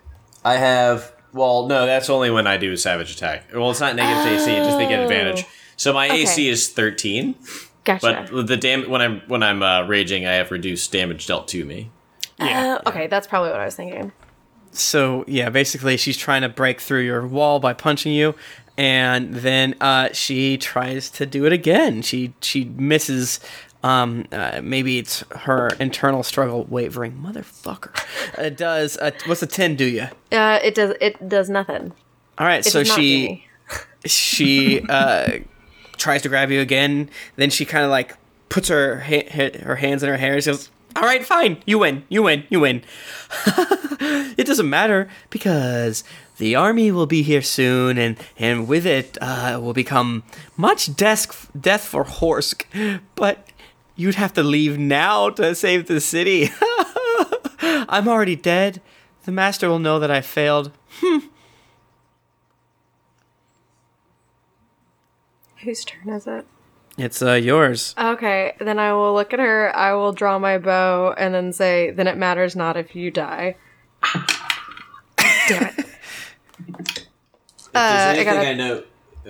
I 0.44 0.58
have. 0.58 1.14
Well, 1.34 1.68
no, 1.68 1.86
that's 1.86 2.10
only 2.10 2.30
when 2.32 2.46
I 2.48 2.58
do 2.58 2.76
savage 2.76 3.12
attack. 3.12 3.46
Well, 3.54 3.70
it's 3.72 3.80
not 3.80 3.96
negative 3.96 4.24
to 4.24 4.36
AC; 4.52 4.56
just 4.66 4.78
they 4.78 4.88
get 4.88 5.00
advantage. 5.02 5.46
So 5.78 5.94
my 5.94 6.10
AC 6.10 6.50
is 6.50 6.68
thirteen, 6.70 7.36
Gotcha. 7.84 8.28
but 8.32 8.48
the 8.48 8.58
dam- 8.58 8.90
when 8.90 9.02
I'm 9.02 9.22
when 9.28 9.42
I'm 9.44 9.64
uh, 9.64 9.84
raging, 9.88 10.26
I 10.26 10.34
have 10.34 10.52
reduced 10.52 10.92
damage 10.92 11.28
dealt 11.28 11.48
to 11.50 11.66
me. 11.66 11.90
Uh, 12.40 12.80
okay, 12.88 13.08
that's 13.08 13.28
probably 13.28 13.52
what 13.52 13.60
I 13.60 13.66
was 13.66 13.76
thinking. 13.76 14.12
So 14.72 15.26
yeah, 15.28 15.50
basically 15.50 15.98
she's 15.98 16.18
trying 16.18 16.42
to 16.44 16.50
break 16.50 16.80
through 16.80 17.02
your 17.02 17.26
wall 17.26 17.60
by 17.60 17.74
punching 17.74 18.14
you, 18.14 18.36
and 18.78 19.34
then 19.34 19.76
uh, 19.82 20.10
she 20.14 20.58
tries 20.58 21.10
to 21.12 21.26
do 21.26 21.46
it 21.46 21.54
again. 21.54 22.02
She 22.02 22.34
she 22.42 22.66
misses. 22.66 23.40
Um, 23.82 24.26
uh, 24.34 24.60
maybe 24.62 24.98
it's 24.98 25.22
her 25.38 25.70
internal 25.80 26.22
struggle 26.22 26.66
wavering. 26.66 27.14
Motherfucker. 27.14 27.98
It 28.38 28.58
does. 28.58 28.98
Uh, 28.98 29.12
what's 29.26 29.42
a 29.42 29.48
ten 29.48 29.76
do 29.76 29.86
you? 29.86 30.08
Uh, 30.34 30.60
it 30.62 30.76
does. 30.76 30.96
It 31.00 31.30
does 31.30 31.50
nothing. 31.50 31.94
All 32.38 32.46
right, 32.46 32.66
It 32.66 32.70
so 32.70 32.80
does 32.80 32.90
not 32.90 32.98
do 32.98 33.02
she 33.02 33.46
she 34.06 34.82
uh, 34.88 35.40
tries 36.00 36.24
to 36.24 36.30
grab 36.30 36.50
you 36.50 36.60
again. 36.62 37.10
Then 37.36 37.50
she 37.50 37.66
kind 37.66 37.86
of 37.86 37.92
like 37.92 38.16
puts 38.50 38.70
her 38.70 39.02
ha- 39.02 39.60
her 39.62 39.76
hands 39.76 40.02
in 40.02 40.10
her 40.10 40.18
hair. 40.18 40.42
She 40.42 40.50
goes, 40.50 40.70
"All 40.96 41.04
right, 41.04 41.24
fine, 41.24 41.62
you 41.66 41.78
win, 41.78 42.04
you 42.10 42.24
win, 42.24 42.46
you 42.50 42.60
win." 42.62 42.82
it 44.38 44.48
doesn't 44.48 44.70
matter 44.70 45.08
because 45.30 46.04
the 46.38 46.56
army 46.56 46.92
will 46.92 47.06
be 47.06 47.22
here 47.22 47.42
soon, 47.42 47.98
and 47.98 48.18
and 48.38 48.68
with 48.68 48.86
it 48.86 49.18
uh, 49.22 49.60
will 49.62 49.74
become 49.74 50.24
much 50.58 50.96
death 50.96 51.52
death 51.60 51.84
for 51.84 52.04
Horsk. 52.04 52.64
But 53.16 53.48
you'd 53.96 54.16
have 54.16 54.34
to 54.34 54.44
leave 54.44 54.80
now 54.80 55.30
to 55.32 55.54
save 55.54 55.88
the 55.88 56.02
city. 56.02 56.50
I'm 57.62 58.08
already 58.08 58.36
dead. 58.36 58.82
The 59.26 59.32
master 59.32 59.70
will 59.70 59.80
know 59.80 60.00
that 60.00 60.10
I 60.10 60.22
failed. 60.22 60.72
Whose 65.64 65.84
turn 65.86 66.10
is 66.10 66.28
it? 66.28 66.46
It's 66.98 67.22
uh, 67.22 67.34
yours. 67.34 67.96
Okay, 67.98 68.54
then 68.60 68.78
I 68.78 68.94
will 68.94 69.14
look 69.14 69.34
at 69.34 69.40
her. 69.40 69.76
I 69.76 69.94
will 69.94 70.12
draw 70.12 70.38
my 70.38 70.58
bow 70.58 71.14
and 71.18 71.34
then 71.34 71.54
say, 71.54 71.92
"Then 71.92 72.08
it 72.08 72.18
matters 72.18 72.56
not 72.56 72.76
if 72.76 72.96
you 72.96 73.10
die." 73.12 73.56
Damn 75.48 75.74
it! 75.78 75.86
Uh, 77.76 78.16
I 78.18 78.24
got 78.24 78.44
a, 78.44 78.56
know, 78.56 78.84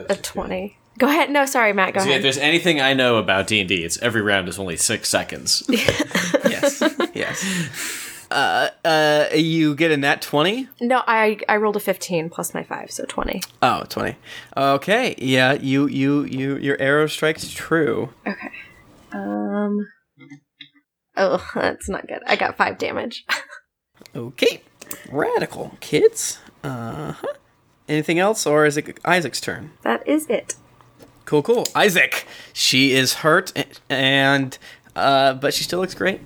a 0.08 0.16
twenty. 0.16 0.78
Go 0.98 1.08
ahead. 1.08 1.30
No, 1.30 1.46
sorry, 1.46 1.74
Matt. 1.74 1.94
Go 1.94 2.00
See, 2.00 2.06
if 2.06 2.10
ahead. 2.12 2.24
there's 2.24 2.38
anything 2.38 2.80
I 2.80 2.94
know 2.94 3.18
about 3.18 3.48
D 3.48 3.60
and 3.60 3.68
D, 3.68 3.84
it's 3.84 3.98
every 4.00 4.22
round 4.22 4.48
is 4.48 4.58
only 4.58 4.78
six 4.78 5.10
seconds. 5.10 5.64
yes. 5.70 6.82
Yes. 7.14 8.09
Uh, 8.32 8.70
uh, 8.86 9.26
you 9.34 9.74
get 9.76 9.92
a 9.92 9.98
nat 9.98 10.22
20? 10.22 10.68
No, 10.82 11.02
I 11.08 11.40
I 11.50 11.58
rolled 11.58 11.76
a 11.76 11.80
fifteen 11.80 12.30
plus 12.30 12.54
my 12.54 12.64
five, 12.64 12.92
so 12.92 13.06
twenty. 13.08 13.42
Oh, 13.62 13.84
20. 13.90 14.16
Okay. 14.56 15.16
Yeah, 15.18 15.54
you, 15.54 15.88
you, 15.88 16.24
you, 16.24 16.58
your 16.58 16.80
arrow 16.80 17.08
strikes 17.08 17.50
true. 17.50 18.14
Okay. 18.28 18.52
Um. 19.12 19.88
Oh, 21.18 21.44
that's 21.56 21.90
not 21.90 22.08
good. 22.08 22.20
I 22.28 22.36
got 22.36 22.58
five 22.58 22.78
damage. 22.78 23.26
Okay. 24.16 24.64
Radical. 25.12 25.78
Kids. 25.82 26.40
Uh 26.64 27.12
huh. 27.12 27.34
Anything 27.88 28.18
else, 28.18 28.48
or 28.48 28.66
is 28.66 28.76
it 28.78 28.98
Isaac's 29.06 29.40
turn? 29.42 29.72
that 29.84 30.08
is 30.08 30.26
it. 30.28 30.56
Cool, 31.26 31.44
cool. 31.44 31.68
Isaac. 31.76 32.26
She 32.54 32.94
is 32.94 33.16
hurt, 33.16 33.52
and, 33.90 34.58
uh, 34.96 35.34
but 35.36 35.54
she 35.54 35.64
still 35.64 35.80
looks 35.80 35.94
great. 35.94 36.22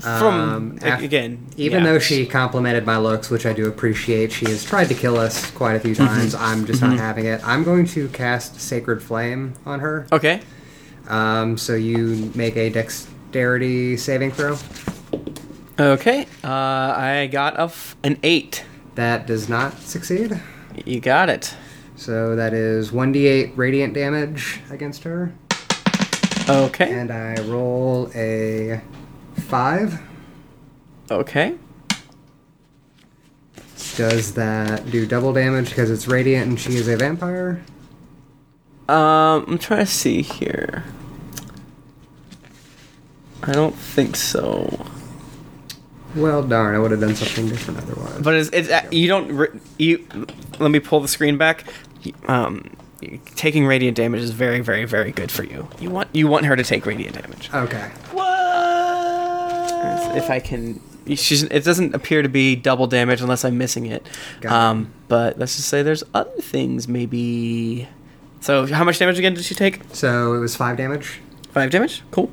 From, 0.00 0.24
Um, 0.40 0.78
af- 0.82 1.02
again. 1.02 1.38
Even 1.56 1.84
yeah. 1.84 1.92
though 1.92 1.98
she 1.98 2.26
complimented 2.26 2.86
my 2.86 2.96
looks, 2.98 3.30
which 3.30 3.44
I 3.46 3.52
do 3.52 3.66
appreciate, 3.66 4.32
she 4.32 4.46
has 4.46 4.64
tried 4.64 4.88
to 4.88 4.94
kill 4.94 5.18
us 5.18 5.50
quite 5.50 5.74
a 5.76 5.80
few 5.80 5.94
Mm-hmm. 5.94 6.06
times. 6.06 6.34
I'm 6.34 6.64
just 6.66 6.80
not 6.82 6.96
having 6.96 7.26
it. 7.26 7.40
I'm 7.46 7.64
going 7.64 7.86
to 7.86 8.08
cast 8.08 8.60
Sacred 8.60 9.02
Flame 9.02 9.54
on 9.66 9.80
her. 9.80 10.06
Okay. 10.12 10.40
Um, 11.08 11.58
so 11.58 11.74
you 11.74 12.30
make 12.34 12.56
a 12.56 12.70
dexterity 12.70 13.96
saving 13.96 14.30
throw. 14.32 14.56
Okay. 15.78 16.26
Uh, 16.44 16.48
I 16.48 17.28
got 17.32 17.56
a 17.58 17.62
f- 17.62 17.96
an 18.04 18.18
8. 18.22 18.64
That 18.96 19.26
does 19.26 19.48
not 19.48 19.78
succeed. 19.80 20.40
You 20.84 21.00
got 21.00 21.28
it. 21.28 21.54
So 21.96 22.36
that 22.36 22.52
is 22.54 22.90
1d8 22.92 23.52
radiant 23.56 23.94
damage 23.94 24.60
against 24.70 25.04
her. 25.04 25.32
Okay. 26.48 26.90
And 26.92 27.10
I 27.10 27.34
roll 27.42 28.10
a 28.14 28.80
5. 29.40 30.00
Okay. 31.10 31.54
Does 33.96 34.34
that 34.34 34.90
do 34.90 35.06
double 35.06 35.32
damage 35.32 35.70
because 35.70 35.90
it's 35.90 36.06
radiant 36.06 36.48
and 36.48 36.60
she 36.60 36.76
is 36.76 36.88
a 36.88 36.96
vampire? 36.96 37.62
Um, 38.88 39.44
I'm 39.46 39.58
trying 39.58 39.84
to 39.84 39.90
see 39.90 40.22
here. 40.22 40.84
I 43.42 43.52
don't 43.52 43.74
think 43.74 44.16
so. 44.16 44.86
Well, 46.14 46.42
darn, 46.42 46.74
I 46.74 46.78
would 46.78 46.90
have 46.90 47.00
done 47.00 47.14
something 47.14 47.48
different 47.48 47.80
otherwise. 47.80 48.20
But 48.20 48.34
it's, 48.34 48.50
it's 48.50 48.68
uh, 48.68 48.86
you 48.90 49.06
don't 49.08 49.28
re- 49.32 49.60
you. 49.78 50.06
Let 50.58 50.70
me 50.70 50.80
pull 50.80 51.00
the 51.00 51.08
screen 51.08 51.38
back. 51.38 51.64
Um, 52.26 52.76
taking 53.36 53.64
radiant 53.66 53.96
damage 53.96 54.20
is 54.20 54.30
very, 54.32 54.60
very, 54.60 54.84
very 54.84 55.12
good 55.12 55.30
for 55.30 55.44
you. 55.44 55.68
You 55.78 55.90
want 55.90 56.08
you 56.12 56.26
want 56.26 56.46
her 56.46 56.56
to 56.56 56.64
take 56.64 56.84
radiant 56.84 57.14
damage. 57.14 57.50
okay. 57.54 57.90
What? 58.12 58.29
If 59.82 60.30
I 60.30 60.40
can, 60.40 60.80
she's. 61.06 61.42
It 61.44 61.64
doesn't 61.64 61.94
appear 61.94 62.22
to 62.22 62.28
be 62.28 62.56
double 62.56 62.86
damage 62.86 63.20
unless 63.20 63.44
I'm 63.44 63.58
missing 63.58 63.86
it. 63.86 64.06
Got 64.40 64.48
it. 64.48 64.52
Um, 64.52 64.92
but 65.08 65.38
let's 65.38 65.56
just 65.56 65.68
say 65.68 65.82
there's 65.82 66.04
other 66.14 66.30
things 66.40 66.88
maybe. 66.88 67.88
So 68.40 68.66
how 68.66 68.84
much 68.84 68.98
damage 68.98 69.18
again 69.18 69.34
did 69.34 69.44
she 69.44 69.54
take? 69.54 69.80
So 69.92 70.34
it 70.34 70.38
was 70.38 70.56
5 70.56 70.76
damage. 70.76 71.20
Five 71.52 71.70
damage. 71.70 72.02
Cool. 72.10 72.30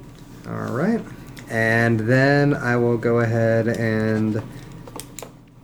All 0.47 0.71
right. 0.71 1.01
And 1.49 1.99
then 2.01 2.53
I 2.53 2.75
will 2.75 2.97
go 2.97 3.19
ahead 3.19 3.67
and 3.67 4.41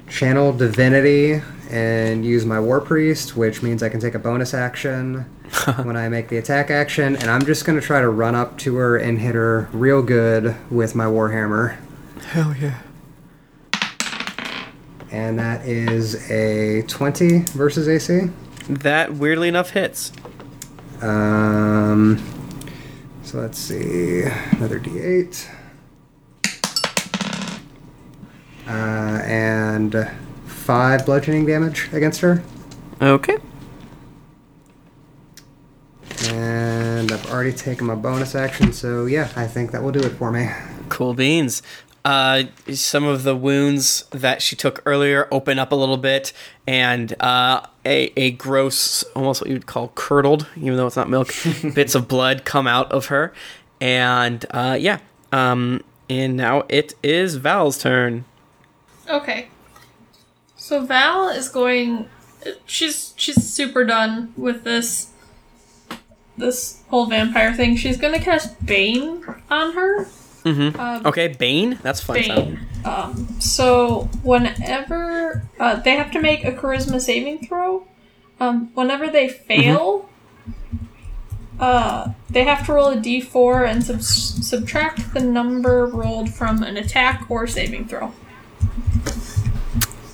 channel 0.10 0.52
divinity 0.52 1.42
and 1.70 2.26
use 2.26 2.46
my 2.46 2.60
war 2.60 2.82
priest, 2.82 3.36
which 3.36 3.62
means 3.62 3.84
I 3.84 3.90
can 3.90 4.00
take 4.00 4.16
a 4.16 4.20
bonus 4.20 4.54
action 4.54 5.26
when 5.84 5.96
I 5.96 6.10
make 6.10 6.30
the 6.30 6.38
attack 6.38 6.70
action. 6.70 7.16
And 7.16 7.30
I'm 7.30 7.46
just 7.46 7.66
going 7.66 7.80
to 7.80 7.86
try 7.86 8.02
to 8.02 8.10
run 8.10 8.36
up 8.36 8.58
to 8.60 8.76
her 8.76 8.98
and 8.98 9.20
hit 9.20 9.36
her 9.36 9.70
real 9.72 10.02
good 10.02 10.56
with 10.70 10.96
my 10.96 11.06
warhammer. 11.06 11.78
Hell 12.28 12.56
yeah. 12.60 12.80
And 15.12 15.38
that 15.38 15.66
is 15.66 16.30
a 16.32 16.82
20 16.88 17.40
versus 17.40 17.88
AC. 17.88 18.30
That 18.68 19.14
weirdly 19.14 19.48
enough 19.48 19.72
hits. 19.72 20.12
Um, 21.02 22.18
so 23.22 23.40
let's 23.40 23.60
see, 23.60 24.24
another 24.52 24.80
D8. 24.80 25.50
Uh, 28.66 28.72
and 28.72 30.10
five 30.46 31.06
bludgeoning 31.06 31.46
damage 31.46 31.90
against 31.92 32.22
her. 32.22 32.42
Okay. 33.02 33.38
And 36.32 37.12
I've 37.12 37.32
already 37.32 37.54
taken 37.54 37.88
my 37.88 37.96
bonus 37.96 38.36
action, 38.36 38.74
so 38.74 39.06
yeah, 39.06 39.30
I 39.36 39.48
think 39.48 39.72
that 39.72 39.84
will 39.84 39.92
do 39.92 40.00
it 40.00 40.12
for 40.12 40.32
me. 40.32 40.50
Cool 40.90 41.14
beans. 41.14 41.62
Uh, 42.06 42.44
some 42.74 43.06
of 43.06 43.24
the 43.24 43.36
wounds 43.36 44.06
that 44.12 44.42
she 44.42 44.56
took 44.56 44.82
earlier 44.86 45.28
open 45.32 45.58
up 45.58 45.72
a 45.72 45.76
little 45.76 45.98
bit, 45.98 46.34
and 46.68 47.16
uh, 47.22 47.66
a 47.86 48.12
a 48.18 48.32
gross, 48.32 49.04
almost 49.16 49.42
what 49.42 49.50
you 49.50 49.56
would 49.56 49.66
call 49.66 49.90
curdled, 49.96 50.48
even 50.58 50.76
though 50.76 50.88
it's 50.88 50.98
not 50.98 51.10
milk, 51.10 51.34
bits 51.74 51.96
of 51.96 52.08
blood 52.08 52.44
come 52.46 52.68
out 52.68 52.92
of 52.92 53.08
her, 53.08 53.34
and 53.80 54.46
uh, 54.52 54.78
yeah. 54.80 55.00
Um, 55.32 55.82
and 56.10 56.38
now 56.38 56.64
it 56.70 56.94
is 57.02 57.36
Val's 57.38 57.80
turn. 57.80 58.26
Okay. 59.10 59.48
So 60.56 60.86
Val 60.86 61.30
is 61.30 61.50
going. 61.50 62.08
She's 62.66 63.14
she's 63.16 63.44
super 63.44 63.84
done 63.86 64.34
with 64.38 64.64
this. 64.64 65.13
This 66.38 66.82
whole 66.90 67.06
vampire 67.06 67.54
thing. 67.54 67.76
She's 67.76 67.98
gonna 67.98 68.20
cast 68.20 68.66
Bane 68.66 69.24
on 69.50 69.74
her. 69.74 70.08
Okay, 71.06 71.28
Bane. 71.30 71.80
That's 71.84 72.02
fun. 72.02 72.16
Bane. 72.18 72.60
Um, 72.84 73.28
so 73.40 74.10
whenever 74.24 75.48
uh, 75.60 75.76
they 75.78 75.96
have 75.96 76.12
to 76.12 76.20
make 76.22 76.44
a 76.44 76.52
charisma 76.52 77.00
saving 77.00 77.48
throw, 77.48 77.88
um, 78.42 78.70
whenever 78.74 79.08
they 79.08 79.30
fail, 79.30 80.10
uh, 81.60 82.12
they 82.30 82.44
have 82.44 82.66
to 82.66 82.74
roll 82.74 82.90
a 82.90 82.98
d4 82.98 83.70
and 83.70 83.84
sub- 83.84 84.02
subtract 84.02 85.14
the 85.14 85.22
number 85.22 85.86
rolled 85.86 86.34
from 86.34 86.62
an 86.64 86.76
attack 86.76 87.26
or 87.30 87.48
saving 87.48 87.88
throw. 87.88 88.12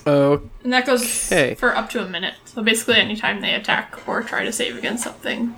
Oh, 0.06 0.42
And 0.62 0.72
that 0.72 0.86
goes 0.86 1.28
for 1.56 1.76
up 1.76 1.90
to 1.90 2.02
a 2.04 2.08
minute. 2.08 2.34
So 2.44 2.62
basically, 2.62 2.96
anytime 2.96 3.40
they 3.40 3.52
attack 3.54 4.06
or 4.08 4.22
try 4.22 4.44
to 4.44 4.52
save 4.52 4.76
against 4.76 5.02
something. 5.04 5.56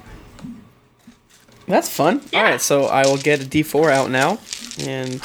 That's 1.66 1.88
fun. 1.88 2.20
All 2.34 2.42
right, 2.42 2.60
so 2.60 2.84
I 2.86 3.06
will 3.06 3.16
get 3.18 3.42
a 3.42 3.46
D4 3.46 3.90
out 3.90 4.10
now 4.10 4.38
and 4.80 5.20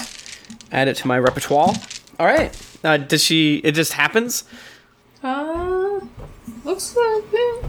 add 0.72 0.88
it 0.88 0.96
to 0.98 1.08
my 1.08 1.18
repertoire. 1.20 1.74
All 2.20 2.26
right. 2.26 2.56
Uh, 2.84 2.98
does 2.98 3.24
she? 3.24 3.58
It 3.58 3.72
just 3.74 3.94
happens. 3.94 4.44
Uh, 5.24 6.00
looks 6.64 6.96
like 6.96 7.24
it. 7.34 7.66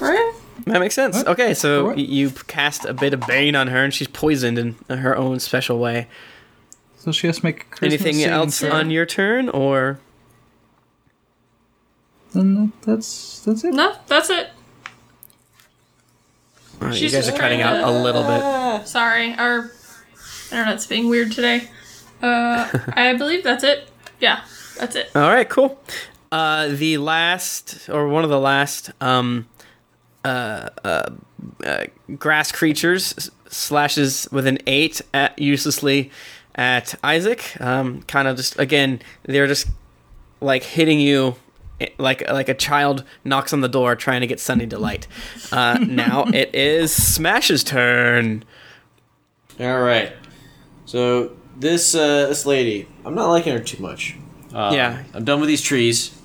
Right? 0.00 0.32
That 0.66 0.80
makes 0.80 0.94
sense. 0.94 1.24
Okay, 1.24 1.54
so 1.54 1.86
What? 1.86 1.96
y- 1.96 2.02
you 2.02 2.30
cast 2.30 2.84
a 2.84 2.92
bit 2.92 3.14
of 3.14 3.20
bane 3.20 3.54
on 3.56 3.68
her, 3.68 3.82
and 3.84 3.94
she's 3.94 4.08
poisoned 4.08 4.58
in 4.58 4.74
her 4.98 5.16
own 5.16 5.38
special 5.40 5.78
way. 5.78 6.06
So 6.98 7.12
she 7.12 7.26
has 7.28 7.38
to 7.38 7.44
make 7.44 7.66
a 7.80 7.84
Anything 7.86 8.22
else 8.24 8.60
throw. 8.60 8.72
on 8.72 8.90
your 8.90 9.06
turn, 9.06 9.48
or 9.48 10.00
Then 12.32 12.54
that- 12.54 12.72
that's 12.82 13.40
that's 13.40 13.64
it. 13.64 13.74
No, 13.74 13.94
that's 14.08 14.28
it. 14.30 14.50
All 16.80 16.88
right, 16.88 16.94
you 16.94 16.98
She's 17.08 17.12
guys 17.12 17.28
are 17.28 17.36
cutting 17.36 17.62
out 17.62 17.82
a 17.82 17.90
little 17.90 18.22
bit. 18.22 18.86
Sorry, 18.86 19.34
our 19.34 19.70
internet's 20.50 20.86
being 20.86 21.08
weird 21.08 21.32
today. 21.32 21.68
Uh, 22.22 22.68
I 22.92 23.14
believe 23.14 23.42
that's 23.44 23.64
it. 23.64 23.88
Yeah, 24.20 24.42
that's 24.78 24.96
it. 24.96 25.10
All 25.14 25.30
right, 25.30 25.48
cool. 25.48 25.80
Uh, 26.32 26.68
the 26.68 26.98
last, 26.98 27.88
or 27.88 28.08
one 28.08 28.24
of 28.24 28.30
the 28.30 28.40
last, 28.40 28.90
um, 29.00 29.46
uh, 30.24 30.68
uh, 30.84 31.10
uh, 31.64 31.84
grass 32.18 32.50
creatures 32.52 33.30
slashes 33.48 34.28
with 34.32 34.46
an 34.46 34.58
eight 34.66 35.00
at 35.14 35.38
uselessly 35.38 36.10
at 36.54 36.94
Isaac. 37.04 37.58
Um, 37.60 38.02
kind 38.02 38.26
of 38.28 38.36
just 38.36 38.58
again, 38.58 39.00
they're 39.22 39.46
just 39.46 39.68
like 40.40 40.62
hitting 40.62 41.00
you. 41.00 41.36
Like 41.98 42.28
like 42.30 42.48
a 42.48 42.54
child 42.54 43.04
knocks 43.24 43.52
on 43.52 43.60
the 43.60 43.68
door 43.68 43.94
trying 43.96 44.22
to 44.22 44.26
get 44.26 44.40
Sunny 44.40 44.64
delight. 44.66 45.06
Uh, 45.52 45.78
now 45.80 46.24
it 46.34 46.54
is 46.54 46.90
Smash's 46.92 47.62
turn. 47.62 48.44
All 49.60 49.80
right. 49.82 50.12
So 50.86 51.32
this 51.56 51.94
uh, 51.94 52.28
this 52.28 52.46
lady, 52.46 52.88
I'm 53.04 53.14
not 53.14 53.28
liking 53.28 53.52
her 53.52 53.60
too 53.62 53.82
much. 53.82 54.16
Uh, 54.54 54.70
Yeah. 54.72 55.02
I'm 55.12 55.24
done 55.24 55.40
with 55.40 55.48
these 55.48 55.60
trees, 55.62 56.16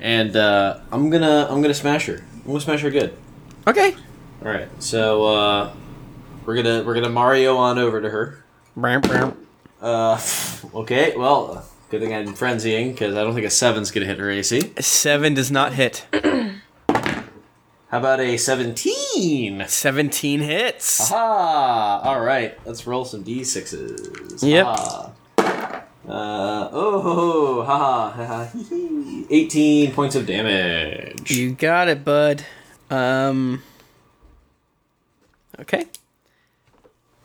and 0.00 0.34
uh, 0.36 0.80
I'm 0.90 1.08
gonna 1.10 1.46
I'm 1.48 1.62
gonna 1.62 1.74
smash 1.74 2.06
her. 2.06 2.24
I'm 2.34 2.46
gonna 2.46 2.60
smash 2.60 2.80
her 2.82 2.90
good. 2.90 3.16
Okay. 3.66 3.94
All 4.44 4.50
right. 4.50 4.68
So 4.82 5.24
uh, 5.26 5.72
we're 6.46 6.56
gonna 6.56 6.82
we're 6.82 6.94
gonna 6.94 7.10
Mario 7.10 7.56
on 7.56 7.78
over 7.78 8.00
to 8.00 8.10
her. 8.10 8.44
Bram, 8.76 9.02
bram. 9.02 9.36
Uh, 9.80 10.20
okay. 10.74 11.14
Well, 11.16 11.64
good 11.90 12.00
thing 12.00 12.14
I'm 12.14 12.28
frenzying 12.34 12.92
because 12.92 13.14
I 13.14 13.22
don't 13.24 13.34
think 13.34 13.46
a 13.46 13.50
seven's 13.50 13.90
gonna 13.90 14.06
hit 14.06 14.18
her 14.18 14.30
AC. 14.30 14.72
Seven 14.80 15.34
does 15.34 15.50
not 15.50 15.72
hit. 15.74 16.06
How 17.90 17.98
about 17.98 18.20
a 18.20 18.36
seventeen? 18.36 19.64
Seventeen 19.66 20.40
hits. 20.40 21.10
Ah, 21.12 22.00
all 22.02 22.20
right. 22.20 22.58
Let's 22.66 22.86
roll 22.86 23.04
some 23.04 23.24
d6s. 23.24 24.42
Yep. 24.46 24.66
Ha. 24.66 25.12
Uh, 26.06 26.68
oh, 26.72 27.62
ha 27.66 27.78
ha, 27.78 28.10
ha, 28.10 28.24
ha, 28.26 28.44
hee, 28.46 28.62
hee. 28.62 29.26
18 29.30 29.92
points 29.92 30.14
of 30.16 30.24
damage. 30.26 31.30
You 31.30 31.52
got 31.52 31.88
it, 31.88 32.02
bud. 32.04 32.44
Um. 32.90 33.62
Okay. 35.60 35.84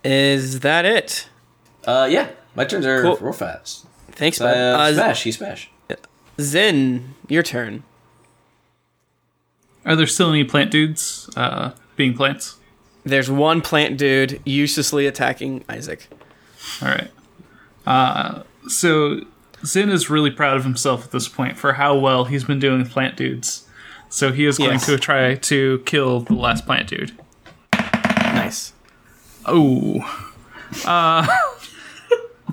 Is 0.04 0.60
that 0.62 0.84
it? 0.86 1.30
Uh, 1.86 2.08
yeah, 2.12 2.30
my 2.56 2.66
turns 2.66 2.86
are 2.86 3.02
Cool. 3.02 3.18
real 3.22 3.32
fast. 3.34 3.86
Thanks, 4.14 4.40
Uh, 4.40 4.46
bud. 4.46 4.56
Uh, 4.58 4.94
smash, 4.94 5.24
he 5.24 5.32
smash. 5.32 5.70
Zen, 6.42 7.14
your 7.28 7.44
turn. 7.44 7.84
Are 9.86 9.96
there 9.96 10.08
still 10.08 10.30
any 10.30 10.44
plant 10.44 10.72
dudes 10.72 11.30
uh, 11.36 11.72
being 11.96 12.14
plants? 12.16 12.58
There's 13.04 13.30
one 13.30 13.62
plant 13.62 13.98
dude 13.98 14.42
uselessly 14.46 15.06
attacking 15.08 15.64
Isaac. 15.68 16.08
All 16.82 16.88
right. 16.88 17.12
Uh, 17.86 18.44
so 18.68 19.22
Zen 19.66 19.90
is 19.90 20.10
really 20.10 20.32
proud 20.32 20.56
of 20.58 20.64
himself 20.64 21.04
at 21.06 21.12
this 21.12 21.28
point 21.28 21.58
for 21.58 21.74
how 21.74 21.96
well 21.98 22.26
he's 22.26 22.46
been 22.46 22.60
doing 22.60 22.80
with 22.80 22.92
plant 22.92 23.18
dudes. 23.18 23.68
So 24.10 24.32
he 24.32 24.46
is 24.46 24.58
going 24.58 24.72
Yes. 24.72 24.86
to 24.86 24.98
try 24.98 25.36
to 25.36 25.80
kill 25.86 26.22
the 26.22 26.34
last 26.34 26.66
plant 26.66 26.88
dude. 26.88 27.12
Nice. 27.74 28.72
Oh. 29.46 30.00
Uh, 30.86 31.28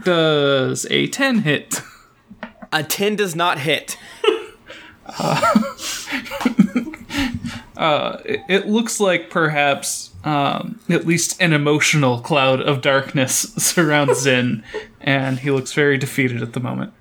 does 0.04 0.86
a 0.90 1.06
10 1.08 1.38
hit? 1.40 1.80
A 2.72 2.82
10 2.82 3.16
does 3.16 3.34
not 3.34 3.58
hit. 3.60 3.96
It, 7.82 8.42
it 8.48 8.66
looks 8.68 9.00
like 9.00 9.30
perhaps 9.30 10.10
um, 10.24 10.78
at 10.90 11.06
least 11.06 11.40
an 11.40 11.52
emotional 11.54 12.20
cloud 12.20 12.60
of 12.60 12.82
darkness 12.82 13.32
surrounds 13.56 14.20
Zin, 14.20 14.62
and 15.00 15.38
he 15.38 15.50
looks 15.50 15.72
very 15.72 15.96
defeated 15.96 16.42
at 16.42 16.52
the 16.52 16.60
moment. 16.60 16.92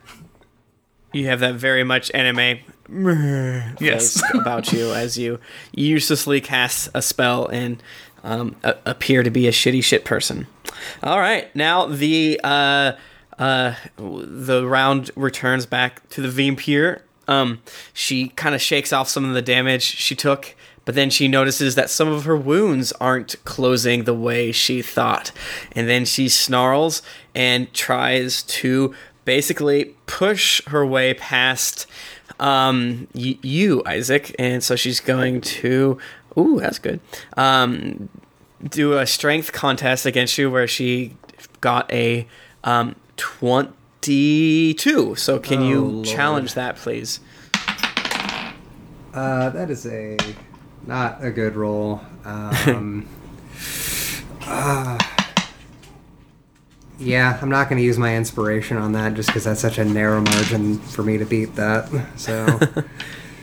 You 1.11 1.25
have 1.27 1.39
that 1.41 1.55
very 1.55 1.83
much 1.83 2.09
anime 2.13 2.59
Yes. 3.79 4.21
about 4.33 4.71
you 4.71 4.93
as 4.93 5.17
you 5.17 5.39
uselessly 5.73 6.39
cast 6.39 6.89
a 6.93 7.01
spell 7.01 7.47
and 7.47 7.81
um, 8.23 8.55
a- 8.63 8.77
appear 8.85 9.21
to 9.23 9.29
be 9.29 9.47
a 9.47 9.51
shitty 9.51 9.83
shit 9.83 10.05
person. 10.05 10.47
All 11.03 11.19
right, 11.19 11.53
now 11.55 11.85
the 11.85 12.39
uh, 12.43 12.93
uh, 13.37 13.75
the 13.97 14.65
round 14.67 15.11
returns 15.15 15.65
back 15.65 16.07
to 16.09 16.21
the 16.21 16.29
vampire. 16.29 17.03
Um, 17.27 17.61
she 17.93 18.29
kind 18.29 18.55
of 18.55 18.61
shakes 18.61 18.91
off 18.91 19.07
some 19.07 19.23
of 19.25 19.33
the 19.33 19.41
damage 19.41 19.83
she 19.83 20.15
took, 20.15 20.55
but 20.85 20.95
then 20.95 21.09
she 21.09 21.27
notices 21.27 21.75
that 21.75 21.89
some 21.89 22.07
of 22.07 22.25
her 22.25 22.35
wounds 22.35 22.91
aren't 22.93 23.35
closing 23.45 24.05
the 24.05 24.15
way 24.15 24.51
she 24.51 24.81
thought, 24.81 25.31
and 25.73 25.87
then 25.87 26.05
she 26.05 26.27
snarls 26.27 27.01
and 27.35 27.71
tries 27.73 28.41
to 28.43 28.93
basically 29.25 29.95
push 30.07 30.65
her 30.67 30.83
way 30.85 31.13
past 31.13 31.85
um, 32.39 33.07
y- 33.13 33.37
you, 33.41 33.83
Isaac, 33.85 34.35
and 34.39 34.63
so 34.63 34.75
she's 34.75 34.99
going 34.99 35.41
to. 35.41 35.99
Ooh, 36.37 36.59
that's 36.59 36.79
good. 36.79 36.99
Um, 37.37 38.09
do 38.67 38.97
a 38.97 39.05
strength 39.07 39.53
contest 39.53 40.05
against 40.05 40.37
you 40.37 40.51
where 40.51 40.67
she 40.67 41.15
got 41.61 41.91
a 41.91 42.27
um, 42.63 42.95
22. 43.17 45.15
So 45.15 45.39
can 45.39 45.59
Oh, 45.59 45.69
you 45.69 45.81
Lord. 45.85 46.05
challenge 46.05 46.53
that, 46.55 46.75
please? 46.77 47.19
Uh, 49.13 49.49
that 49.49 49.69
is 49.69 49.85
a 49.85 50.17
not 50.85 51.23
a 51.23 51.31
good 51.31 51.55
roll. 51.55 52.01
Um, 52.25 53.07
ah. 54.41 54.97
yeah, 56.99 57.37
I'm 57.41 57.49
not 57.49 57.69
going 57.69 57.77
to 57.79 57.83
use 57.83 57.97
my 57.97 58.15
inspiration 58.15 58.77
on 58.77 58.91
that 58.93 59.13
just 59.13 59.29
because 59.29 59.45
that's 59.45 59.61
such 59.61 59.77
a 59.77 59.85
narrow 59.85 60.21
margin 60.21 60.79
for 60.79 61.03
me 61.03 61.17
to 61.17 61.25
beat 61.25 61.55
that. 61.55 61.89
So, 62.17 62.59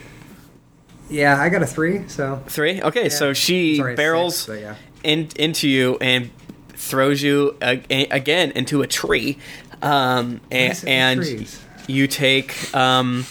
yeah, 1.11 1.41
I 1.41 1.49
got 1.49 1.63
a 1.63 1.67
three. 1.67 2.07
So 2.09 2.43
Three? 2.47 2.83
Okay, 2.83 3.09
so 3.09 3.33
she 3.33 3.77
Sorry, 3.77 3.95
barrels 3.97 4.39
six, 4.39 4.61
yeah. 4.61 4.75
In, 5.07 5.29
into 5.37 5.69
you 5.69 5.97
and 6.01 6.31
throws 6.71 7.23
you 7.23 7.57
a, 7.63 7.83
a- 7.91 8.09
again 8.09 8.51
into 8.53 8.83
a 8.83 8.87
tree. 8.87 9.39
Um, 9.83 10.41
and, 10.51 10.73
is 10.73 10.83
it 10.83 10.87
with 10.87 10.89
and 10.89 11.21
trees? 11.23 11.63
you 11.87 12.07
take 12.07 12.75
um, 12.75 13.25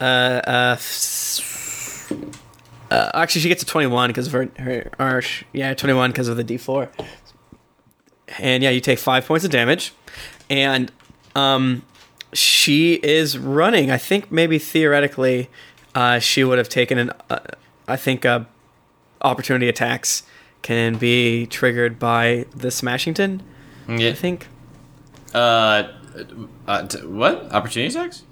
uh, 0.00 0.04
uh, 0.04 0.76
uh, 2.90 3.10
actually 3.14 3.40
she 3.40 3.48
gets 3.48 3.62
a 3.62 3.66
21 3.66 4.08
because 4.10 4.26
of 4.26 4.32
her, 4.32 4.90
her 4.98 5.22
yeah 5.52 5.74
21 5.74 6.10
because 6.10 6.28
of 6.28 6.36
the 6.36 6.44
d4 6.44 6.88
and 8.38 8.62
yeah 8.62 8.70
you 8.70 8.80
take 8.80 8.98
five 8.98 9.26
points 9.26 9.44
of 9.44 9.50
damage 9.50 9.92
and 10.48 10.90
um, 11.34 11.82
she 12.32 12.94
is 12.94 13.38
running 13.38 13.90
i 13.90 13.98
think 13.98 14.30
maybe 14.30 14.58
theoretically 14.58 15.48
uh, 15.94 16.18
she 16.18 16.44
would 16.44 16.58
have 16.58 16.68
taken 16.68 16.98
an 16.98 17.10
uh, 17.30 17.38
i 17.88 17.96
think 17.96 18.24
uh, 18.24 18.40
opportunity 19.22 19.68
attacks 19.68 20.22
can 20.66 20.96
be 20.98 21.46
triggered 21.46 21.94
by 21.98 22.44
the 22.62 22.70
smashington 22.70 23.40
Yeah. 23.88 24.08
i 24.10 24.14
think 24.24 24.38
Uh, 25.34 25.82
uh, 26.66 26.82
t- 26.90 27.04
what? 27.20 27.34
Opportunity 27.52 27.88
attacks? 27.94 28.22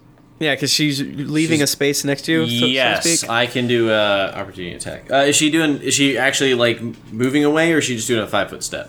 yeah 0.40 0.54
because 0.54 0.72
she's 0.78 0.96
leaving 1.38 1.58
She's- 1.60 1.70
a 1.70 1.76
space 1.78 2.00
next 2.10 2.22
to 2.26 2.32
you 2.32 2.40
so, 2.48 2.60
so 2.60 2.66
yes, 2.66 3.04
speak. 3.04 3.30
I 3.30 3.44
can 3.54 3.66
do 3.68 3.80
a 3.90 4.32
opportunity 4.40 4.74
attack. 4.80 5.00
Uh, 5.10 5.28
is 5.30 5.36
she 5.36 5.46
doing? 5.56 5.72
Is 5.88 5.94
she 5.94 6.16
actually 6.18 6.54
like 6.54 6.78
moving 7.12 7.44
away, 7.44 7.66
or 7.74 7.78
is 7.78 7.84
she 7.84 7.94
just 7.96 8.08
doing 8.08 8.22
a 8.28 8.30
five 8.36 8.48
foot 8.50 8.62
step? 8.70 8.86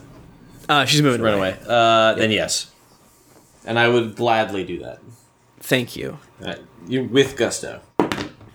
uh, 0.70 0.86
she's 0.90 1.02
moving 1.02 1.22
Run 1.22 1.36
away. 1.42 1.52
away. 1.52 1.68
Uh, 1.68 2.14
then 2.20 2.32
yes, 2.32 2.72
and 3.68 3.78
I 3.78 3.86
would 3.94 4.16
gladly 4.16 4.64
do 4.64 4.78
that. 4.86 4.98
thank 5.60 5.96
you 6.00 6.18
Uh, 6.48 6.56
you 6.88 7.00
with 7.18 7.36
gusto. 7.42 7.72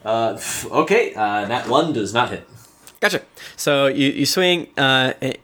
Uh, 0.04 0.38
okay, 0.82 1.04
uh, 1.14 1.44
that 1.52 1.68
one 1.68 1.92
does 1.92 2.12
not 2.18 2.30
hit. 2.34 2.44
Gotcha. 3.00 3.22
So 3.56 3.86
you, 3.86 4.08
you 4.10 4.26
swing, 4.26 4.68
uh, 4.76 5.14
eh, 5.22 5.34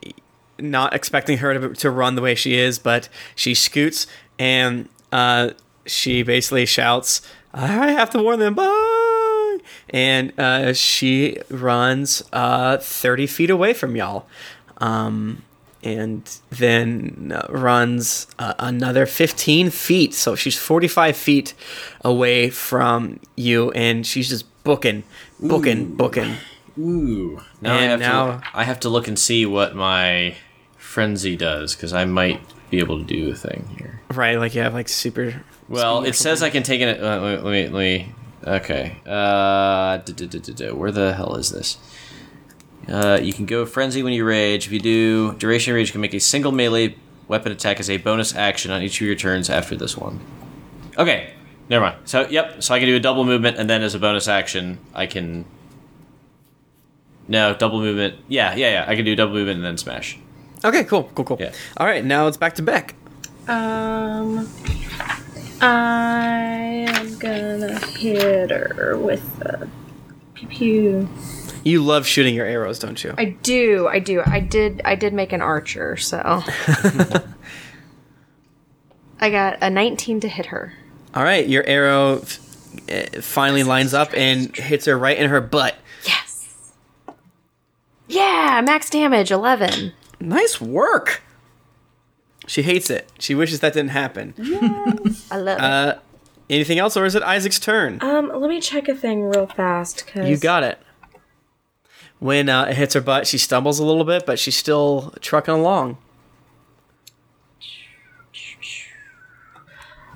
not 0.58 0.94
expecting 0.94 1.38
her 1.38 1.58
to, 1.58 1.74
to 1.74 1.90
run 1.90 2.14
the 2.14 2.22
way 2.22 2.34
she 2.34 2.54
is, 2.54 2.78
but 2.78 3.08
she 3.34 3.54
scoots 3.54 4.06
and 4.38 4.88
uh, 5.12 5.50
she 5.86 6.22
basically 6.22 6.66
shouts, 6.66 7.22
I 7.54 7.92
have 7.92 8.10
to 8.10 8.22
warn 8.22 8.38
them. 8.38 8.54
Bye. 8.54 9.58
And 9.90 10.38
uh, 10.38 10.74
she 10.74 11.38
runs 11.50 12.22
uh, 12.32 12.76
30 12.78 13.26
feet 13.26 13.50
away 13.50 13.72
from 13.72 13.96
y'all. 13.96 14.26
Um, 14.78 15.42
and 15.82 16.38
then 16.50 17.32
uh, 17.34 17.46
runs 17.48 18.26
uh, 18.38 18.54
another 18.58 19.06
15 19.06 19.70
feet. 19.70 20.14
So 20.14 20.34
she's 20.34 20.58
45 20.58 21.16
feet 21.16 21.54
away 22.04 22.50
from 22.50 23.20
you, 23.36 23.70
and 23.70 24.04
she's 24.04 24.28
just 24.28 24.44
booking, 24.64 25.04
booking, 25.38 25.94
booking. 25.94 26.36
Ooh. 26.78 27.40
Now 27.60 27.74
I 27.76 27.82
have 27.82 28.00
now- 28.00 28.38
to. 28.38 28.42
I 28.54 28.64
have 28.64 28.80
to 28.80 28.88
look 28.88 29.08
and 29.08 29.18
see 29.18 29.46
what 29.46 29.74
my 29.74 30.34
frenzy 30.76 31.36
does 31.36 31.74
because 31.74 31.92
I 31.92 32.04
might 32.04 32.40
be 32.70 32.78
able 32.78 32.98
to 32.98 33.04
do 33.04 33.30
a 33.30 33.34
thing 33.34 33.68
here. 33.78 34.00
Right? 34.12 34.38
Like 34.38 34.54
you 34.54 34.62
have 34.62 34.74
like 34.74 34.88
super. 34.88 35.42
Well, 35.68 36.04
it 36.04 36.14
says 36.14 36.42
I 36.42 36.50
can 36.50 36.62
take 36.62 36.80
it. 36.80 37.02
Uh, 37.02 37.40
let, 37.42 37.44
me, 37.44 37.68
let 37.68 37.72
me. 37.72 38.14
Okay. 38.46 38.98
Uh, 39.04 39.96
duh, 39.98 40.26
duh, 40.26 40.38
duh. 40.38 40.74
where 40.74 40.92
the 40.92 41.14
hell 41.14 41.34
is 41.34 41.50
this? 41.50 41.78
Uh, 42.88 43.18
you 43.20 43.32
can 43.32 43.46
go 43.46 43.66
frenzy 43.66 44.02
when 44.02 44.12
you 44.12 44.24
rage. 44.24 44.66
If 44.66 44.72
you 44.72 44.78
do, 44.78 45.34
duration 45.34 45.74
rage 45.74 45.90
can 45.90 46.00
make 46.00 46.14
a 46.14 46.20
single 46.20 46.52
melee 46.52 46.96
weapon 47.26 47.50
attack 47.50 47.80
as 47.80 47.90
a 47.90 47.96
bonus 47.96 48.34
action 48.34 48.70
on 48.70 48.82
each 48.82 49.00
of 49.00 49.06
your 49.06 49.16
turns 49.16 49.50
after 49.50 49.74
this 49.74 49.96
one. 49.96 50.20
Okay, 50.96 51.32
never 51.68 51.84
mind. 51.84 51.98
So, 52.04 52.28
yep. 52.28 52.62
So 52.62 52.74
I 52.74 52.78
can 52.78 52.86
do 52.86 52.94
a 52.96 53.00
double 53.00 53.24
movement, 53.24 53.58
and 53.58 53.68
then 53.68 53.82
as 53.82 53.94
a 53.94 53.98
bonus 53.98 54.28
action, 54.28 54.78
I 54.94 55.06
can. 55.06 55.44
No, 57.28 57.54
double 57.54 57.80
movement. 57.80 58.16
Yeah, 58.28 58.54
yeah, 58.54 58.70
yeah. 58.70 58.84
I 58.88 58.94
can 58.96 59.04
do 59.04 59.14
double 59.16 59.32
movement 59.34 59.56
and 59.56 59.64
then 59.64 59.76
smash. 59.78 60.18
Okay, 60.64 60.84
cool, 60.84 61.10
cool, 61.14 61.24
cool. 61.24 61.36
Yeah. 61.40 61.52
All 61.76 61.86
right, 61.86 62.04
now 62.04 62.26
it's 62.28 62.36
back 62.36 62.54
to 62.56 62.62
Beck. 62.62 62.94
Um, 63.48 64.48
I 65.60 66.86
am 66.88 67.18
gonna 67.18 67.78
hit 67.86 68.50
her 68.50 68.96
with 68.98 69.38
the 69.38 69.68
pew 70.34 70.48
pew. 70.48 71.08
You 71.64 71.82
love 71.82 72.06
shooting 72.06 72.34
your 72.34 72.46
arrows, 72.46 72.78
don't 72.78 73.02
you? 73.02 73.12
I 73.18 73.24
do, 73.42 73.88
I 73.88 73.98
do. 73.98 74.22
I 74.24 74.40
did 74.40 74.82
I 74.84 74.94
did 74.94 75.12
make 75.12 75.32
an 75.32 75.40
archer, 75.42 75.96
so 75.96 76.18
I 79.20 79.30
got 79.30 79.58
a 79.62 79.70
19 79.70 80.20
to 80.20 80.28
hit 80.28 80.46
her. 80.46 80.74
All 81.14 81.24
right, 81.24 81.46
your 81.48 81.64
arrow 81.64 82.18
f- 82.20 82.38
uh, 82.90 83.20
finally 83.22 83.62
lines 83.62 83.94
up 83.94 84.10
and 84.14 84.54
hits 84.56 84.84
her 84.86 84.96
right 84.98 85.16
in 85.16 85.30
her 85.30 85.40
butt. 85.40 85.74
Yes. 88.08 88.16
Yeah, 88.16 88.60
max 88.62 88.90
damage 88.90 89.30
11. 89.30 89.92
Nice 90.20 90.60
work. 90.60 91.22
She 92.46 92.62
hates 92.62 92.90
it. 92.90 93.10
She 93.18 93.34
wishes 93.34 93.60
that 93.60 93.72
didn't 93.72 93.90
happen. 93.90 94.34
I 95.30 95.36
love 95.36 95.58
Uh, 95.58 95.94
anything 96.48 96.78
else, 96.78 96.96
or 96.96 97.04
is 97.04 97.14
it 97.14 97.22
Isaac's 97.22 97.58
turn? 97.58 97.98
Um, 98.00 98.30
let 98.34 98.48
me 98.48 98.60
check 98.60 98.88
a 98.88 98.94
thing 98.94 99.22
real 99.24 99.46
fast 99.48 100.06
cuz 100.06 100.28
You 100.28 100.36
got 100.36 100.62
it. 100.62 100.78
When 102.18 102.48
uh, 102.48 102.64
it 102.64 102.76
hits 102.76 102.94
her 102.94 103.00
butt, 103.00 103.26
she 103.26 103.36
stumbles 103.36 103.78
a 103.78 103.84
little 103.84 104.04
bit, 104.04 104.24
but 104.24 104.38
she's 104.38 104.56
still 104.56 105.12
trucking 105.20 105.52
along. 105.54 105.98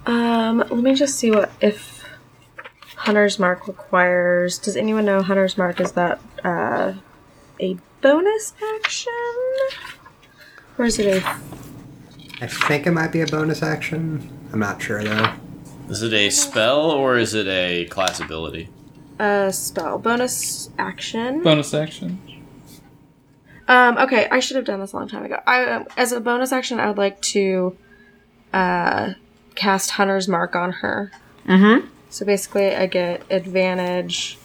Um, 0.07 0.59
let 0.59 0.73
me 0.73 0.95
just 0.95 1.17
see 1.19 1.31
what 1.31 1.51
if 1.61 2.05
Hunter's 2.97 3.39
Mark 3.39 3.67
requires. 3.69 4.59
Does 4.59 4.77
anyone 4.77 5.05
know 5.05 5.23
Hunter's 5.23 5.59
Mark 5.59 5.81
is 5.81 5.93
that 5.93 6.21
uh 6.43 6.95
a 7.61 7.77
bonus 8.01 8.55
action? 8.77 9.13
Or 10.79 10.87
is 10.87 10.99
it 10.99 11.23
a 11.23 11.41
I 12.43 12.47
think 12.47 12.87
it 12.87 12.93
might 12.93 13.13
be 13.13 13.21
a 13.21 13.27
bonus 13.27 13.63
action. 13.63 14.29
I'm 14.53 14.61
not 14.61 14.81
sure 14.81 15.05
though. 15.05 15.35
Is 15.91 16.03
it 16.03 16.13
a 16.15 16.31
spell 16.31 16.91
or 16.91 17.19
is 17.19 17.35
it 17.35 17.47
a 17.47 17.85
class 17.87 18.19
ability? 18.19 18.71
A 19.19 19.53
spell 19.53 19.99
bonus 19.99 20.71
action? 20.79 21.43
Bonus 21.43 21.75
action. 21.75 22.19
Um, 23.69 23.99
okay, 23.99 24.27
I 24.31 24.41
should 24.41 24.57
have 24.57 24.65
done 24.65 24.81
this 24.81 24.93
a 24.93 24.97
long 24.97 25.09
time 25.09 25.25
ago. 25.25 25.39
I, 25.47 25.65
um, 25.67 25.87
as 25.97 26.13
a 26.13 26.21
bonus 26.21 26.51
action, 26.51 26.81
I 26.81 26.89
would 26.89 26.99
like 26.99 27.21
to 27.23 27.77
uh, 28.53 29.13
cast 29.55 29.91
Hunter's 29.91 30.27
Mark 30.27 30.57
on 30.57 30.73
her. 30.73 31.13
Mm-hmm. 31.47 31.87
So 32.09 32.25
basically, 32.25 32.75
I 32.75 32.87
get 32.87 33.23
advantage 33.31 34.39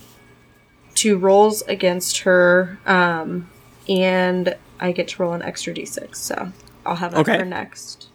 to 0.96 1.18
rolls 1.18 1.62
against 1.64 2.20
her, 2.20 2.78
um, 2.86 3.50
and 3.90 4.56
I 4.80 4.92
get 4.92 5.08
to 5.10 5.22
roll 5.22 5.34
an 5.34 5.42
extra 5.42 5.74
d6. 5.74 6.16
So 6.16 6.52
I'll 6.86 6.96
have 6.96 7.12
that 7.12 7.20
Okay. 7.22 7.38
for 7.40 7.46
next 7.46 8.08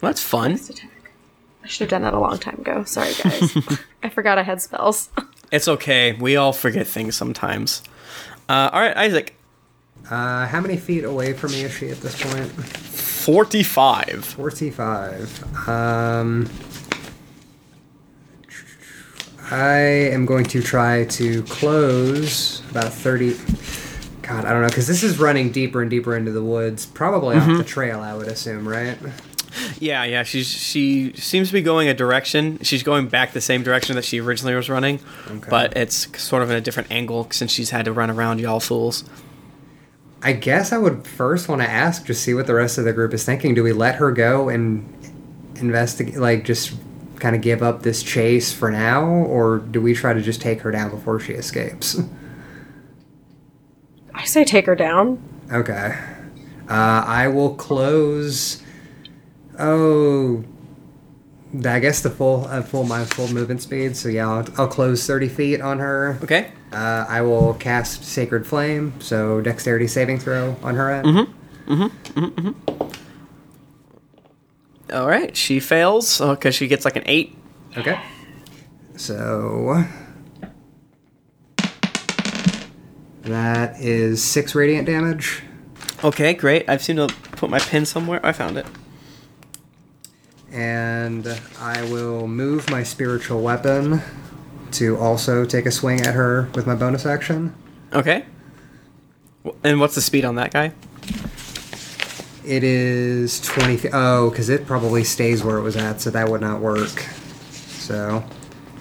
That's 0.00 0.22
fun. 0.22 0.52
attack. 0.52 1.12
I 1.64 1.66
should 1.66 1.80
have 1.80 1.90
done 1.90 2.02
that 2.02 2.14
a 2.14 2.18
long 2.18 2.38
time 2.38 2.58
ago. 2.60 2.84
Sorry, 2.84 3.12
guys. 3.22 3.56
I 4.02 4.08
forgot 4.08 4.38
I 4.38 4.42
had 4.42 4.60
spells. 4.62 5.10
It's 5.50 5.66
okay. 5.66 6.12
We 6.12 6.36
all 6.36 6.52
forget 6.52 6.86
things 6.86 7.16
sometimes. 7.16 7.82
Uh, 8.50 8.68
all 8.70 8.80
right, 8.82 8.94
Isaac. 8.98 9.34
Uh, 10.10 10.46
how 10.46 10.60
many 10.60 10.76
feet 10.76 11.04
away 11.04 11.32
from 11.32 11.52
me 11.52 11.62
is 11.62 11.72
she 11.72 11.88
at 11.88 12.02
this 12.02 12.20
point? 12.22 12.50
45. 12.52 14.26
45. 14.26 15.66
Um, 15.68 16.50
I 19.50 19.78
am 19.78 20.26
going 20.26 20.44
to 20.46 20.62
try 20.62 21.04
to 21.06 21.42
close 21.44 22.60
about 22.70 22.92
30. 22.92 23.36
God, 24.22 24.44
I 24.44 24.52
don't 24.52 24.60
know, 24.60 24.68
because 24.68 24.86
this 24.86 25.02
is 25.02 25.18
running 25.18 25.50
deeper 25.52 25.80
and 25.80 25.90
deeper 25.90 26.14
into 26.14 26.32
the 26.32 26.42
woods. 26.42 26.84
Probably 26.84 27.36
off 27.36 27.46
the 27.46 27.52
mm-hmm. 27.52 27.62
trail, 27.62 28.00
I 28.00 28.14
would 28.14 28.28
assume, 28.28 28.68
right? 28.68 28.98
Yeah, 29.80 30.04
yeah. 30.04 30.22
She's 30.22 30.46
she 30.46 31.12
seems 31.14 31.48
to 31.48 31.54
be 31.54 31.62
going 31.62 31.88
a 31.88 31.94
direction. 31.94 32.58
She's 32.62 32.82
going 32.82 33.08
back 33.08 33.32
the 33.32 33.40
same 33.40 33.62
direction 33.62 33.96
that 33.96 34.04
she 34.04 34.20
originally 34.20 34.54
was 34.54 34.68
running, 34.68 35.00
but 35.48 35.76
it's 35.76 36.20
sort 36.20 36.42
of 36.42 36.50
in 36.50 36.56
a 36.56 36.60
different 36.60 36.90
angle 36.90 37.28
since 37.30 37.50
she's 37.50 37.70
had 37.70 37.86
to 37.86 37.92
run 37.92 38.10
around 38.10 38.40
y'all 38.40 38.60
fools. 38.60 39.04
I 40.22 40.32
guess 40.32 40.72
I 40.72 40.78
would 40.78 41.06
first 41.06 41.48
want 41.48 41.62
to 41.62 41.68
ask, 41.68 42.04
to 42.06 42.14
see 42.14 42.34
what 42.34 42.46
the 42.46 42.54
rest 42.54 42.76
of 42.76 42.84
the 42.84 42.92
group 42.92 43.14
is 43.14 43.24
thinking. 43.24 43.54
Do 43.54 43.62
we 43.62 43.72
let 43.72 43.94
her 43.96 44.10
go 44.10 44.48
and 44.48 44.92
investigate, 45.56 46.16
like, 46.16 46.44
just 46.44 46.74
kind 47.18 47.36
of 47.36 47.42
give 47.42 47.62
up 47.62 47.82
this 47.82 48.02
chase 48.02 48.52
for 48.52 48.70
now, 48.70 49.04
or 49.04 49.58
do 49.58 49.80
we 49.80 49.94
try 49.94 50.12
to 50.12 50.20
just 50.20 50.40
take 50.40 50.60
her 50.62 50.70
down 50.70 50.90
before 50.90 51.20
she 51.20 51.32
escapes? 51.32 52.00
I 54.14 54.24
say 54.24 54.44
take 54.44 54.66
her 54.66 54.74
down. 54.74 55.22
Okay. 55.52 55.96
Uh, 56.68 57.04
I 57.06 57.28
will 57.28 57.54
close. 57.54 58.62
Oh, 59.58 60.44
I 61.64 61.78
guess 61.78 62.02
the 62.02 62.10
full 62.10 62.46
uh, 62.46 62.62
full 62.62 62.84
my 62.84 63.04
full 63.04 63.28
movement 63.28 63.62
speed. 63.62 63.96
So 63.96 64.08
yeah, 64.08 64.28
I'll, 64.28 64.46
I'll 64.58 64.68
close 64.68 65.06
thirty 65.06 65.28
feet 65.28 65.60
on 65.60 65.78
her. 65.78 66.18
Okay. 66.22 66.52
Uh, 66.72 67.06
I 67.08 67.22
will 67.22 67.54
cast 67.54 68.04
Sacred 68.04 68.46
Flame. 68.46 68.92
So 69.00 69.40
dexterity 69.40 69.86
saving 69.86 70.18
throw 70.18 70.56
on 70.62 70.74
her 70.74 70.90
end. 70.90 71.28
All 74.92 75.06
right. 75.06 75.36
She 75.36 75.60
fails 75.60 76.20
uh, 76.20 76.34
because 76.34 76.54
she 76.54 76.66
gets 76.68 76.84
like 76.84 76.96
an 76.96 77.04
eight. 77.06 77.36
Okay. 77.76 78.00
So 78.96 79.84
that 83.22 83.78
is 83.80 84.22
six 84.22 84.54
radiant 84.54 84.86
damage. 84.86 85.42
Okay, 86.02 86.34
great. 86.34 86.68
I've 86.68 86.82
seen 86.82 86.96
to 86.96 87.08
put 87.32 87.50
my 87.50 87.58
pin 87.58 87.84
somewhere. 87.84 88.24
I 88.24 88.32
found 88.32 88.56
it. 88.56 88.66
And 90.50 91.26
I 91.60 91.82
will 91.90 92.26
move 92.26 92.70
my 92.70 92.82
spiritual 92.82 93.42
weapon 93.42 94.00
to 94.72 94.96
also 94.96 95.44
take 95.44 95.66
a 95.66 95.70
swing 95.70 96.00
at 96.00 96.14
her 96.14 96.48
with 96.54 96.66
my 96.66 96.74
bonus 96.74 97.04
action. 97.04 97.54
Okay. 97.92 98.24
And 99.62 99.80
what's 99.80 99.94
the 99.94 100.00
speed 100.00 100.24
on 100.24 100.36
that 100.36 100.52
guy? 100.52 100.72
It 102.48 102.64
is 102.64 103.40
20. 103.42 103.90
Oh, 103.92 104.30
because 104.30 104.48
it 104.48 104.66
probably 104.66 105.04
stays 105.04 105.44
where 105.44 105.58
it 105.58 105.62
was 105.62 105.76
at, 105.76 106.00
so 106.00 106.08
that 106.10 106.30
would 106.30 106.40
not 106.40 106.60
work. 106.62 106.88
So 107.50 108.24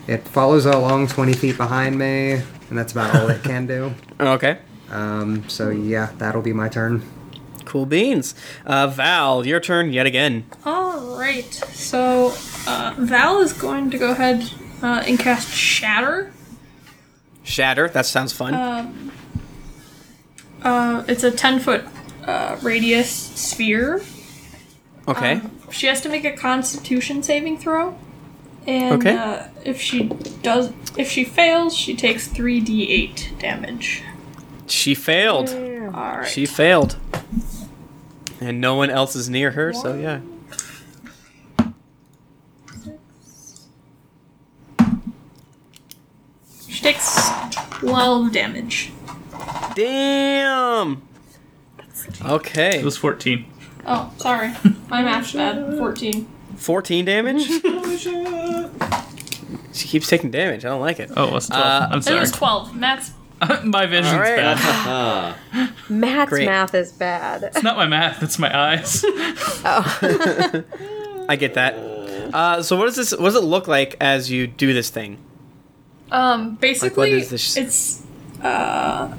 it 0.08 0.26
follows 0.26 0.66
along 0.66 1.08
20 1.08 1.34
feet 1.34 1.58
behind 1.58 2.00
me, 2.00 2.32
and 2.70 2.78
that's 2.78 2.94
about 2.94 3.14
all 3.14 3.28
it 3.30 3.44
can 3.44 3.68
do. 3.68 3.94
Okay. 4.20 4.58
Um, 4.90 5.48
so 5.50 5.70
yeah, 5.70 6.12
that'll 6.18 6.42
be 6.42 6.54
my 6.54 6.70
turn. 6.70 7.04
Cool 7.66 7.86
beans. 7.86 8.34
Uh, 8.66 8.88
Val, 8.88 9.46
your 9.46 9.60
turn 9.60 9.92
yet 9.94 10.06
again. 10.08 10.46
Alright, 10.66 11.54
so 11.54 12.34
uh, 12.66 12.96
Val 12.98 13.42
is 13.42 13.52
going 13.54 13.92
to 13.92 13.98
go 14.00 14.12
ahead 14.12 14.50
uh, 14.82 15.04
and 15.06 15.20
cast 15.20 15.50
Shatter. 15.54 16.32
Shatter. 17.44 17.90
That 17.90 18.06
sounds 18.06 18.32
fun. 18.32 18.54
Um, 18.56 19.12
Uh, 20.64 21.04
it's 21.08 21.24
a 21.24 21.30
10 21.32 21.60
foot 21.60 21.86
uh, 22.28 22.58
radius 22.62 23.10
sphere. 23.10 24.02
okay. 25.08 25.42
She 25.72 25.88
has 25.88 26.02
to 26.02 26.10
make 26.10 26.24
a 26.26 26.32
constitution 26.36 27.24
saving 27.24 27.58
throw. 27.58 27.98
And 28.66 29.02
Okay. 29.02 29.16
uh, 29.16 29.48
if 29.66 29.80
she 29.82 30.04
does 30.44 30.72
if 30.98 31.10
she 31.10 31.24
fails, 31.24 31.76
she 31.76 31.96
takes 31.96 32.28
3d8 32.28 33.40
damage. 33.40 34.04
she 34.68 34.94
failed. 34.96 35.50
Alright. 35.50 36.28
She 36.28 36.46
failed. 36.46 36.98
And 38.42 38.60
no 38.62 38.76
one 38.76 38.90
else 38.90 39.16
is 39.16 39.30
near 39.30 39.52
her, 39.52 39.74
so 39.74 39.96
yeah. 39.96 40.20
She 46.68 46.82
takes 46.82 47.30
12 47.80 48.32
damage. 48.32 48.92
Damn. 49.76 51.02
Okay. 52.26 52.80
It 52.80 52.86
was 52.86 52.98
14. 52.98 53.46
Oh, 53.86 54.12
sorry. 54.18 54.54
My 54.90 55.02
math's 55.02 55.34
bad. 55.34 55.78
14. 55.78 56.28
14 56.56 57.06
damage? 57.06 57.48
she 59.74 59.88
keeps 59.88 60.10
taking 60.10 60.32
damage. 60.32 60.66
I 60.66 60.70
don't 60.70 60.82
like 60.82 61.00
it. 61.00 61.12
Oh, 61.16 61.28
it 61.28 61.34
was 61.34 61.48
12. 61.48 61.64
Uh, 61.64 61.88
I'm 61.92 62.02
sorry. 62.02 62.18
It 62.18 62.22
was 62.22 62.32
12. 62.32 62.76
Math's 62.76 63.12
my 63.64 63.86
vision's 63.86 64.14
All 64.14 64.20
right. 64.20 64.36
bad. 64.36 65.36
Matt's 65.90 66.30
Great. 66.30 66.46
math 66.48 66.74
is 66.74 66.92
bad. 66.92 67.44
It's 67.44 67.62
not 67.62 67.78
my 67.78 67.86
math, 67.86 68.24
it's 68.24 68.40
my 68.40 68.58
eyes. 68.58 69.04
oh. 69.06 70.64
I 71.30 71.36
get 71.36 71.54
that. 71.54 71.76
Uh, 72.34 72.64
so 72.64 72.76
what 72.78 72.86
does 72.86 72.96
this? 72.96 73.12
What 73.12 73.26
does 73.26 73.36
it 73.36 73.44
look 73.44 73.68
like 73.68 73.96
as 74.02 74.32
you 74.32 74.48
do 74.48 74.74
this 74.74 74.90
thing? 74.90 75.20
Um, 76.12 76.56
basically, 76.56 77.12
is 77.12 77.30
this- 77.30 77.56
it's 77.58 78.04
uh, 78.42 79.14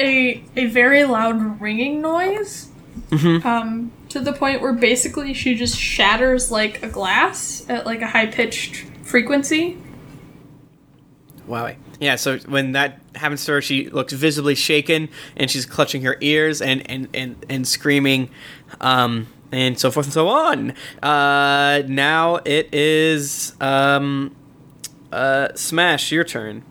a 0.00 0.42
a 0.56 0.66
very 0.66 1.04
loud 1.04 1.60
ringing 1.60 2.00
noise. 2.00 2.70
Mm-hmm. 3.10 3.46
Um, 3.46 3.92
to 4.08 4.20
the 4.20 4.32
point 4.32 4.62
where 4.62 4.72
basically 4.72 5.34
she 5.34 5.54
just 5.54 5.78
shatters 5.78 6.50
like 6.50 6.82
a 6.82 6.88
glass 6.88 7.64
at 7.68 7.86
like 7.86 8.00
a 8.00 8.06
high 8.06 8.26
pitched 8.26 8.76
frequency. 9.02 9.76
Wow. 11.46 11.72
Yeah. 12.00 12.16
So 12.16 12.38
when 12.38 12.72
that 12.72 13.00
happens 13.14 13.44
to 13.44 13.52
her, 13.52 13.62
she 13.62 13.88
looks 13.90 14.12
visibly 14.12 14.54
shaken, 14.54 15.08
and 15.36 15.50
she's 15.50 15.66
clutching 15.66 16.02
her 16.02 16.16
ears 16.20 16.60
and 16.60 16.88
and 16.90 17.08
and 17.14 17.44
and 17.48 17.68
screaming, 17.68 18.30
um, 18.80 19.28
and 19.52 19.78
so 19.78 19.90
forth 19.90 20.06
and 20.06 20.12
so 20.12 20.28
on. 20.28 20.74
Uh, 21.02 21.82
now 21.86 22.36
it 22.44 22.74
is 22.74 23.54
um, 23.60 24.34
uh, 25.12 25.48
Smash. 25.54 26.10
Your 26.10 26.24
turn. 26.24 26.64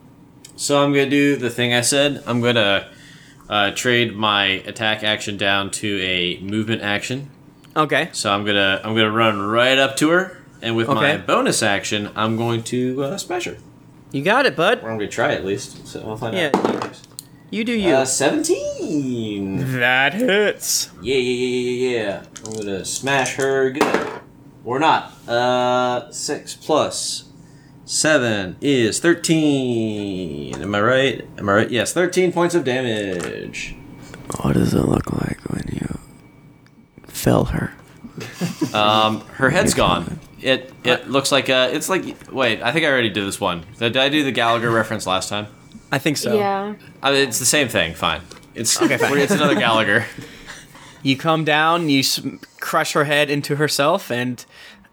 So 0.58 0.84
I'm 0.84 0.94
gonna 0.94 1.10
do 1.10 1.36
the 1.36 1.50
thing 1.50 1.74
I 1.74 1.82
said. 1.82 2.24
I'm 2.26 2.42
gonna 2.42 2.90
uh, 3.50 3.72
trade 3.72 4.16
my 4.16 4.46
attack 4.46 5.04
action 5.04 5.38
down 5.38 5.72
to 5.72 6.00
a 6.02 6.40
movement 6.40 6.82
action. 6.82 7.30
Okay. 7.76 8.10
So 8.14 8.32
I'm 8.32 8.46
gonna 8.46 8.80
I'm 8.84 8.96
gonna 8.96 9.12
run 9.12 9.40
right 9.40 9.78
up 9.78 9.98
to 9.98 10.10
her, 10.10 10.38
and 10.62 10.76
with 10.76 10.88
my 10.88 11.18
bonus 11.18 11.62
action, 11.62 12.10
I'm 12.16 12.38
going 12.38 12.64
to 12.64 13.04
uh, 13.04 13.18
smash 13.18 13.46
her. 13.46 13.58
You 14.12 14.24
got 14.24 14.46
it, 14.46 14.56
bud. 14.56 14.82
Or 14.84 14.90
I'm 14.92 14.98
gonna 14.98 15.10
try 15.10 15.34
at 15.34 15.44
least. 15.46 15.86
So 15.88 16.02
I'll 16.08 16.16
find 16.18 16.36
Yeah. 16.36 16.52
out. 16.54 17.00
You 17.52 17.64
do 17.64 17.74
you. 17.74 17.94
Uh, 17.94 18.06
Seventeen. 18.06 19.80
that 19.80 20.14
hits. 20.14 20.90
Yeah, 21.02 21.16
yeah, 21.16 21.46
yeah, 21.46 21.70
yeah, 21.70 21.98
yeah. 21.98 22.24
I'm 22.46 22.54
gonna 22.54 22.86
smash 22.86 23.36
her 23.36 23.70
good. 23.72 24.10
Or 24.64 24.80
not. 24.80 25.12
Uh, 25.28 26.10
six 26.12 26.56
plus 26.56 27.25
seven 27.86 28.58
is 28.62 29.00
thirteen. 29.00 30.62
Am 30.62 30.76
I 30.76 30.82
right? 30.82 31.28
Am 31.38 31.50
I 31.50 31.54
right? 31.54 31.72
Yes, 31.72 31.94
thirteen 31.94 32.32
points 32.32 32.56
of 32.56 32.64
damage. 32.64 33.76
What 34.42 34.54
does 34.54 34.74
it 34.74 34.82
look 34.82 35.12
like 35.14 35.40
when 35.50 35.64
you 35.72 36.00
fell 37.08 37.46
her? 37.46 37.74
Um, 38.74 39.22
her 39.36 39.50
head's 39.50 39.74
gone. 39.74 40.20
It 40.42 40.72
it 40.84 41.10
looks 41.10 41.32
like 41.32 41.50
uh, 41.50 41.70
it's 41.72 41.90
like 41.90 42.04
wait. 42.32 42.62
I 42.62 42.72
think 42.72 42.86
I 42.86 42.90
already 42.90 43.10
did 43.10 43.26
this 43.26 43.40
one. 43.40 43.66
Did 43.80 43.98
I 43.98 44.10
do 44.10 44.24
the 44.24 44.32
Gallagher 44.32 44.72
reference 44.72 45.06
last 45.08 45.30
time? 45.30 45.48
I 45.92 45.98
think 46.00 46.18
so. 46.18 46.36
Yeah. 46.36 46.76
Uh, 47.04 47.12
it's 47.12 47.40
the 47.40 47.46
same 47.46 47.68
thing. 47.68 47.94
Fine. 47.94 48.22
It's 48.54 48.82
Okay, 48.82 48.98
fine. 48.98 49.18
It's 49.18 49.32
another 49.32 49.56
Gallagher. 49.56 50.06
You 51.04 51.16
come 51.16 51.46
down, 51.46 51.90
you 51.90 52.00
s- 52.00 52.20
crush 52.60 52.94
her 52.94 53.04
head 53.04 53.30
into 53.30 53.58
herself, 53.58 54.10
and 54.10 54.44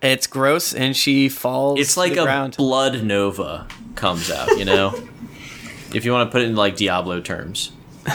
it's 0.03 0.27
gross, 0.27 0.75
and 0.75 0.97
she 0.97 1.29
falls. 1.29 1.79
It's 1.81 1.95
to 1.95 2.01
like 2.01 2.15
the 2.15 2.23
a 2.23 2.25
ground. 2.25 2.57
blood 2.57 3.03
nova 3.05 3.67
comes 3.95 4.31
out. 4.31 4.59
You 4.59 4.65
know, 4.65 4.93
if 5.95 6.05
you 6.05 6.13
want 6.13 6.29
to 6.29 6.33
put 6.33 6.43
it 6.43 6.47
in 6.49 6.57
like 6.57 6.77
Diablo 6.77 7.21
terms. 7.21 7.73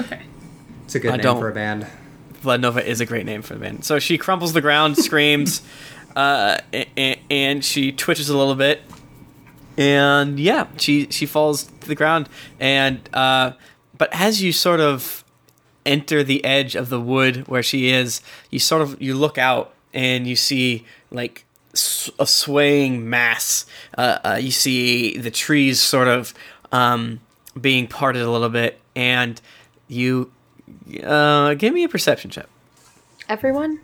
okay, 0.00 0.22
It's 0.84 0.94
a 0.94 1.00
good 1.00 1.12
I 1.12 1.16
name 1.16 1.22
don't- 1.24 1.38
for 1.40 1.48
a 1.50 1.54
band. 1.54 1.86
Blood 2.42 2.60
Nova 2.60 2.86
is 2.86 3.00
a 3.00 3.06
great 3.06 3.24
name 3.24 3.40
for 3.40 3.54
the 3.54 3.60
band. 3.60 3.86
So 3.86 3.98
she 3.98 4.18
crumples 4.18 4.52
the 4.52 4.60
ground, 4.60 4.98
screams, 4.98 5.62
uh, 6.16 6.58
and, 6.94 7.18
and 7.30 7.64
she 7.64 7.90
twitches 7.90 8.28
a 8.28 8.36
little 8.36 8.54
bit, 8.54 8.82
and 9.76 10.38
yeah, 10.38 10.66
she 10.76 11.06
she 11.10 11.26
falls 11.26 11.64
to 11.64 11.88
the 11.88 11.94
ground. 11.94 12.28
And 12.60 13.00
uh, 13.14 13.52
but 13.96 14.10
as 14.12 14.42
you 14.42 14.52
sort 14.52 14.80
of 14.80 15.24
enter 15.86 16.22
the 16.22 16.44
edge 16.44 16.74
of 16.76 16.90
the 16.90 17.00
wood 17.00 17.48
where 17.48 17.62
she 17.62 17.88
is, 17.90 18.20
you 18.50 18.58
sort 18.58 18.82
of 18.82 19.00
you 19.00 19.14
look 19.14 19.38
out 19.38 19.73
and 19.94 20.26
you 20.26 20.36
see 20.36 20.84
like 21.10 21.44
a 22.18 22.26
swaying 22.26 23.08
mass. 23.08 23.64
Uh, 23.96 24.18
uh, 24.24 24.38
you 24.40 24.50
see 24.50 25.16
the 25.16 25.30
trees 25.30 25.80
sort 25.80 26.08
of 26.08 26.34
um, 26.72 27.20
being 27.60 27.86
parted 27.86 28.22
a 28.22 28.30
little 28.30 28.48
bit, 28.50 28.80
and 28.94 29.40
you 29.88 30.30
uh, 31.02 31.54
give 31.54 31.72
me 31.72 31.84
a 31.84 31.88
perception 31.88 32.30
check. 32.30 32.46
Everyone? 33.28 33.80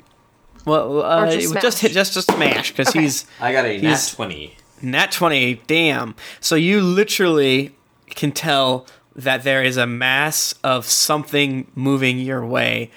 Well, 0.66 1.02
uh, 1.02 1.24
Or 1.26 1.30
just 1.30 1.54
just, 1.54 1.78
smash? 1.78 1.80
hit 1.80 1.92
just 1.92 2.12
just 2.14 2.30
smash 2.30 2.70
because 2.72 2.88
Okay. 2.88 3.00
he's 3.02 3.24
I 3.40 3.52
got 3.52 3.64
a 3.64 3.78
nat 3.80 3.88
He's- 3.88 4.14
twenty. 4.14 4.56
nat 4.82 5.10
twenty. 5.12 5.62
Damn. 5.66 6.14
So 6.40 6.54
you 6.54 6.82
literally 6.82 7.74
can 8.10 8.32
tell 8.32 8.86
that 9.16 9.42
there 9.42 9.62
is 9.64 9.76
a 9.76 9.86
mass 9.86 10.54
of 10.62 10.84
something 10.86 11.66
moving 11.74 12.18
your 12.18 12.44
way. 12.44 12.90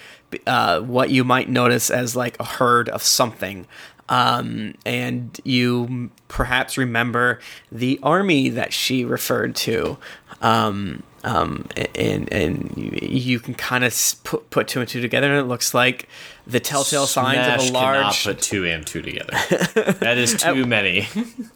Uh, 0.46 0.80
what 0.80 1.10
you 1.10 1.24
might 1.24 1.48
notice 1.48 1.90
as 1.90 2.14
like 2.16 2.38
a 2.40 2.44
herd 2.44 2.88
of 2.88 3.02
something. 3.02 3.66
Um, 4.08 4.74
and 4.84 5.40
you 5.44 6.10
perhaps 6.28 6.76
remember 6.76 7.40
the 7.72 7.98
army 8.02 8.50
that 8.50 8.72
she 8.72 9.04
referred 9.04 9.56
to. 9.56 9.96
Um, 10.42 11.02
um, 11.24 11.66
and 11.94 12.30
and 12.30 12.74
you, 12.76 12.98
you 13.00 13.40
can 13.40 13.54
kind 13.54 13.82
of 13.82 13.94
put, 14.24 14.50
put 14.50 14.68
two 14.68 14.80
and 14.80 14.88
two 14.88 15.00
together, 15.00 15.28
and 15.28 15.38
it 15.38 15.48
looks 15.48 15.72
like 15.72 16.06
the 16.46 16.60
telltale 16.60 17.06
signs 17.06 17.36
Smash 17.36 17.62
of 17.62 17.70
a 17.70 17.78
cannot 17.78 18.02
large. 18.02 18.24
put 18.24 18.42
two 18.42 18.66
and 18.66 18.86
two 18.86 19.00
together. 19.00 19.32
that 20.00 20.18
is 20.18 20.34
too 20.34 20.66
many. 20.66 21.06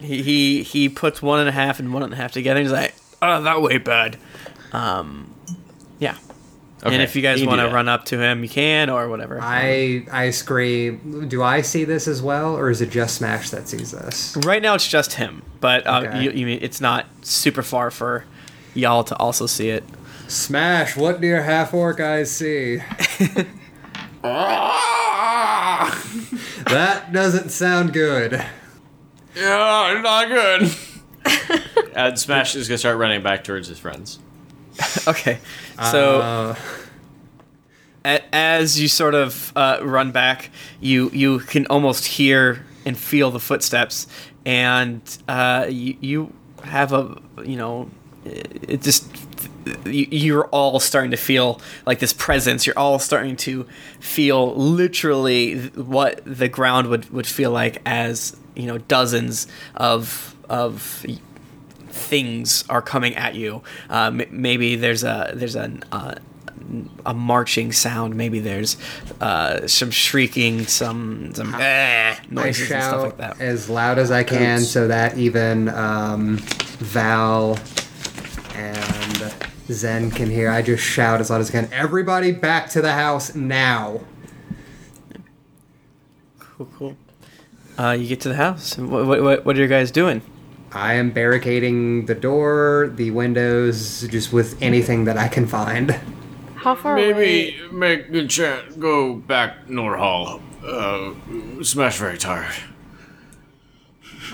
he 0.01 0.23
he 0.23 0.63
he 0.63 0.89
puts 0.89 1.21
one 1.21 1.41
and 1.41 1.51
a 1.51 1.53
half 1.53 1.81
and 1.81 1.93
one 1.93 2.03
and 2.03 2.15
a 2.15 2.17
half 2.17 2.33
together. 2.33 2.61
And 2.61 2.67
he's 2.67 2.73
like, 2.73 2.95
"Oh, 3.21 3.43
that 3.43 3.61
way 3.61 3.77
bad." 3.77 4.17
Um, 4.73 5.35
yeah. 5.99 6.17
Okay, 6.83 6.95
and 6.95 7.03
if 7.03 7.17
you 7.17 7.23
guys 7.23 7.45
want 7.45 7.61
to 7.61 7.69
run 7.69 7.89
up 7.89 8.05
to 8.07 8.19
him, 8.21 8.43
you 8.45 8.49
can 8.49 8.89
or 8.89 9.09
whatever. 9.09 9.41
I 9.43 10.07
I 10.13 10.31
scream. 10.31 11.29
Do 11.29 11.43
I 11.43 11.61
see 11.63 11.83
this 11.85 12.07
as 12.07 12.23
well, 12.23 12.57
or 12.57 12.71
is 12.71 12.81
it 12.81 12.91
just 12.91 13.17
Smash 13.17 13.51
that 13.51 13.67
sees 13.69 13.91
this? 13.91 14.37
right 14.45 14.63
now, 14.63 14.75
it's 14.75 14.87
just 14.87 15.15
him, 15.15 15.43
but 15.61 15.85
uh, 15.87 16.03
Okay. 16.07 16.23
you, 16.23 16.31
you 16.31 16.47
mean 16.47 16.61
it's 16.63 16.81
not 16.81 17.07
super 17.23 17.63
far 17.65 17.91
for 17.91 18.25
y'all 18.75 19.03
to 19.05 19.17
also 19.17 19.47
see 19.47 19.71
it. 19.71 19.83
Smash! 20.29 20.97
What 20.97 21.21
do 21.21 21.27
your 21.27 21.43
half 21.43 21.75
orc 21.75 21.99
eyes 22.01 22.31
see? 22.31 22.77
that 26.67 27.11
doesn't 27.13 27.51
sound 27.51 27.93
good. 27.93 28.33
Yeah, 29.35 30.01
not 30.03 30.29
good. 30.29 30.71
and 31.95 32.19
Smash 32.19 32.55
is 32.57 32.69
gonna 32.69 32.79
start 32.79 32.99
running 32.99 33.23
back 33.23 33.45
towards 33.45 33.69
his 33.69 33.79
friends. 33.79 34.19
Okay, 35.09 35.39
so. 35.91 36.21
Uh, 36.21 36.55
a- 38.05 38.35
as 38.35 38.81
you 38.81 38.89
sort 38.89 39.15
of 39.15 39.53
uh, 39.57 39.79
run 39.83 40.13
back, 40.13 40.51
you 40.81 41.11
you 41.11 41.41
can 41.41 41.67
almost 41.67 42.07
hear 42.07 42.65
and 42.87 42.97
feel 42.97 43.31
the 43.31 43.41
footsteps, 43.41 44.07
and 44.47 45.01
uh, 45.29 45.67
you 45.69 45.97
you 46.01 46.33
have 46.65 46.93
a 46.93 47.21
you 47.45 47.57
know 47.57 47.91
it 48.25 48.65
it 48.69 48.83
just 48.83 49.05
you, 49.85 50.07
you're 50.11 50.47
all 50.47 50.81
starting 50.81 51.11
to 51.11 51.17
feel 51.17 51.61
like 51.87 51.99
this 51.99 52.13
presence. 52.13 52.67
You're 52.67 52.79
all 52.79 52.99
starting 52.99 53.37
to 53.39 53.67
feel 54.01 54.55
literally 54.55 55.59
what 55.75 56.21
the 56.25 56.49
ground 56.49 56.87
would 56.89 57.11
would 57.11 57.27
feel 57.27 57.51
like 57.51 57.83
as 57.85 58.37
you 58.55 58.67
know 58.67 58.79
dozens 58.79 59.47
of 59.75 60.35
of 60.49 61.05
things 61.99 62.65
are 62.69 62.83
coming 62.83 63.15
at 63.17 63.35
you. 63.35 63.63
Uh, 63.91 64.07
m- 64.07 64.23
maybe 64.31 64.77
there's 64.77 65.05
a 65.05 65.33
there's 65.35 65.57
an 65.57 65.83
uh, 65.93 66.15
a 67.07 67.15
marching 67.15 67.73
sound. 67.73 68.15
Maybe 68.15 68.41
there's 68.41 68.77
uh, 69.21 69.67
some 69.67 69.91
shrieking, 69.91 70.67
some 70.67 71.35
some 71.35 71.55
eh, 71.55 72.15
I 72.15 72.19
noises 72.31 72.71
and 72.71 72.83
stuff 72.83 73.03
like 73.03 73.17
that. 73.19 73.41
as 73.41 73.69
loud 73.71 73.99
as 73.99 74.11
I 74.11 74.23
can 74.25 74.61
Oops. 74.61 74.69
so 74.69 74.89
that 74.89 75.17
even 75.19 75.69
um, 75.71 76.37
Val 76.79 77.59
and 78.55 79.35
Zen 79.71 80.11
can 80.11 80.31
hear. 80.31 80.51
I 80.51 80.63
just 80.63 80.83
shout 80.83 81.21
as 81.21 81.31
loud 81.31 81.41
as 81.41 81.49
I 81.51 81.53
can. 81.53 81.73
Everybody 81.73 82.33
back 82.33 82.69
to 82.71 82.83
the 82.83 82.93
house 82.93 83.35
now. 83.35 84.01
Cool, 86.39 86.69
cool. 86.77 86.97
Uh, 87.79 87.93
you 87.93 88.09
get 88.09 88.21
to 88.23 88.29
the 88.29 88.35
house. 88.35 88.77
What, 88.77 89.07
what, 89.07 89.45
what 89.45 89.57
are 89.57 89.61
you 89.61 89.69
guys 89.69 89.91
doing? 89.93 90.21
I 90.73 90.95
am 90.95 91.11
barricading 91.11 92.07
the 92.07 92.15
door, 92.15 92.93
the 92.95 93.11
windows, 93.11 94.07
just 94.09 94.33
with 94.33 94.61
anything 94.63 95.05
that 95.05 95.17
I 95.17 95.29
can 95.29 95.47
find. 95.47 95.99
How 96.57 96.75
far 96.75 96.97
away? 96.97 97.13
Maybe 97.13 97.57
make 97.73 98.13
the 98.13 98.27
chat 98.27 98.79
go 98.79 99.15
back 99.15 99.67
Norhall. 99.69 100.43
Uh, 100.63 101.63
Smash 101.63 101.99
very 101.99 102.19
tired. 102.19 102.55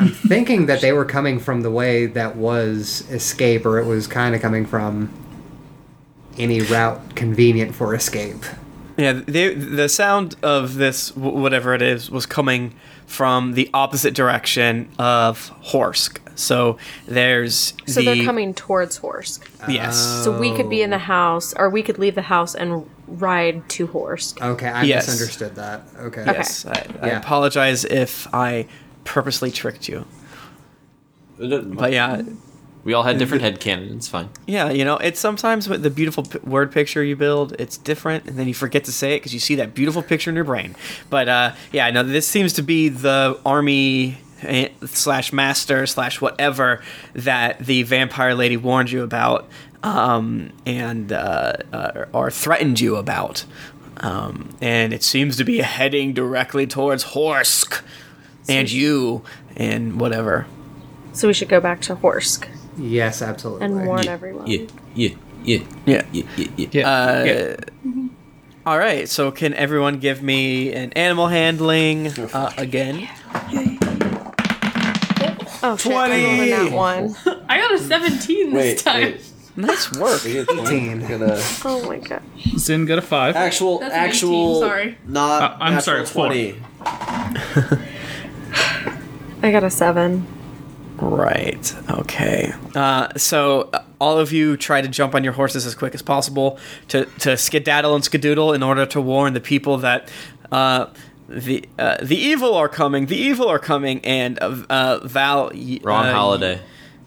I'm 0.00 0.08
thinking 0.08 0.66
that 0.66 0.80
they 0.80 0.92
were 0.92 1.04
coming 1.04 1.38
from 1.38 1.60
the 1.60 1.70
way 1.70 2.06
that 2.06 2.36
was 2.36 3.08
escape, 3.10 3.64
or 3.64 3.78
it 3.78 3.86
was 3.86 4.08
kind 4.08 4.34
of 4.34 4.40
coming 4.40 4.66
from 4.66 5.12
any 6.36 6.62
route 6.62 7.14
convenient 7.14 7.74
for 7.74 7.94
escape. 7.94 8.44
Yeah, 8.96 9.12
they, 9.26 9.54
the 9.54 9.88
sound 9.88 10.36
of 10.42 10.74
this, 10.76 11.14
whatever 11.16 11.74
it 11.74 11.82
is, 11.82 12.10
was 12.10 12.26
coming 12.26 12.74
from 13.06 13.52
the 13.54 13.68
opposite 13.74 14.14
direction 14.14 14.88
of 14.98 15.50
Horsk. 15.64 16.18
So 16.36 16.78
there's 17.06 17.74
So 17.86 18.00
the 18.00 18.06
they're 18.14 18.24
coming 18.24 18.54
towards 18.54 18.98
Horsk. 19.00 19.40
yes, 19.68 20.22
So 20.24 20.38
we 20.38 20.52
could 20.54 20.70
be 20.70 20.80
in 20.82 20.90
the 20.90 20.98
house, 20.98 21.54
or 21.56 21.68
we 21.70 21.82
could 21.82 21.98
leave 21.98 22.14
the 22.14 22.22
house 22.22 22.54
and 22.54 22.88
ride 23.08 23.68
to 23.70 23.88
Horsk. 23.88 24.40
Okay, 24.40 24.68
I 24.68 24.84
Yes. 24.84 25.06
misunderstood 25.08 25.56
that. 25.56 25.82
Okay. 25.98 26.24
yes. 26.26 26.64
I, 26.64 26.86
I 27.02 27.06
Yeah. 27.08 27.18
apologize 27.18 27.84
if 27.84 28.26
I 28.32 28.66
purposely 29.04 29.50
tricked 29.50 29.88
you, 29.88 30.06
but 31.38 31.92
yeah, 31.92 32.22
we 32.84 32.92
all 32.92 33.02
had 33.02 33.18
different 33.18 33.42
head 33.42 33.58
headcanon. 33.58 33.96
It's 33.96 34.08
fine. 34.08 34.28
yeah. 34.46 34.70
You 34.70 34.84
know, 34.84 34.98
it's 34.98 35.18
sometimes 35.18 35.68
with 35.68 35.82
the 35.82 35.90
beautiful 35.90 36.22
p- 36.24 36.38
word 36.40 36.70
picture 36.70 37.02
you 37.02 37.16
build, 37.16 37.56
it's 37.58 37.78
different, 37.78 38.26
and 38.26 38.36
then 38.38 38.46
you 38.46 38.54
forget 38.54 38.84
to 38.84 38.92
say 38.92 39.14
it 39.14 39.20
because 39.20 39.32
you 39.32 39.40
see 39.40 39.54
that 39.56 39.74
beautiful 39.74 40.02
picture 40.02 40.30
in 40.30 40.36
your 40.36 40.44
brain. 40.44 40.76
But 41.08 41.28
uh, 41.28 41.54
yeah, 41.72 41.90
no, 41.90 42.02
this 42.02 42.28
seems 42.28 42.52
to 42.54 42.62
be 42.62 42.90
the 42.90 43.40
army 43.46 44.18
eh, 44.42 44.68
slash 44.84 45.32
master 45.32 45.86
slash 45.86 46.20
whatever 46.20 46.82
that 47.14 47.58
the 47.60 47.84
vampire 47.84 48.34
lady 48.34 48.58
warned 48.58 48.90
you 48.90 49.02
about 49.02 49.48
um, 49.82 50.52
and 50.66 51.10
uh, 51.10 51.54
uh, 51.72 52.04
or 52.12 52.30
threatened 52.30 52.80
you 52.80 52.96
about. 52.96 53.46
Um, 53.98 54.54
and 54.60 54.92
it 54.92 55.02
seems 55.02 55.36
to 55.38 55.44
be 55.44 55.58
heading 55.58 56.12
directly 56.12 56.66
towards 56.66 57.04
Horsk 57.04 57.82
and 58.48 58.70
you 58.70 59.22
and 59.56 59.98
whatever. 59.98 60.46
So 61.12 61.28
we 61.28 61.34
should 61.34 61.48
go 61.48 61.60
back 61.60 61.80
to 61.82 61.94
Horsk 61.96 62.48
Yes, 62.76 63.22
absolutely. 63.22 63.66
and 63.66 63.86
warn 63.86 64.02
Yeah, 64.04 64.12
everyone. 64.12 64.46
Yeah, 64.46 64.66
yeah, 64.94 65.08
yeah, 65.44 65.58
Yeah. 65.86 66.02
yeah, 66.12 66.22
yeah, 66.36 66.48
yeah. 66.56 66.68
Yeah. 66.72 66.90
Uh, 66.90 67.24
yeah. 67.24 67.56
All 68.66 68.78
right, 68.78 69.08
so 69.08 69.30
can 69.30 69.52
everyone 69.54 69.98
give 69.98 70.22
me 70.22 70.72
an 70.72 70.92
animal 70.94 71.28
handling 71.28 72.08
uh, 72.32 72.50
again? 72.56 73.08
Oh 75.66 75.76
shit! 75.78 75.92
I 75.92 76.24
rolled 76.24 76.40
a 76.40 76.46
nat 76.50 76.72
one. 76.72 77.14
I 77.48 77.58
got 77.58 77.72
a 77.74 77.78
17 77.78 78.52
this 78.52 78.82
time. 78.82 79.18
Nice 79.56 79.92
work. 79.92 80.26
18. 80.26 81.04
Oh 81.64 81.84
my 81.88 81.98
god. 81.98 82.22
Zin 82.58 82.86
got 82.86 82.98
a 82.98 83.02
five. 83.02 83.36
Actual, 83.36 83.78
That's 83.78 83.94
an 83.94 84.00
18, 84.00 84.08
actual, 84.10 84.60
sorry. 84.60 84.98
not. 85.06 85.42
Uh, 85.42 85.56
I'm 85.60 85.74
natural 85.74 85.80
sorry, 85.82 86.00
it's 86.02 86.10
four. 86.10 86.26
20. 86.26 86.60
I 89.44 89.52
got 89.52 89.62
a 89.62 89.70
seven. 89.70 90.26
Right. 90.96 91.74
Okay. 91.90 92.52
Uh, 92.74 93.08
so 93.16 93.68
uh, 93.72 93.82
all 94.00 94.18
of 94.18 94.32
you 94.32 94.56
try 94.56 94.80
to 94.80 94.88
jump 94.88 95.14
on 95.14 95.24
your 95.24 95.32
horses 95.32 95.66
as 95.66 95.74
quick 95.74 95.94
as 95.94 96.02
possible 96.02 96.58
to, 96.88 97.06
to 97.20 97.36
skedaddle 97.36 97.94
and 97.94 98.04
skedoodle 98.04 98.54
in 98.54 98.62
order 98.62 98.86
to 98.86 99.00
warn 99.00 99.34
the 99.34 99.40
people 99.40 99.76
that 99.78 100.08
uh, 100.52 100.86
the 101.28 101.68
uh, 101.78 101.96
the 102.02 102.16
evil 102.16 102.54
are 102.54 102.68
coming. 102.68 103.06
The 103.06 103.16
evil 103.16 103.48
are 103.48 103.58
coming, 103.58 104.04
and 104.04 104.38
uh, 104.40 104.56
uh, 104.70 105.00
Val. 105.04 105.50
y- 105.54 105.80
Wrong 105.82 106.06
uh, 106.06 106.12
holiday. 106.12 106.60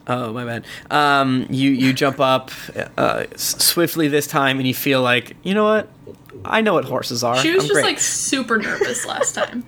Oh 0.07 0.33
my 0.33 0.43
bad. 0.45 0.65
Um, 0.89 1.45
you 1.49 1.69
you 1.71 1.93
jump 1.93 2.19
up 2.19 2.51
uh, 2.97 3.25
swiftly 3.35 4.07
this 4.07 4.25
time, 4.27 4.57
and 4.57 4.67
you 4.67 4.73
feel 4.73 5.01
like 5.01 5.35
you 5.43 5.53
know 5.53 5.65
what? 5.65 5.89
I 6.45 6.61
know 6.61 6.73
what 6.73 6.85
horses 6.85 7.23
are. 7.23 7.37
She 7.37 7.51
was 7.53 7.63
I'm 7.63 7.67
just 7.67 7.73
great. 7.73 7.85
like 7.85 7.99
super 7.99 8.57
nervous 8.57 9.05
last 9.05 9.33
time. 9.35 9.63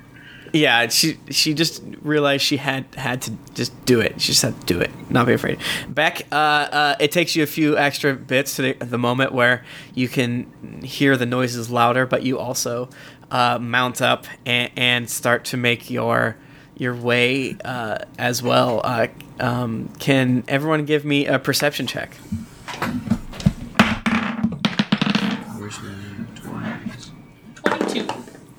Yeah. 0.54 0.88
She 0.88 1.18
she 1.30 1.54
just 1.54 1.84
realized 2.02 2.44
she 2.44 2.58
had 2.58 2.86
had 2.96 3.22
to 3.24 3.32
just 3.54 3.86
do 3.86 4.00
it. 4.00 4.20
She 4.22 4.32
just 4.32 4.42
had 4.42 4.60
to 4.60 4.66
do 4.66 4.80
it. 4.80 4.92
Not 5.10 5.28
be 5.28 5.34
afraid. 5.34 5.60
Beck, 5.88 6.24
uh, 6.32 6.36
uh, 6.36 6.96
it 7.00 7.12
takes 7.12 7.36
you 7.36 7.44
a 7.44 7.48
few 7.48 7.78
extra 7.78 8.14
bits 8.14 8.56
to 8.58 8.62
the, 8.62 8.74
the 8.74 8.98
moment 8.98 9.32
where 9.32 9.64
you 9.94 10.08
can 10.08 10.82
hear 10.84 11.18
the 11.18 11.26
noises 11.26 11.70
louder, 11.70 12.06
but 12.06 12.24
you 12.24 12.40
also 12.40 12.90
uh, 13.32 13.60
mount 13.60 14.02
up 14.02 14.26
and, 14.46 14.72
and 14.76 15.10
start 15.10 15.46
to 15.46 15.58
make 15.58 15.90
your 15.90 16.38
your 16.78 16.96
way 16.96 17.58
uh, 17.66 18.00
as 18.18 18.42
well. 18.42 18.82
Uh, 18.84 19.08
um, 19.40 19.90
can 20.00 20.44
everyone 20.48 20.86
give 20.86 21.06
me 21.06 21.26
a 21.28 21.38
perception 21.38 21.88
check? 21.88 22.16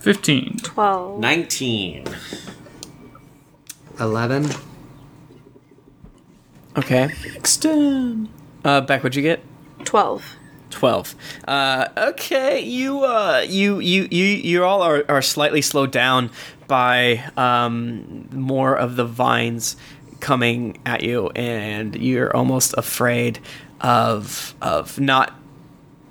15. 0.00 0.56
12. 0.62 1.20
19. 1.20 2.04
11. 4.00 4.50
Okay. 6.76 7.08
Extend. 7.36 8.28
Uh, 8.64 8.80
Beck, 8.80 9.02
what'd 9.02 9.14
you 9.14 9.22
get? 9.22 9.44
12. 9.84 10.36
12 10.70 11.16
uh, 11.48 11.88
okay 11.96 12.60
you 12.60 13.02
uh, 13.02 13.44
you 13.46 13.80
you 13.80 14.06
you 14.08 14.24
you 14.24 14.64
all 14.64 14.82
are, 14.82 15.04
are 15.08 15.20
slightly 15.20 15.60
slowed 15.60 15.90
down 15.90 16.30
by 16.68 17.24
um, 17.36 18.28
more 18.32 18.76
of 18.76 18.94
the 18.94 19.04
vines 19.04 19.76
coming 20.20 20.78
at 20.86 21.02
you 21.02 21.28
and 21.30 21.96
you're 21.96 22.34
almost 22.36 22.72
afraid 22.78 23.40
of 23.80 24.54
of 24.62 25.00
not 25.00 25.34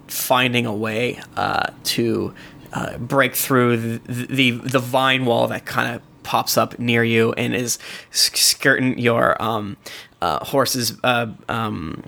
finding 0.07 0.65
a 0.65 0.73
way 0.73 1.21
uh, 1.37 1.67
to 1.83 2.33
uh, 2.73 2.97
break 2.97 3.35
through 3.35 3.77
the, 3.77 4.25
the 4.27 4.51
the 4.51 4.79
vine 4.79 5.25
wall 5.25 5.47
that 5.47 5.65
kind 5.65 5.95
of 5.95 6.01
pops 6.23 6.57
up 6.57 6.77
near 6.77 7.03
you 7.03 7.33
and 7.33 7.55
is 7.55 7.79
skirting 8.11 8.99
your 8.99 9.41
um, 9.41 9.77
uh, 10.21 10.43
horse's 10.45 10.97
uh, 11.03 11.27
um, 11.47 12.03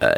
uh, 0.00 0.14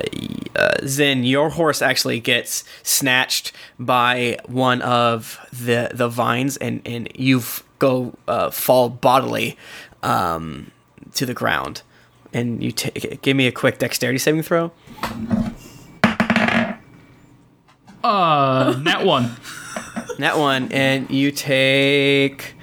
uh, 0.55 0.75
Zen, 0.87 1.25
your 1.25 1.51
horse 1.51 1.83
actually 1.83 2.21
gets 2.21 2.65
snatched 2.83 3.53
by 3.79 4.39
one 4.47 4.81
of 4.83 5.41
the 5.53 5.91
the 5.93 6.09
vines, 6.09 6.57
and 6.57 6.81
and 6.87 7.09
you 7.15 7.43
go 7.79 8.15
uh, 8.29 8.51
fall 8.51 8.89
bodily 8.89 9.57
um, 10.03 10.71
to 11.15 11.27
the 11.27 11.35
ground. 11.35 11.83
And 12.33 12.63
you 12.63 12.73
ta 12.73 12.91
give 13.23 13.37
me 13.37 13.47
a 13.47 13.53
quick 13.53 13.79
dexterity 13.79 14.19
saving 14.19 14.43
throw. 14.43 14.73
Uh, 18.05 18.79
nat 18.83 19.05
one. 19.05 19.37
That 20.19 20.39
one, 20.39 20.71
and 20.73 21.11
you 21.11 21.31
take 21.31 22.55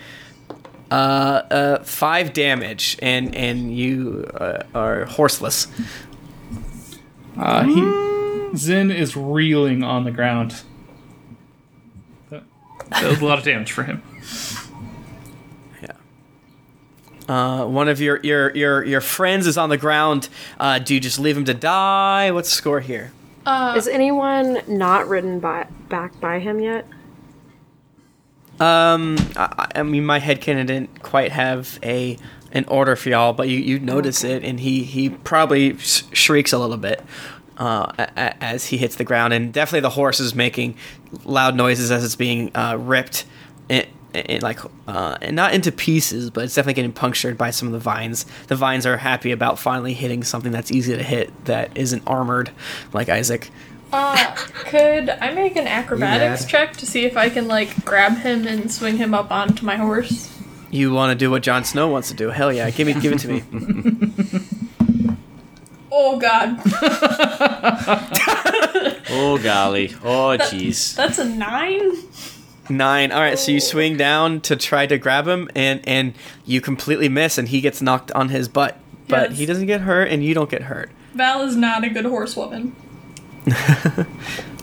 uh, 0.91 0.93
uh, 0.93 1.83
five 1.83 2.33
damage, 2.33 2.97
and 3.01 3.35
and 3.35 3.75
you 3.75 4.25
uh, 4.33 4.63
are 4.73 5.05
horseless. 5.05 5.67
Uh, 7.37 7.63
he 7.63 8.57
Zin 8.57 8.91
is 8.91 9.15
reeling 9.15 9.83
on 9.83 10.03
the 10.03 10.11
ground. 10.11 10.61
That, 12.29 12.43
that 12.89 13.03
was 13.03 13.21
a 13.21 13.25
lot 13.25 13.37
of 13.37 13.43
damage 13.43 13.71
for 13.71 13.83
him. 13.83 14.01
Yeah. 15.81 15.91
Uh, 17.27 17.65
one 17.65 17.87
of 17.87 18.01
your 18.01 18.19
your 18.23 18.55
your 18.55 18.83
your 18.83 19.01
friends 19.01 19.47
is 19.47 19.57
on 19.57 19.69
the 19.69 19.77
ground. 19.77 20.29
Uh, 20.59 20.79
do 20.79 20.93
you 20.93 20.99
just 20.99 21.19
leave 21.19 21.37
him 21.37 21.45
to 21.45 21.53
die? 21.53 22.31
What's 22.31 22.49
the 22.49 22.55
score 22.55 22.79
here? 22.79 23.11
Is 23.75 23.87
anyone 23.87 24.61
not 24.67 25.07
ridden 25.07 25.39
by 25.39 25.67
back 25.89 26.19
by 26.19 26.39
him 26.39 26.59
yet? 26.59 26.85
Um, 28.59 29.17
I, 29.37 29.67
I 29.75 29.83
mean, 29.83 30.05
my 30.05 30.19
headcanon 30.19 30.67
didn't 30.67 31.01
quite 31.01 31.31
have 31.31 31.79
a 31.83 32.17
an 32.51 32.65
order 32.67 32.95
for 32.95 33.09
y'all, 33.09 33.31
but 33.33 33.47
you, 33.47 33.57
you 33.57 33.79
notice 33.79 34.23
it, 34.23 34.43
and 34.43 34.59
he 34.59 34.83
he 34.83 35.09
probably 35.09 35.77
sh- 35.77 36.03
shrieks 36.13 36.51
a 36.51 36.57
little 36.57 36.77
bit 36.77 37.01
uh, 37.57 37.91
a- 37.97 38.03
a- 38.17 38.43
as 38.43 38.65
he 38.67 38.77
hits 38.77 38.95
the 38.95 39.03
ground, 39.03 39.33
and 39.33 39.53
definitely 39.53 39.81
the 39.81 39.91
horse 39.91 40.19
is 40.19 40.35
making 40.35 40.75
loud 41.23 41.55
noises 41.55 41.89
as 41.91 42.03
it's 42.03 42.15
being 42.15 42.51
uh, 42.55 42.75
ripped. 42.77 43.25
In, 43.69 43.85
in 44.13 44.41
like 44.41 44.59
uh, 44.87 45.17
and 45.21 45.35
not 45.35 45.53
into 45.53 45.71
pieces, 45.71 46.29
but 46.29 46.45
it's 46.45 46.55
definitely 46.55 46.75
getting 46.75 46.93
punctured 46.93 47.37
by 47.37 47.51
some 47.51 47.67
of 47.67 47.73
the 47.73 47.79
vines. 47.79 48.25
The 48.47 48.55
vines 48.55 48.85
are 48.85 48.97
happy 48.97 49.31
about 49.31 49.59
finally 49.59 49.93
hitting 49.93 50.23
something 50.23 50.51
that's 50.51 50.71
easy 50.71 50.95
to 50.95 51.03
hit 51.03 51.45
that 51.45 51.75
isn't 51.77 52.03
armored, 52.07 52.51
like 52.93 53.09
Isaac. 53.09 53.49
Uh, 53.91 54.35
could 54.35 55.09
I 55.09 55.33
make 55.33 55.55
an 55.55 55.67
acrobatics 55.67 56.43
mad? 56.43 56.49
check 56.49 56.77
to 56.77 56.85
see 56.85 57.05
if 57.05 57.17
I 57.17 57.29
can 57.29 57.47
like 57.47 57.83
grab 57.85 58.17
him 58.17 58.45
and 58.45 58.71
swing 58.71 58.97
him 58.97 59.13
up 59.13 59.31
onto 59.31 59.65
my 59.65 59.77
horse? 59.77 60.35
You 60.69 60.93
want 60.93 61.11
to 61.11 61.15
do 61.15 61.31
what 61.31 61.41
Jon 61.41 61.65
Snow 61.65 61.87
wants 61.87 62.09
to 62.09 62.13
do? 62.13 62.29
Hell 62.29 62.53
yeah! 62.53 62.69
Give 62.69 62.85
me, 62.85 62.93
give 62.93 63.13
it 63.13 63.19
to 63.19 63.27
me. 63.27 63.43
Oh 65.91 66.17
god, 66.17 66.59
Oh, 69.11 69.39
golly. 69.41 69.89
Oh, 70.03 70.37
jeez. 70.39 70.95
that's 70.95 71.17
a 71.17 71.25
nine. 71.25 71.91
Nine. 72.69 73.11
All 73.11 73.19
right, 73.21 73.37
so 73.39 73.51
you 73.51 73.59
swing 73.59 73.97
down 73.97 74.41
to 74.41 74.55
try 74.55 74.85
to 74.85 74.97
grab 74.97 75.27
him, 75.27 75.49
and 75.55 75.81
and 75.87 76.13
you 76.45 76.61
completely 76.61 77.09
miss, 77.09 77.37
and 77.37 77.47
he 77.47 77.61
gets 77.61 77.81
knocked 77.81 78.11
on 78.11 78.29
his 78.29 78.47
butt. 78.47 78.77
But 79.07 79.31
Yes. 79.31 79.39
he 79.39 79.45
doesn't 79.47 79.65
get 79.65 79.81
hurt, 79.81 80.09
and 80.09 80.23
you 80.23 80.33
don't 80.35 80.49
get 80.49 80.63
hurt. 80.63 80.91
Val 81.15 81.41
is 81.41 81.55
not 81.55 81.83
a 81.83 81.89
good 81.89 82.05
horsewoman. 82.05 82.75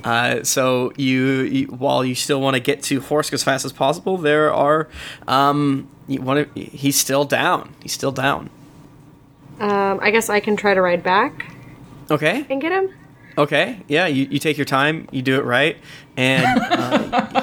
Uh, 0.04 0.44
so 0.44 0.92
you, 0.96 1.40
you, 1.40 1.66
while 1.66 2.04
you 2.04 2.14
still 2.14 2.40
want 2.40 2.54
to 2.54 2.60
get 2.60 2.80
to 2.80 3.00
Horsk 3.00 3.32
as 3.32 3.42
fast 3.42 3.64
as 3.64 3.72
possible, 3.72 4.16
there 4.16 4.54
are, 4.54 4.86
um, 5.26 5.88
you 6.06 6.20
want 6.22 6.54
to, 6.54 6.60
he's 6.60 6.94
still 6.96 7.24
down. 7.24 7.74
He's 7.82 7.90
still 7.92 8.12
down. 8.12 8.48
Um, 9.58 9.98
I 10.00 10.12
guess 10.12 10.30
I 10.30 10.38
can 10.38 10.54
try 10.54 10.74
to 10.74 10.80
ride 10.80 11.02
back 11.02 11.52
Okay. 12.08 12.46
and 12.48 12.60
get 12.60 12.70
him. 12.70 12.94
Okay. 13.36 13.80
Yeah. 13.88 14.06
You, 14.06 14.26
you 14.30 14.38
take 14.38 14.56
your 14.56 14.64
time. 14.64 15.08
You 15.10 15.22
do 15.22 15.40
it 15.40 15.44
right, 15.44 15.76
and 16.16 16.46
uh, 16.70 17.35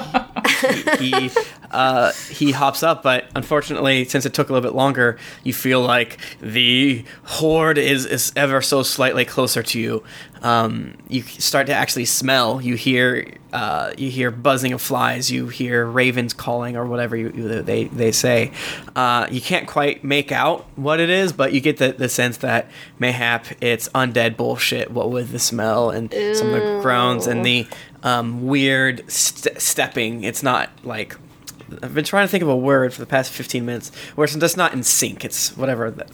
he, 1.04 1.30
uh, 1.74 2.12
he 2.30 2.52
hops 2.52 2.82
up. 2.82 3.02
But 3.02 3.28
unfortunately, 3.34 4.04
since 4.04 4.24
it 4.24 4.32
took 4.34 4.48
a 4.48 4.52
little 4.52 4.68
bit 4.68 4.76
longer, 4.76 5.18
you 5.42 5.52
feel 5.52 5.80
like 5.82 6.18
the 6.40 7.04
horde 7.24 7.78
is 7.78 8.06
is 8.06 8.32
ever 8.36 8.62
so 8.62 8.82
slightly 8.82 9.24
closer 9.24 9.62
to 9.62 9.80
you. 9.80 10.02
Um, 10.42 10.94
you 11.08 11.22
start 11.22 11.66
to 11.68 11.74
actually 11.74 12.04
smell. 12.04 12.60
You 12.60 12.74
hear 12.74 13.26
uh, 13.52 13.92
you 13.96 14.10
hear 14.10 14.30
buzzing 14.30 14.72
of 14.72 14.82
flies. 14.82 15.30
You 15.30 15.48
hear 15.48 15.86
ravens 15.86 16.34
calling 16.34 16.76
or 16.76 16.84
whatever 16.86 17.16
you, 17.16 17.32
you- 17.34 17.62
they 17.62 17.84
they 17.84 18.12
say. 18.12 18.52
Uh, 18.94 19.26
you 19.30 19.40
can't 19.40 19.66
quite 19.66 20.04
make 20.04 20.30
out 20.32 20.66
what 20.76 21.00
it 21.00 21.08
is, 21.10 21.32
but 21.32 21.52
you 21.54 21.60
get 21.60 21.78
the, 21.78 21.92
the 21.92 22.08
sense 22.08 22.36
that 22.38 22.68
mayhap 22.98 23.46
it's 23.62 23.88
undead 23.90 24.36
bullshit. 24.36 24.90
What 24.90 25.10
with 25.10 25.30
the 25.32 25.38
smell 25.38 25.90
and 25.90 26.12
some 26.12 26.48
of 26.48 26.54
the 26.62 26.78
groans 26.82 27.26
and 27.26 27.44
the 27.44 27.66
um, 28.02 28.46
weird 28.46 29.10
st- 29.10 29.58
stepping. 29.60 30.24
It's 30.24 30.42
not 30.42 30.68
like 30.84 31.16
I've 31.82 31.94
been 31.94 32.04
trying 32.04 32.26
to 32.26 32.30
think 32.30 32.42
of 32.42 32.48
a 32.48 32.56
word 32.56 32.92
for 32.92 33.00
the 33.00 33.06
past 33.06 33.32
15 33.32 33.64
minutes 33.64 33.90
where 34.14 34.24
it's 34.24 34.34
just 34.34 34.56
not 34.56 34.72
in 34.72 34.82
sync. 34.82 35.24
It's 35.24 35.56
whatever, 35.56 35.90
the, 35.90 36.04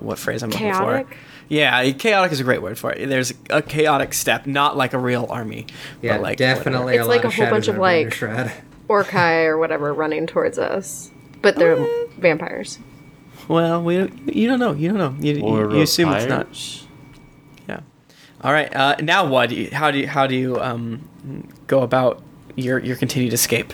what 0.00 0.18
phrase 0.18 0.42
I'm 0.42 0.50
looking 0.50 0.70
Chaotic? 0.72 1.08
for. 1.08 1.14
Yeah, 1.48 1.90
chaotic 1.92 2.32
is 2.32 2.40
a 2.40 2.44
great 2.44 2.60
word 2.60 2.78
for 2.78 2.92
it. 2.92 3.08
There's 3.08 3.32
a 3.48 3.62
chaotic 3.62 4.12
step, 4.12 4.46
not 4.46 4.76
like 4.76 4.92
a 4.92 4.98
real 4.98 5.26
army. 5.30 5.66
Yeah, 6.02 6.16
but 6.16 6.22
like 6.22 6.38
definitely. 6.38 6.96
It's 6.96 7.04
a 7.04 7.08
like 7.08 7.24
lot 7.24 7.32
a 7.32 7.36
whole 7.36 7.50
bunch 7.50 7.68
of, 7.68 7.78
like- 7.78 8.12
shred. 8.12 8.52
Uruk-hai 8.90 9.44
or 9.44 9.58
whatever 9.58 9.92
running 9.92 10.26
towards 10.26 10.58
us, 10.58 11.10
but 11.42 11.56
they're 11.56 11.76
vampires. 12.18 12.78
Well, 13.46 13.82
we 13.82 13.96
you 14.26 14.46
don't 14.48 14.58
know. 14.58 14.72
You 14.72 14.88
don't 14.88 14.98
know. 14.98 15.14
You, 15.20 15.34
you, 15.34 15.76
you 15.76 15.82
assume 15.82 16.12
it's 16.12 16.26
not. 16.26 16.48
Yeah. 17.68 17.80
All 18.42 18.52
right. 18.52 18.74
Uh, 18.74 18.96
now 19.02 19.26
what? 19.26 19.50
Do 19.50 19.56
you- 19.56 19.70
How 19.70 19.90
do 19.90 19.98
you 19.98 20.08
how 20.08 20.26
do 20.26 20.34
you 20.34 20.58
um, 20.60 21.06
go 21.66 21.82
about 21.82 22.22
your 22.56 22.78
your 22.78 22.96
continued 22.96 23.32
escape? 23.32 23.72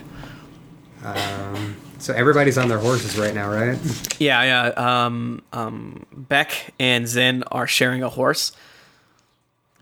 Um, 1.04 1.76
so 1.98 2.12
everybody's 2.14 2.58
on 2.58 2.68
their 2.68 2.78
horses 2.78 3.18
right 3.18 3.34
now, 3.34 3.50
right? 3.50 3.78
Yeah, 4.18 4.42
yeah. 4.42 5.04
Um, 5.06 5.42
um, 5.52 6.06
Beck 6.12 6.72
and 6.78 7.06
Zen 7.06 7.44
are 7.50 7.66
sharing 7.66 8.02
a 8.02 8.08
horse, 8.08 8.52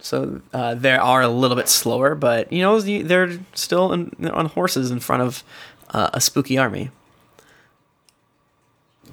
so 0.00 0.40
uh, 0.52 0.74
they 0.74 0.94
are 0.94 1.22
a 1.22 1.28
little 1.28 1.56
bit 1.56 1.68
slower, 1.68 2.14
but 2.14 2.52
you 2.52 2.62
know 2.62 2.80
they're 2.80 3.38
still 3.54 3.92
in, 3.92 4.28
on 4.28 4.46
horses 4.46 4.90
in 4.90 5.00
front 5.00 5.22
of 5.22 5.44
uh, 5.90 6.10
a 6.12 6.20
spooky 6.20 6.58
army. 6.58 6.90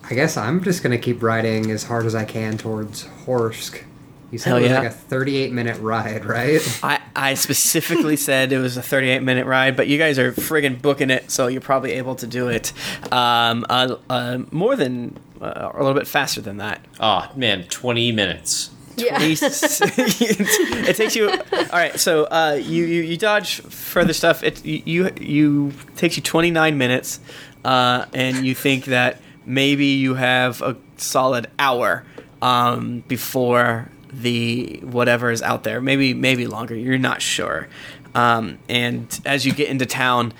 I 0.10 0.16
guess 0.16 0.38
I'm 0.38 0.64
just 0.64 0.82
gonna 0.82 0.98
keep 0.98 1.22
riding 1.22 1.70
as 1.72 1.84
hard 1.84 2.06
as 2.06 2.16
I 2.16 2.26
can 2.26 2.58
towards 2.58 3.06
Horsk. 3.26 3.84
You 4.32 4.38
said 4.38 4.50
Hell 4.50 4.58
it 4.58 4.62
was 4.64 4.72
yeah. 4.72 4.80
like 4.80 4.88
a 4.88 4.94
38 4.94 5.52
minute 5.52 5.80
ride, 5.82 6.26
right? 6.26 6.80
I, 6.84 7.00
I 7.16 7.34
specifically 7.34 8.16
said 8.30 8.52
it 8.52 8.60
was 8.60 8.78
a 8.78 8.82
38 8.82 9.24
minute 9.24 9.46
ride, 9.46 9.76
but 9.76 9.88
you 9.88 9.98
guys 9.98 10.20
are 10.20 10.32
friggin' 10.32 10.82
booking 10.82 11.10
it, 11.10 11.32
so 11.32 11.48
you're 11.48 11.62
probably 11.62 11.94
able 11.94 12.16
to 12.16 12.28
do 12.28 12.48
it 12.48 12.72
um, 13.12 13.66
uh, 13.70 13.96
uh, 14.10 14.40
more 14.52 14.76
than 14.76 15.18
uh, 15.42 15.72
a 15.74 15.78
little 15.78 15.94
bit 15.94 16.08
faster 16.08 16.42
than 16.42 16.58
that. 16.58 16.86
Oh 17.00 17.30
man, 17.36 17.64
twenty 17.66 18.12
minutes. 18.12 18.72
Yeah. 18.98 19.18
it 19.22 20.96
takes 20.96 21.16
you. 21.16 21.30
All 21.30 21.66
right, 21.72 21.98
so 21.98 22.26
uh, 22.26 22.60
you, 22.62 22.84
you 22.84 23.02
you 23.02 23.18
dodge 23.18 23.62
further 23.62 24.14
stuff. 24.14 24.44
It 24.44 24.66
you 24.66 24.82
you, 24.86 25.12
you 25.20 25.74
takes 25.96 26.18
you 26.18 26.24
29 26.24 26.78
minutes, 26.78 27.22
uh, 27.64 28.06
and 28.14 28.46
you 28.46 28.54
think 28.54 28.86
that 28.86 29.22
maybe 29.46 29.86
you 29.86 30.16
have 30.16 30.62
a 30.62 30.76
solid 30.98 31.48
hour 31.58 32.04
um, 32.42 33.04
before 33.08 33.90
the 34.12 34.80
whatever 34.84 35.32
is 35.32 35.42
out 35.42 35.64
there. 35.64 35.82
Maybe 35.82 36.14
maybe 36.14 36.48
longer. 36.48 36.76
You're 36.76 36.98
not 36.98 37.22
sure. 37.22 37.68
Um, 38.16 38.58
and 38.68 39.20
as 39.26 39.46
you 39.46 39.54
get 39.54 39.70
into 39.70 39.86
town, 39.86 40.34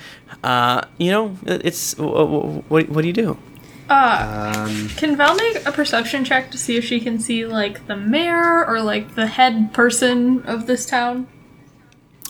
uh, 0.44 0.82
you 0.98 1.12
know 1.12 1.38
it's 1.46 1.98
what, 1.98 2.30
what, 2.70 2.90
what 2.90 3.02
do 3.02 3.08
you 3.08 3.14
do? 3.14 3.38
Um, 3.90 4.90
Can 4.98 5.16
Val 5.16 5.36
make 5.36 5.66
a 5.66 5.72
perception 5.72 6.24
check 6.24 6.52
to 6.52 6.58
see 6.60 6.78
if 6.78 6.86
she 6.86 7.00
can 7.00 7.20
see 7.20 7.46
like 7.48 7.88
the 7.88 7.96
mayor 7.96 8.64
or 8.66 8.82
like 8.82 9.16
the 9.16 9.26
head 9.26 9.74
person 9.74 10.44
of 10.44 10.68
this 10.68 10.86
town? 10.86 11.28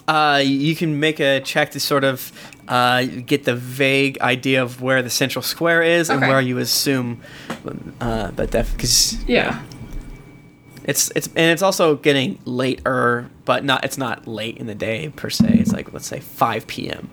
Uh, 0.08 0.42
you 0.44 0.76
can 0.76 1.00
make 1.00 1.20
a 1.20 1.40
check 1.42 1.72
to 1.72 1.80
sort 1.80 2.04
of 2.04 2.32
uh, 2.68 3.04
get 3.04 3.44
the 3.44 3.56
vague 3.56 4.20
idea 4.22 4.64
of 4.64 4.82
where 4.82 5.04
the 5.04 5.10
central 5.10 5.44
square 5.44 5.84
is 5.84 6.10
and 6.10 6.22
where 6.22 6.42
you 6.42 6.58
assume, 6.58 7.22
uh, 8.02 8.32
but 8.32 8.52
that 8.52 8.66
because 8.72 9.24
Yeah. 9.26 9.62
It's 10.90 11.12
it's 11.16 11.28
and 11.28 11.52
it's 11.52 11.62
also 11.62 11.96
getting 11.96 12.40
later, 12.46 13.30
but 13.46 13.64
not 13.64 13.84
it's 13.86 13.98
not 13.98 14.28
late 14.28 14.58
in 14.58 14.68
the 14.68 14.76
day 14.76 15.10
per 15.16 15.30
se. 15.30 15.48
It's 15.60 15.72
like 15.72 15.94
let's 15.94 16.08
say 16.08 16.20
five 16.20 16.66
p.m. 16.68 17.10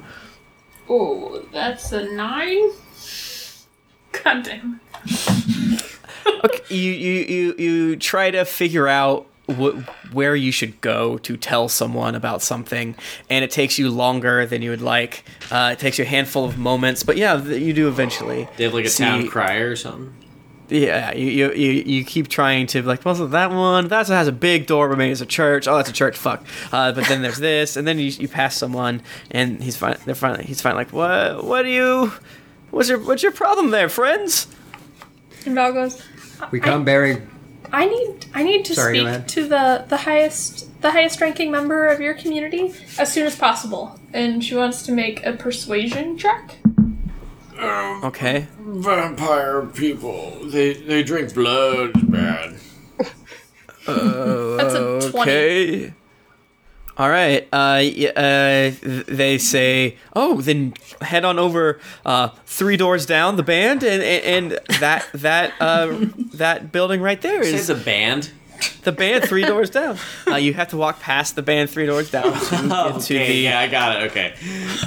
Oh, 0.89 1.43
that's 1.53 1.93
a 1.93 2.05
nine. 2.12 2.70
God 4.24 4.43
damn. 4.45 4.81
Okay, 6.45 6.74
you 6.74 6.91
you 6.93 7.24
you 7.24 7.55
you 7.57 7.97
try 7.97 8.33
to 8.33 8.45
figure 8.45 8.89
out 8.89 9.27
wh- 9.49 9.79
where 10.12 10.35
you 10.35 10.51
should 10.51 10.81
go 10.81 11.18
to 11.18 11.37
tell 11.37 11.68
someone 11.68 12.16
about 12.16 12.43
something, 12.43 12.97
and 13.31 13.45
it 13.45 13.51
takes 13.53 13.79
you 13.79 13.91
longer 13.91 14.45
than 14.45 14.61
you 14.61 14.70
would 14.70 14.83
like. 14.83 15.22
Uh, 15.53 15.70
it 15.72 15.79
takes 15.79 15.99
you 15.99 16.05
a 16.05 16.09
handful 16.09 16.45
of 16.45 16.59
moments, 16.59 17.05
but 17.05 17.16
yeah, 17.16 17.41
you 17.45 17.72
do 17.72 17.87
eventually. 17.87 18.49
They 18.57 18.64
have 18.64 18.74
like 18.74 18.87
a 18.87 18.91
see- 18.91 19.05
town 19.05 19.29
crier 19.29 19.70
or 19.70 19.77
something. 19.77 20.12
Yeah, 20.69 21.12
you, 21.14 21.27
you, 21.27 21.53
you, 21.53 21.71
you 21.83 22.05
keep 22.05 22.29
trying 22.29 22.67
to 22.69 22.83
like, 22.83 23.05
well, 23.05 23.14
that 23.14 23.51
one 23.51 23.89
that 23.89 24.09
has 24.09 24.27
a 24.27 24.33
big 24.33 24.67
door, 24.67 24.89
but 24.89 24.99
maybe 24.99 25.12
it's 25.12 25.21
a 25.21 25.27
church. 25.27 25.69
Oh, 25.69 25.77
that's 25.77 25.91
a 25.91 25.93
church. 25.93 26.17
Fuck. 26.17 26.45
Uh, 26.73 26.93
but 26.93 27.07
then 27.07 27.23
there's 27.23 27.39
this, 27.39 27.77
and 27.77 27.87
then 27.87 27.99
you, 27.99 28.07
you 28.07 28.27
pass 28.27 28.57
someone, 28.57 29.03
and 29.31 29.62
he's 29.62 29.77
fine. 29.77 29.97
They're 30.05 30.14
finally 30.14 30.45
he's 30.45 30.61
fine. 30.61 30.75
Like, 30.75 30.93
what? 30.93 31.45
What 31.45 31.62
do 31.62 31.69
you? 31.69 32.12
What's 32.71 32.89
your 32.89 32.99
What's 32.99 33.23
your 33.23 33.33
problem 33.33 33.71
there, 33.71 33.89
friends? 33.89 34.49
And 35.45 35.55
Val 35.55 35.73
goes, 35.73 36.03
we 36.51 36.59
come 36.59 36.85
bearing. 36.85 37.31
I 37.73 37.87
need 37.87 38.27
I 38.35 38.43
need 38.43 38.64
to 38.67 38.75
Sorry, 38.75 39.01
speak 39.01 39.27
to 39.29 39.49
the 39.49 39.85
the 39.89 39.97
highest 39.99 40.81
the 40.83 40.91
highest 40.91 41.21
ranking 41.21 41.51
member 41.51 41.87
of 41.87 42.01
your 42.01 42.14
community 42.14 42.75
as 42.99 43.12
soon 43.12 43.27
as 43.27 43.37
possible. 43.37 43.99
And 44.12 44.43
she 44.45 44.55
wants 44.55 44.83
to 44.85 44.93
make 44.93 45.25
a 45.25 45.33
persuasion 45.33 46.19
check. 46.19 46.57
Okay. 47.59 48.47
Vampire 48.59 49.63
people. 49.63 50.39
They 50.45 50.75
they 50.75 51.03
drink 51.03 51.35
blood. 51.35 51.91
It's 51.95 52.03
bad. 52.05 52.57
That's 53.87 54.75
a 54.75 55.11
20. 55.11 55.21
Okay. 55.21 55.93
All 56.99 57.11
right. 57.11 57.47
Uh, 57.53 57.83
uh, 58.17 58.73
they 59.07 59.37
say, 59.39 59.97
"Oh, 60.15 60.41
then 60.41 60.73
head 61.03 61.25
on 61.27 61.39
over 61.39 61.79
uh, 62.07 62.29
three 62.47 62.77
doors 62.79 63.05
down 63.05 63.37
the 63.37 63.43
band, 63.43 63.83
and 63.83 64.03
and, 64.03 64.53
and 64.53 64.81
that 64.81 65.07
that 65.13 65.53
uh, 65.61 65.95
that 66.35 66.73
building 66.73 67.03
right 67.03 67.21
there 67.21 67.43
is 67.43 67.67
Say 67.67 67.75
is 67.75 67.85
band. 67.85 68.31
the 68.85 68.93
band 68.93 69.25
three 69.25 69.45
doors 69.45 69.69
down. 69.71 69.99
Uh, 70.29 70.35
you 70.37 70.55
have 70.55 70.69
to 70.69 70.77
walk 70.77 70.99
past 70.99 71.37
the 71.37 71.43
band 71.43 71.71
three 71.71 71.87
doors 71.87 72.11
down 72.11 72.25
to 72.25 72.31
get 72.33 72.69
to 72.69 72.95
okay, 73.15 73.27
the, 73.29 73.35
yeah, 73.35 73.61
I 73.61 73.69
got 73.69 74.03
it. 74.03 74.11
Okay. 74.11 74.35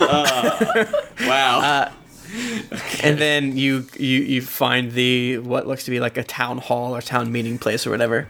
Uh, 0.01 0.85
wow. 1.21 1.91
and 3.03 3.17
then 3.17 3.57
you 3.57 3.87
you 3.97 4.19
you 4.19 4.41
find 4.41 4.91
the 4.91 5.39
what 5.39 5.67
looks 5.67 5.83
to 5.85 5.91
be 5.91 5.99
like 5.99 6.17
a 6.17 6.23
town 6.23 6.57
hall 6.57 6.95
or 6.95 7.01
town 7.01 7.31
meeting 7.31 7.57
place 7.57 7.87
or 7.87 7.91
whatever. 7.91 8.27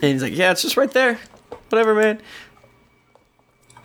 And 0.00 0.12
he's 0.12 0.22
like, 0.22 0.36
"Yeah, 0.36 0.50
it's 0.50 0.62
just 0.62 0.76
right 0.76 0.90
there. 0.90 1.18
Whatever, 1.68 1.94
man." 1.94 2.20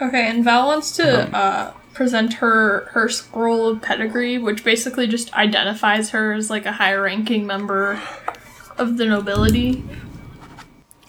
Okay, 0.01 0.27
and 0.29 0.43
Val 0.43 0.67
wants 0.67 0.91
to 0.97 1.25
Um, 1.25 1.29
uh, 1.33 1.71
present 1.93 2.33
her 2.35 2.89
her 2.91 3.09
scroll 3.09 3.67
of 3.69 3.81
pedigree, 3.81 4.37
which 4.37 4.63
basically 4.63 5.07
just 5.07 5.33
identifies 5.33 6.11
her 6.11 6.33
as 6.33 6.49
like 6.49 6.65
a 6.65 6.73
high 6.73 6.93
ranking 6.93 7.45
member 7.45 7.99
of 8.77 8.97
the 8.97 9.05
nobility. 9.05 9.83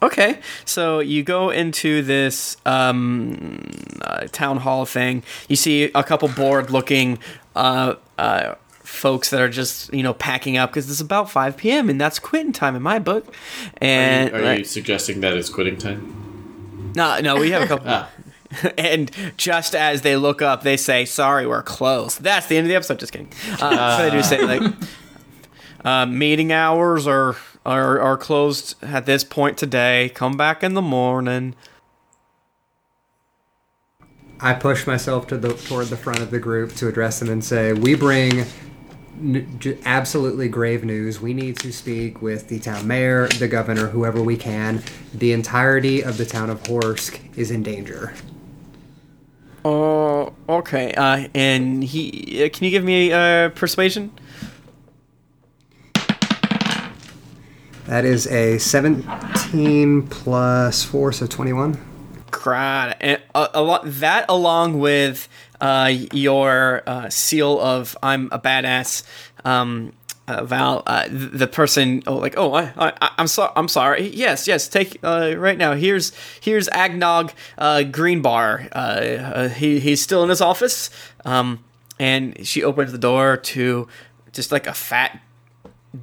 Okay, 0.00 0.38
so 0.64 1.00
you 1.00 1.24
go 1.24 1.50
into 1.50 2.02
this 2.02 2.56
um, 2.64 3.58
uh, 4.00 4.28
town 4.30 4.58
hall 4.58 4.86
thing. 4.86 5.24
You 5.48 5.56
see 5.56 5.90
a 5.92 6.04
couple 6.04 6.28
bored 6.28 6.70
looking 6.70 7.18
uh, 7.58 7.96
uh, 8.16 8.54
folks 8.70 9.30
that 9.30 9.40
are 9.40 9.48
just 9.48 9.92
you 9.92 10.02
know 10.02 10.14
packing 10.14 10.56
up 10.56 10.70
because 10.70 10.90
it's 10.90 11.00
about 11.00 11.30
five 11.30 11.56
p.m. 11.56 11.90
and 11.90 12.00
that's 12.00 12.18
quitting 12.18 12.52
time 12.52 12.76
in 12.76 12.82
my 12.82 12.98
book. 12.98 13.34
And 13.78 14.32
are 14.32 14.54
you 14.58 14.64
suggesting 14.64 15.20
that 15.20 15.36
it's 15.36 15.50
quitting 15.50 15.76
time? 15.76 16.92
no, 16.94 17.20
no, 17.20 17.36
we 17.36 17.50
have 17.50 17.62
a 17.62 17.66
couple. 17.66 17.88
Ah. 17.88 18.10
and 18.78 19.10
just 19.36 19.74
as 19.74 20.00
they 20.00 20.16
look 20.16 20.40
up, 20.40 20.62
they 20.62 20.78
say, 20.78 21.04
"Sorry, 21.04 21.46
we're 21.46 21.62
closed." 21.62 22.22
That's 22.22 22.46
the 22.46 22.56
end 22.56 22.64
of 22.64 22.68
the 22.70 22.76
episode. 22.76 22.98
Just 22.98 23.12
kidding. 23.12 23.30
Uh, 23.60 23.98
so 23.98 24.02
they 24.04 24.10
do 24.10 24.22
say 24.22 24.42
like, 24.42 24.72
uh, 25.84 26.06
"Meeting 26.06 26.50
hours 26.50 27.06
are, 27.06 27.36
are 27.66 28.00
are 28.00 28.16
closed 28.16 28.74
at 28.82 29.04
this 29.04 29.22
point 29.22 29.58
today. 29.58 30.10
Come 30.14 30.36
back 30.38 30.62
in 30.62 30.72
the 30.72 30.82
morning." 30.82 31.54
I 34.40 34.54
push 34.54 34.86
myself 34.86 35.26
to 35.28 35.36
the 35.36 35.54
toward 35.54 35.88
the 35.88 35.96
front 35.96 36.20
of 36.20 36.30
the 36.30 36.38
group 36.38 36.74
to 36.76 36.88
address 36.88 37.18
them 37.18 37.28
and 37.28 37.44
say, 37.44 37.72
"We 37.72 37.94
bring 37.94 38.44
n- 39.20 39.56
j- 39.58 39.78
absolutely 39.84 40.48
grave 40.48 40.84
news. 40.84 41.20
We 41.20 41.34
need 41.34 41.58
to 41.58 41.72
speak 41.72 42.22
with 42.22 42.48
the 42.48 42.60
town 42.60 42.86
mayor, 42.86 43.26
the 43.28 43.48
governor, 43.48 43.88
whoever 43.88 44.22
we 44.22 44.36
can. 44.36 44.82
The 45.12 45.32
entirety 45.32 46.02
of 46.02 46.18
the 46.18 46.24
town 46.24 46.50
of 46.50 46.62
Horsk 46.62 47.18
is 47.36 47.50
in 47.50 47.62
danger." 47.64 48.12
Oh, 49.64 50.32
okay. 50.48 50.94
Uh, 50.94 51.28
and 51.34 51.82
he, 51.82 52.44
uh, 52.44 52.48
can 52.48 52.64
you 52.64 52.70
give 52.70 52.84
me 52.84 53.12
uh, 53.12 53.48
persuasion? 53.50 54.12
That 57.86 58.04
is 58.04 58.26
a 58.28 58.58
17 58.58 60.06
plus 60.08 60.84
4, 60.84 61.12
so 61.12 61.26
21. 61.26 61.78
Crud. 62.38 62.96
And 63.00 63.20
a, 63.34 63.48
a 63.54 63.62
lot 63.62 63.82
that 63.84 64.24
along 64.28 64.78
with 64.78 65.28
uh, 65.60 65.92
your 66.12 66.82
uh, 66.86 67.10
seal 67.10 67.60
of 67.60 67.96
I'm 68.02 68.28
a 68.30 68.38
badass. 68.38 69.02
Um, 69.44 69.92
uh, 70.28 70.44
Val, 70.44 70.82
uh, 70.86 71.08
the 71.10 71.46
person, 71.46 72.02
oh, 72.06 72.16
like, 72.16 72.34
oh, 72.36 72.52
I, 72.52 72.70
I, 72.76 73.10
I'm 73.16 73.26
sorry, 73.26 73.50
I'm 73.56 73.66
sorry. 73.66 74.08
Yes, 74.08 74.46
yes, 74.46 74.68
take 74.68 74.98
uh, 75.02 75.34
right 75.38 75.56
now. 75.56 75.72
Here's 75.72 76.12
here's 76.40 76.68
Agnog 76.68 77.32
uh, 77.56 77.78
Greenbar. 77.86 78.68
Uh, 78.70 78.76
uh, 78.76 79.48
he 79.48 79.80
he's 79.80 80.02
still 80.02 80.22
in 80.22 80.28
his 80.28 80.42
office. 80.42 80.90
Um, 81.24 81.64
and 81.98 82.46
she 82.46 82.62
opens 82.62 82.92
the 82.92 82.98
door 82.98 83.38
to 83.38 83.88
just 84.32 84.52
like 84.52 84.66
a 84.66 84.74
fat 84.74 85.20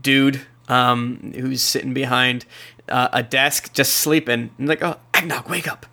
dude 0.02 0.42
um, 0.68 1.34
who's 1.36 1.62
sitting 1.62 1.94
behind 1.94 2.46
uh, 2.90 3.10
a 3.14 3.24
desk 3.24 3.74
just 3.74 3.94
sleeping. 3.94 4.50
And 4.58 4.68
like, 4.68 4.84
oh, 4.84 4.98
Agnog, 5.14 5.50
wake 5.50 5.68
up. 5.68 5.86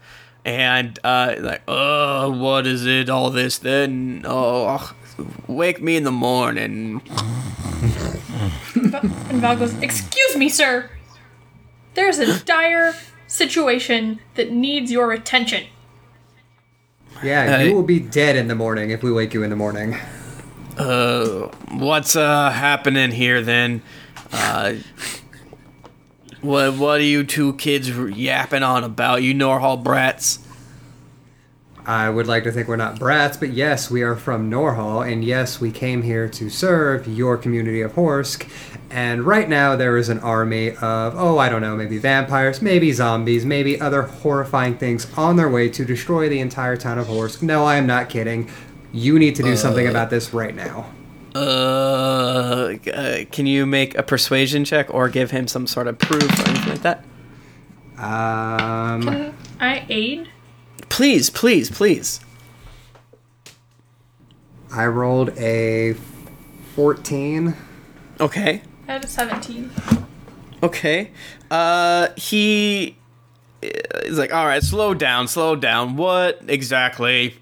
And 0.44 0.98
uh, 1.04 1.36
like, 1.38 1.62
oh, 1.68 2.30
what 2.36 2.66
is 2.66 2.84
it? 2.86 3.08
All 3.08 3.30
this 3.30 3.58
then? 3.58 4.22
Oh, 4.26 4.92
wake 5.46 5.80
me 5.80 5.96
in 5.96 6.02
the 6.04 6.10
morning. 6.12 7.00
And 8.74 9.40
Val 9.40 9.56
goes, 9.56 9.74
Excuse 9.80 10.36
me, 10.36 10.48
sir. 10.48 10.90
There's 11.94 12.18
a 12.18 12.42
dire 12.44 12.94
situation 13.26 14.18
that 14.34 14.50
needs 14.50 14.90
your 14.90 15.12
attention. 15.12 15.64
Yeah, 17.22 17.58
Hey. 17.58 17.68
you 17.68 17.74
will 17.74 17.82
be 17.84 18.00
dead 18.00 18.34
in 18.36 18.48
the 18.48 18.54
morning 18.54 18.90
if 18.90 19.02
we 19.02 19.12
wake 19.12 19.32
you 19.34 19.42
in 19.42 19.50
the 19.50 19.56
morning. 19.56 19.96
Uh, 20.76 21.48
what's 21.70 22.16
uh 22.16 22.50
happening 22.50 23.10
here 23.12 23.42
then? 23.42 23.82
Uh, 24.32 24.74
what 26.42 26.76
what 26.76 27.00
are 27.00 27.04
you 27.04 27.24
two 27.24 27.54
kids 27.54 27.88
yapping 27.88 28.62
on 28.62 28.84
about? 28.84 29.22
You 29.22 29.34
Norhall 29.34 29.82
brats. 29.82 30.40
I 31.84 32.08
would 32.08 32.28
like 32.28 32.44
to 32.44 32.52
think 32.52 32.68
we're 32.68 32.76
not 32.76 32.98
brats, 33.00 33.36
but 33.36 33.50
yes, 33.50 33.90
we 33.90 34.02
are 34.02 34.14
from 34.14 34.48
Norhall, 34.48 35.02
and 35.10 35.24
yes, 35.24 35.60
we 35.60 35.72
came 35.72 36.02
here 36.02 36.28
to 36.28 36.48
serve 36.48 37.08
your 37.08 37.36
community 37.36 37.80
of 37.80 37.94
Horsk. 37.94 38.48
And 38.88 39.24
right 39.24 39.48
now, 39.48 39.74
there 39.74 39.96
is 39.96 40.08
an 40.08 40.20
army 40.20 40.76
of, 40.76 41.14
oh, 41.16 41.38
I 41.38 41.48
don't 41.48 41.60
know, 41.60 41.74
maybe 41.76 41.98
vampires, 41.98 42.62
maybe 42.62 42.92
zombies, 42.92 43.44
maybe 43.44 43.80
other 43.80 44.02
horrifying 44.02 44.76
things 44.76 45.08
on 45.16 45.34
their 45.34 45.48
way 45.48 45.68
to 45.70 45.84
destroy 45.84 46.28
the 46.28 46.38
entire 46.38 46.76
town 46.76 46.98
of 46.98 47.08
Horsk. 47.08 47.42
No, 47.42 47.64
I 47.64 47.76
am 47.76 47.86
not 47.86 48.08
kidding. 48.08 48.48
You 48.92 49.18
need 49.18 49.34
to 49.36 49.42
do 49.42 49.56
something 49.56 49.86
uh, 49.86 49.90
about 49.90 50.10
this 50.10 50.32
right 50.32 50.54
now. 50.54 50.86
Uh, 51.34 52.74
uh, 52.92 53.24
can 53.30 53.46
you 53.46 53.64
make 53.64 53.96
a 53.96 54.02
persuasion 54.02 54.64
check 54.64 54.92
or 54.92 55.08
give 55.08 55.30
him 55.30 55.48
some 55.48 55.66
sort 55.66 55.86
of 55.86 55.98
proof 55.98 56.22
or 56.22 56.48
anything 56.48 56.68
like 56.68 56.82
that? 56.82 57.04
Um, 57.96 59.32
I 59.60 59.86
aid. 59.88 60.28
Please, 60.88 61.30
please, 61.30 61.70
please. 61.70 62.20
I 64.72 64.86
rolled 64.86 65.30
a 65.38 65.94
14. 66.74 67.54
Okay. 68.20 68.62
I 68.88 68.92
had 68.92 69.04
a 69.04 69.08
17. 69.08 69.70
Okay. 70.62 71.10
Uh, 71.50 72.08
he 72.16 72.96
is 73.62 74.18
like, 74.18 74.32
all 74.32 74.46
right, 74.46 74.62
slow 74.62 74.94
down, 74.94 75.28
slow 75.28 75.56
down. 75.56 75.96
What 75.96 76.40
exactly 76.48 77.36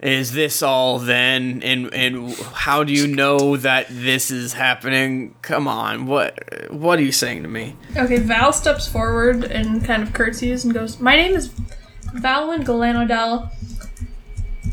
is 0.00 0.32
this 0.32 0.62
all 0.62 0.98
then? 0.98 1.62
And 1.62 1.92
and 1.92 2.34
how 2.36 2.84
do 2.84 2.92
you 2.92 3.06
know 3.06 3.56
that 3.56 3.86
this 3.90 4.30
is 4.30 4.52
happening? 4.52 5.34
Come 5.42 5.66
on, 5.66 6.06
what 6.06 6.38
what 6.72 6.98
are 6.98 7.02
you 7.02 7.12
saying 7.12 7.42
to 7.42 7.48
me? 7.48 7.76
Okay, 7.96 8.18
Val 8.18 8.52
steps 8.52 8.86
forward 8.86 9.44
and 9.44 9.84
kind 9.84 10.02
of 10.02 10.12
curtsies 10.12 10.64
and 10.64 10.72
goes, 10.72 11.00
My 11.00 11.16
name 11.16 11.34
is 11.34 11.48
Valwyn 12.14 12.64
Galanodel, 12.64 13.50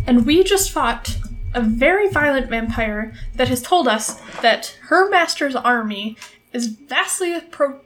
and 0.05 0.26
we 0.26 0.43
just 0.43 0.71
fought 0.71 1.17
a 1.53 1.61
very 1.61 2.09
violent 2.09 2.49
vampire 2.49 3.13
that 3.36 3.47
has 3.47 3.61
told 3.61 3.88
us 3.88 4.19
that 4.41 4.78
her 4.84 5.09
master's 5.09 5.55
army 5.55 6.17
is 6.53 6.67
vastly 6.67 7.39
appro- 7.39 7.80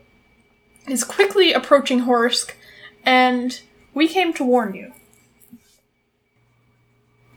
is 0.87 1.03
quickly 1.03 1.53
approaching 1.53 2.01
Horsk, 2.01 2.51
and 3.05 3.61
we 3.93 4.07
came 4.07 4.33
to 4.33 4.43
warn 4.43 4.73
you. 4.73 4.93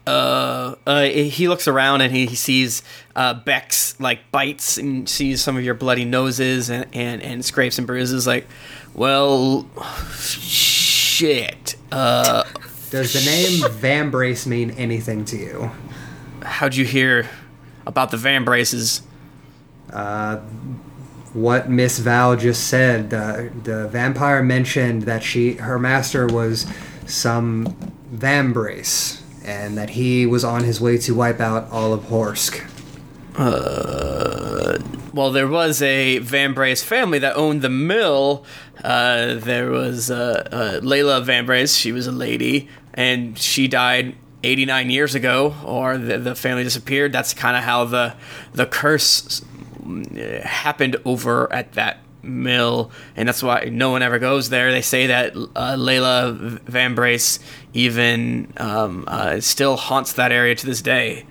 Uh, 0.05 0.75
uh, 0.85 1.03
he 1.03 1.47
looks 1.47 1.67
around 1.67 2.01
and 2.01 2.13
he 2.13 2.25
he 2.25 2.35
sees 2.35 2.83
uh, 3.15 3.33
Beck's 3.33 3.97
like 3.99 4.19
bites 4.31 4.77
and 4.77 5.07
sees 5.07 5.41
some 5.41 5.55
of 5.55 5.63
your 5.63 5.75
bloody 5.75 6.03
noses 6.03 6.69
and, 6.69 6.85
and, 6.93 7.21
and 7.21 7.45
scrapes 7.45 7.77
and 7.77 7.87
bruises. 7.87 8.27
Like, 8.27 8.47
well, 8.93 9.67
shit. 10.19 11.75
Uh, 11.91 12.43
Does 12.89 13.13
the 13.13 13.21
name 13.21 13.61
Vambrace 13.79 14.45
mean 14.45 14.71
anything 14.71 15.25
to 15.25 15.37
you? 15.37 15.71
how'd 16.41 16.75
you 16.75 16.83
hear 16.83 17.29
about 17.87 18.11
the 18.11 18.17
van 18.17 18.43
braces? 18.43 19.01
what 21.33 21.69
Miss 21.69 21.99
Val 21.99 22.35
just 22.35 22.67
said. 22.67 23.09
The 23.09 23.51
the 23.63 23.87
vampire 23.87 24.43
mentioned 24.43 25.03
that 25.03 25.23
she 25.23 25.53
her 25.53 25.79
master 25.79 26.27
was 26.27 26.65
some 27.05 27.65
Vambrace, 28.13 29.21
and 29.43 29.77
that 29.77 29.91
he 29.91 30.25
was 30.25 30.43
on 30.43 30.63
his 30.63 30.79
way 30.79 30.97
to 30.97 31.13
wipe 31.13 31.39
out 31.39 31.69
all 31.71 31.93
of 31.93 32.01
Horsk. 32.03 32.61
Well, 35.13 35.31
there 35.31 35.47
was 35.47 35.81
a 35.81 36.17
Van 36.19 36.53
Brace 36.53 36.83
family 36.83 37.19
that 37.19 37.35
owned 37.35 37.61
the 37.61 37.69
mill. 37.69 38.45
Uh, 38.83 39.35
there 39.35 39.69
was 39.69 40.09
uh, 40.09 40.47
uh, 40.51 40.79
Layla 40.81 41.23
Van 41.23 41.45
Brace. 41.45 41.75
She 41.75 41.91
was 41.91 42.07
a 42.07 42.11
lady, 42.11 42.67
and 42.93 43.37
she 43.37 43.67
died 43.67 44.15
89 44.43 44.89
years 44.89 45.15
ago, 45.15 45.55
or 45.63 45.97
the, 45.97 46.17
the 46.17 46.35
family 46.35 46.63
disappeared. 46.63 47.11
That's 47.11 47.33
kind 47.33 47.55
of 47.55 47.63
how 47.63 47.85
the 47.85 48.15
the 48.53 48.65
curse 48.65 49.41
mm, 49.81 50.41
happened 50.41 50.97
over 51.05 51.51
at 51.53 51.73
that 51.73 51.99
mill, 52.23 52.89
and 53.15 53.27
that's 53.27 53.43
why 53.43 53.65
no 53.71 53.89
one 53.91 54.01
ever 54.01 54.17
goes 54.19 54.49
there. 54.49 54.71
They 54.71 54.81
say 54.81 55.07
that 55.07 55.35
uh, 55.35 55.75
Layla 55.77 56.35
Van 56.61 56.95
Brace 56.95 57.39
even 57.73 58.51
um, 58.57 59.03
uh, 59.07 59.39
still 59.41 59.75
haunts 59.77 60.13
that 60.13 60.31
area 60.31 60.55
to 60.55 60.65
this 60.65 60.81
day. 60.81 61.25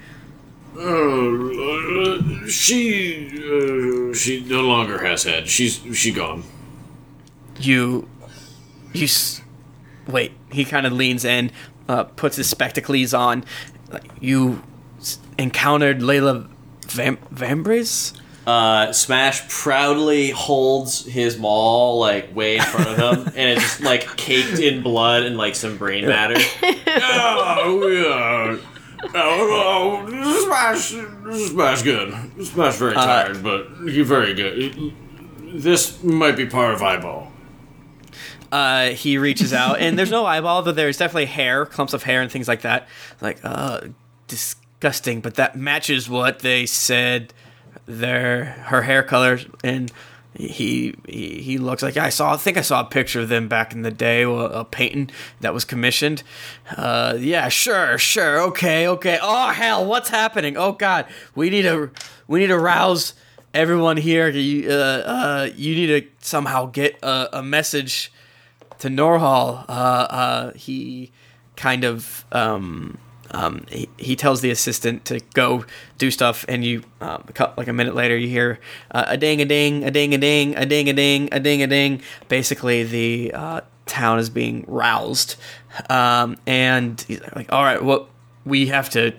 Uh, 0.74 2.47
she 2.47 3.27
uh, 3.28 4.14
she 4.14 4.44
no 4.48 4.62
longer 4.62 4.98
has 5.05 5.24
head. 5.24 5.48
She's 5.48 5.81
she 5.97 6.12
gone. 6.12 6.44
you 7.60 8.09
you 8.93 9.05
s- 9.05 9.40
wait 10.06 10.32
he 10.51 10.64
kind 10.64 10.86
of 10.86 10.93
leans 10.93 11.24
in 11.24 11.51
uh, 11.89 12.05
puts 12.05 12.36
his 12.36 12.48
spectacles 12.48 13.14
on 13.14 13.44
you 14.20 14.62
s- 14.98 15.19
encountered 15.39 16.01
layla 16.01 16.48
Vam- 16.82 17.19
vambrace 17.32 18.12
Uh, 18.47 18.93
Smash 18.93 19.48
proudly 19.48 20.31
holds 20.31 21.05
his 21.06 21.39
maul 21.39 22.01
like 22.01 22.35
way 22.35 22.56
in 22.56 22.62
front 22.62 22.89
of 22.89 22.97
him, 22.98 23.32
and 23.36 23.51
it's 23.51 23.62
just 23.62 23.81
like 23.82 24.16
caked 24.16 24.59
in 24.59 24.82
blood 24.82 25.23
and 25.23 25.36
like 25.36 25.55
some 25.55 25.77
brain 25.78 26.06
matter. 26.06 26.35
oh, 26.66 27.86
yeah. 27.89 28.59
Oh, 29.14 30.05
oh, 30.09 30.44
Smash, 30.44 31.48
Smash, 31.51 31.82
good. 31.82 32.12
Smash 32.44 32.77
very 32.77 32.94
tired, 32.94 33.43
but 33.43 33.69
you're 33.85 34.05
very 34.05 34.35
good. 34.35 34.93
This 35.55 36.02
might 36.02 36.36
be 36.36 36.47
part 36.47 36.74
of 36.74 36.82
eyeball. 36.82 37.31
uh, 38.51 38.90
he 38.90 39.19
reaches 39.19 39.52
out 39.52 39.78
and 39.81 39.98
there's 39.98 40.10
no 40.10 40.27
eyeball 40.27 40.62
but 40.62 40.77
there's 40.77 40.97
definitely 40.98 41.27
hair 41.27 41.64
clumps 41.66 41.93
of 41.94 42.02
hair 42.02 42.20
and 42.23 42.31
things 42.31 42.48
like 42.48 42.60
that 42.62 42.86
like 43.23 43.39
uh 43.44 43.81
disgusting 44.28 45.20
but 45.20 45.35
that 45.35 45.56
matches 45.56 46.09
what 46.09 46.40
they 46.40 46.66
said 46.66 47.32
their 47.86 48.44
her 48.44 48.82
hair 48.82 49.03
color 49.03 49.39
and 49.65 49.93
he, 50.35 50.94
he 51.07 51.43
he 51.43 51.59
looks 51.59 51.82
like 51.82 51.97
I 51.97 52.09
saw 52.09 52.35
I 52.35 52.36
think 52.36 52.57
I 52.57 52.62
saw 52.62 52.81
a 52.81 52.85
picture 52.85 53.20
of 53.20 53.28
them 53.28 53.49
back 53.49 53.73
in 53.73 53.82
the 53.82 53.90
day 53.90 54.23
a, 54.23 54.31
a 54.31 54.65
painting 54.65 55.11
that 55.40 55.53
was 55.53 55.65
commissioned. 55.65 56.23
Uh 56.74 57.16
yeah 57.19 57.49
sure 57.49 57.99
sure 57.99 58.40
okay 58.40 58.89
okay. 58.89 59.19
Oh 59.20 59.51
hell 59.51 59.85
what's 59.85 60.09
happening? 60.09 60.57
Oh 60.57 60.73
god 60.73 61.07
we 61.35 61.51
need 61.51 61.62
to 61.62 61.90
we 62.27 62.40
need 62.40 62.47
to 62.47 62.59
rouse 62.59 63.12
everyone 63.53 63.99
here. 63.99 64.28
You 64.31 64.70
uh 64.70 64.74
uh 64.74 65.49
you 65.55 65.74
need 65.74 65.86
to 65.89 66.27
somehow 66.27 66.66
get 66.66 66.99
a, 67.03 67.28
a 67.39 67.43
message 67.43 68.11
to 68.78 68.89
Norhall. 68.89 69.66
Uh 69.69 69.73
uh 69.73 70.53
he 70.55 71.12
kind 71.57 71.85
of 71.85 72.24
um, 72.32 72.99
um, 73.33 73.65
he, 73.71 73.89
he 73.97 74.15
tells 74.17 74.41
the 74.41 74.51
assistant 74.51 75.05
to 75.07 75.21
go 75.35 75.65
do 75.99 76.11
stuff, 76.11 76.45
and 76.49 76.65
you 76.65 76.83
um, 77.01 77.25
a 77.39 77.53
like 77.57 77.69
a 77.69 77.73
minute 77.73 77.95
later 77.95 78.17
you 78.17 78.29
hear 78.29 78.59
uh, 78.91 79.05
a 79.09 79.17
ding 79.17 79.41
a 79.41 79.45
ding 79.45 79.85
a 79.85 79.91
ding 79.91 80.15
a 80.15 80.19
ding 80.19 80.55
a 80.57 80.65
ding 80.65 80.89
a 80.89 80.93
ding 80.93 81.29
a 81.33 81.41
ding 81.41 81.63
a 81.63 81.67
ding. 81.67 82.03
Basically, 82.29 82.83
the 82.85 83.33
uh, 83.35 83.61
town 83.87 84.19
is 84.19 84.31
being 84.31 84.65
roused, 84.69 85.37
um, 85.91 86.37
and 86.47 87.01
he's 87.09 87.21
like, 87.35 87.53
"All 87.53 87.63
right, 87.63 87.83
what 87.83 88.09
we 88.45 88.67
have 88.69 88.91
to 88.91 89.13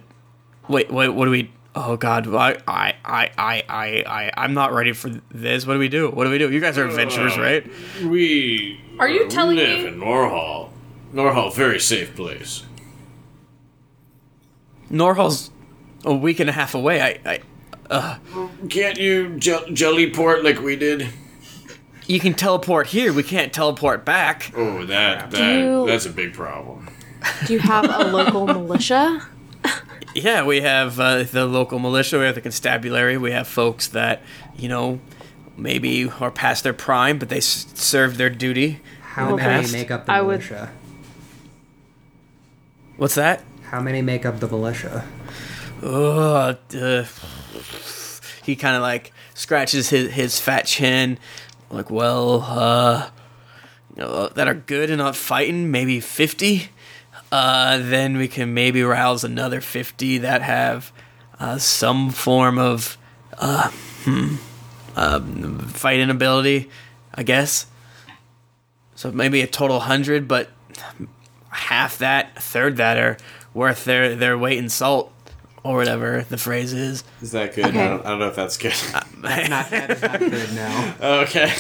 wait. 0.67 0.91
Wait, 0.91 1.09
what 1.09 1.25
do 1.25 1.31
we?" 1.31 1.51
Oh 1.75 1.97
God, 1.97 2.27
I, 2.35 2.57
I, 2.67 2.93
I, 3.03 3.31
I, 3.35 3.63
I, 3.67 4.03
I, 4.05 4.31
I'm 4.37 4.53
not 4.53 4.73
ready 4.73 4.93
for 4.93 5.09
this. 5.31 5.65
What 5.65 5.73
do 5.73 5.79
we 5.79 5.89
do? 5.89 6.11
What 6.11 6.25
do 6.25 6.29
we 6.29 6.37
do? 6.37 6.51
You 6.51 6.59
guys 6.59 6.77
are 6.77 6.85
adventurers, 6.85 7.35
right? 7.35 7.65
We 8.03 8.79
Are 8.99 9.09
you 9.09 9.27
telling 9.27 9.55
live 9.57 9.79
me- 9.79 9.87
in 9.87 9.99
Norhall. 9.99 10.69
Norhall, 11.15 11.51
very 11.55 11.79
safe 11.79 12.15
place. 12.15 12.63
Norhall's 14.93 15.49
a 16.05 16.13
week 16.13 16.39
and 16.39 16.49
a 16.49 16.53
half 16.53 16.75
away. 16.75 17.01
I, 17.25 17.39
I, 17.89 18.17
Can't 18.69 18.97
you 18.97 19.37
jel- 19.39 19.65
jellyport 19.65 20.43
like 20.43 20.59
we 20.61 20.75
did? 20.75 21.09
you 22.05 22.19
can 22.19 22.33
teleport 22.33 22.87
here. 22.87 23.11
We 23.13 23.23
can't 23.23 23.51
teleport 23.53 24.03
back. 24.05 24.51
Oh, 24.55 24.85
that 24.85 25.31
that 25.31 25.57
you- 25.59 25.85
that's 25.87 26.05
a 26.05 26.09
big 26.11 26.33
problem. 26.33 26.89
Do 27.47 27.53
you 27.53 27.59
have 27.59 27.85
a 27.85 28.11
local 28.11 28.45
militia? 28.59 29.25
Yeah, 30.13 30.45
we 30.45 30.61
have 30.61 30.99
uh, 30.99 31.23
the 31.23 31.45
local 31.45 31.79
militia. 31.79 32.19
We 32.19 32.25
have 32.25 32.35
the 32.35 32.41
constabulary. 32.41 33.17
We 33.17 33.31
have 33.31 33.47
folks 33.47 33.87
that 33.87 34.21
you 34.57 34.67
know 34.69 34.99
maybe 35.57 36.09
are 36.19 36.29
past 36.31 36.63
their 36.63 36.73
prime, 36.73 37.17
but 37.17 37.29
they 37.29 37.37
s- 37.37 37.65
served 37.73 38.17
their 38.17 38.29
duty. 38.29 38.81
How 39.01 39.27
Well, 39.27 39.37
many 39.37 39.61
past- 39.61 39.73
make 39.73 39.89
up 39.89 40.05
the 40.05 40.11
I 40.11 40.21
would- 40.21 40.39
militia? 40.39 40.71
What's 42.97 43.15
that? 43.15 43.41
How 43.73 43.81
many 43.81 44.03
make 44.03 44.23
up 44.23 44.39
the 44.39 44.47
militia? 44.47 45.03
Ugh, 45.81 46.57
uh, 46.75 47.05
he 48.43 48.55
kind 48.55 48.75
of 48.75 48.83
like 48.83 49.11
scratches 49.33 49.89
his, 49.89 50.11
his 50.11 50.39
fat 50.39 50.67
chin. 50.67 51.17
Like, 51.71 51.89
well, 51.89 52.43
uh, 52.43 53.09
you 53.95 54.03
know, 54.03 54.27
that 54.27 54.47
are 54.47 54.53
good 54.53 54.91
and 54.91 54.99
not 54.99 55.15
fighting, 55.15 55.71
maybe 55.71 55.99
50. 55.99 56.69
Uh, 57.31 57.79
then 57.79 58.15
we 58.15 58.27
can 58.27 58.53
maybe 58.53 58.83
rouse 58.83 59.23
another 59.23 59.59
50 59.59 60.19
that 60.19 60.43
have 60.43 60.91
uh, 61.39 61.57
some 61.57 62.11
form 62.11 62.59
of 62.59 62.95
uh, 63.39 63.71
hmm, 64.03 64.35
um, 64.95 65.57
fighting 65.69 66.11
ability, 66.11 66.69
I 67.15 67.23
guess. 67.23 67.65
So 68.93 69.11
maybe 69.11 69.41
a 69.41 69.47
total 69.47 69.77
100, 69.77 70.27
but 70.27 70.51
half 71.49 71.97
that, 71.97 72.33
a 72.35 72.39
third 72.39 72.77
that 72.77 72.97
are 72.97 73.17
worth 73.53 73.85
their, 73.85 74.15
their 74.15 74.37
weight 74.37 74.57
in 74.57 74.69
salt, 74.69 75.11
or 75.63 75.77
whatever 75.77 76.25
the 76.29 76.37
phrase 76.37 76.73
is. 76.73 77.03
Is 77.21 77.31
that 77.31 77.55
good? 77.55 77.65
Okay. 77.65 77.85
I, 77.85 77.87
don't, 77.89 78.05
I 78.05 78.09
don't 78.09 78.19
know 78.19 78.27
if 78.27 78.35
that's 78.35 78.57
good. 78.57 78.73
Not 78.93 79.69
that 79.69 79.91
is 79.91 80.01
not 80.01 80.19
good 80.19 80.53
now. 80.53 80.95
okay. 81.21 81.53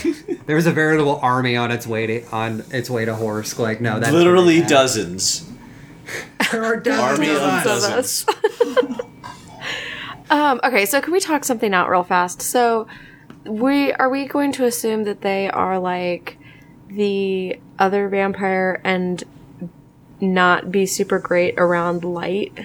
There 0.45 0.57
was 0.57 0.67
a 0.67 0.73
veritable 0.73 1.19
army 1.21 1.55
on 1.55 1.71
its 1.71 1.87
way 1.87 2.07
to 2.07 2.25
on 2.31 2.65
its 2.71 2.89
way 2.89 3.05
to 3.05 3.13
Horsk. 3.13 3.59
Like 3.59 3.79
no, 3.79 4.01
that's 4.01 4.11
Literally 4.11 4.55
really 4.57 4.67
dozens. 4.67 5.49
There 6.51 6.65
are 6.65 6.75
dozens 6.75 7.19
Army 7.19 7.29
of 7.29 7.37
of 7.37 7.65
us. 7.65 8.25
dozens. 8.25 8.99
Um, 10.29 10.59
okay, 10.63 10.85
so 10.87 10.99
can 10.99 11.13
we 11.13 11.19
talk 11.19 11.43
something 11.43 11.75
out 11.75 11.89
real 11.89 12.03
fast? 12.03 12.41
So, 12.41 12.87
we 13.45 13.93
are 13.93 14.09
we 14.09 14.25
going 14.25 14.51
to 14.53 14.65
assume 14.65 15.03
that 15.03 15.21
they 15.21 15.47
are 15.49 15.77
like 15.77 16.39
the 16.87 17.59
other 17.77 18.09
vampire 18.09 18.81
and 18.83 19.23
not 20.23 20.71
be 20.71 20.85
super 20.85 21.19
great 21.19 21.55
around 21.57 22.03
light? 22.03 22.57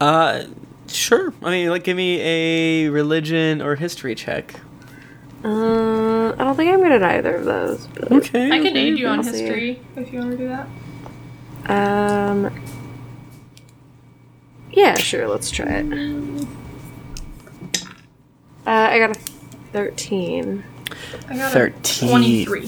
Uh, 0.00 0.44
sure. 0.88 1.32
I 1.42 1.50
mean, 1.50 1.68
like, 1.70 1.84
give 1.84 1.96
me 1.96 2.20
a 2.20 2.88
religion 2.90 3.62
or 3.62 3.76
history 3.76 4.14
check. 4.14 4.54
Uh, 5.44 6.32
I 6.32 6.36
don't 6.38 6.56
think 6.56 6.72
I'm 6.72 6.80
good 6.82 6.92
at 6.92 7.02
either 7.02 7.36
of 7.36 7.44
those. 7.44 7.86
But, 7.88 8.10
Okay. 8.12 8.46
I 8.50 8.58
can 8.62 8.76
aid 8.76 8.98
you 8.98 9.06
on 9.06 9.18
I'll 9.18 9.24
see. 9.24 9.42
history 9.42 9.80
if 9.96 10.12
you 10.12 10.18
want 10.20 10.30
to 10.32 10.36
do 10.38 10.48
that. 10.48 10.66
um, 11.70 12.62
yeah, 14.72 14.94
sure. 14.96 15.28
Let's 15.28 15.50
try 15.50 15.66
it. 15.66 16.46
Uh, 18.66 18.70
I 18.70 18.98
got 18.98 19.10
a 19.10 19.20
thirteen. 19.72 20.64
I 21.28 21.36
got 21.36 21.52
13. 21.52 22.08
a 22.08 22.10
23. 22.10 22.66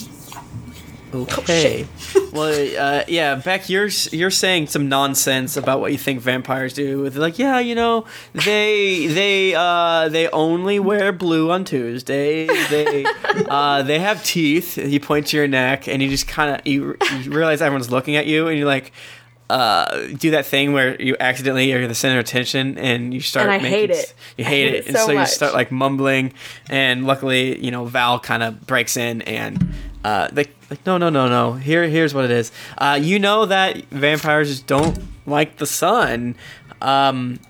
Okay. 1.23 1.87
well, 2.33 2.53
uh, 2.79 3.05
yeah, 3.09 3.35
Beck, 3.37 3.69
you're 3.69 3.89
you're 4.11 4.31
saying 4.31 4.69
some 4.69 4.89
nonsense 4.89 5.57
about 5.57 5.81
what 5.81 5.93
you 5.93 5.99
think 5.99 6.21
vampires 6.21 6.73
do. 6.73 7.09
They're 7.09 7.21
like, 7.21 7.39
yeah, 7.39 7.59
you 7.59 7.75
know, 7.75 8.05
they 8.33 9.07
they 9.07 9.55
uh, 9.55 10.09
they 10.09 10.29
only 10.29 10.79
wear 10.79 11.13
blue 11.13 11.51
on 11.51 11.65
Tuesday. 11.65 12.47
They 12.47 13.05
uh, 13.49 13.83
they 13.83 13.99
have 13.99 14.23
teeth. 14.25 14.77
You 14.79 15.01
point 15.01 15.29
to 15.29 15.37
your 15.37 15.49
neck, 15.49 15.89
and 15.89 16.03
you 16.03 16.09
just 16.09 16.29
kind 16.29 16.55
of 16.55 16.67
you, 16.67 16.97
you 17.21 17.31
realize 17.31 17.63
everyone's 17.63 17.91
looking 17.91 18.17
at 18.17 18.27
you, 18.27 18.49
and 18.49 18.59
you're 18.59 18.69
like. 18.69 18.93
Uh, 19.49 20.09
do 20.17 20.33
that 20.33 20.45
thing 20.45 20.73
where 20.73 21.01
you 21.01 21.17
accidentally 21.21 21.73
are 21.73 21.87
the 21.87 21.95
center 21.95 22.19
of 22.19 22.25
attention 22.25 22.77
and 22.79 23.15
you 23.15 23.21
start 23.21 23.47
And 23.47 23.53
I 23.53 23.59
making 23.59 23.71
hate 23.71 23.91
it. 23.91 24.15
You 24.37 24.45
hate 24.45 24.65
hate 24.65 24.75
it, 24.75 24.75
it 24.75 24.87
and 24.89 24.97
so 24.97 25.07
so 25.07 25.13
you 25.13 25.25
start 25.27 25.55
like 25.55 25.71
mumbling. 25.71 26.33
And 26.69 27.07
luckily, 27.07 27.57
you 27.65 27.71
know, 27.71 27.85
Val 27.85 28.19
kind 28.19 28.43
of 28.43 28.67
breaks 28.67 28.97
in 28.97 29.23
and 29.23 29.73
uh, 30.07 30.29
like, 30.33 30.51
like 30.71 30.85
no, 30.87 30.99
no, 30.99 31.11
no, 31.11 31.29
no. 31.29 31.55
Here, 31.55 31.89
here's 31.89 32.15
what 32.15 32.25
it 32.25 32.31
is. 32.31 32.53
Uh, 32.79 32.99
you 33.03 33.19
know 33.19 33.47
that 33.47 33.83
vampires 33.91 34.49
just 34.49 34.67
don't 34.67 34.99
like 35.27 35.57
the 35.57 35.67
sun, 35.67 36.37
um, 36.81 37.41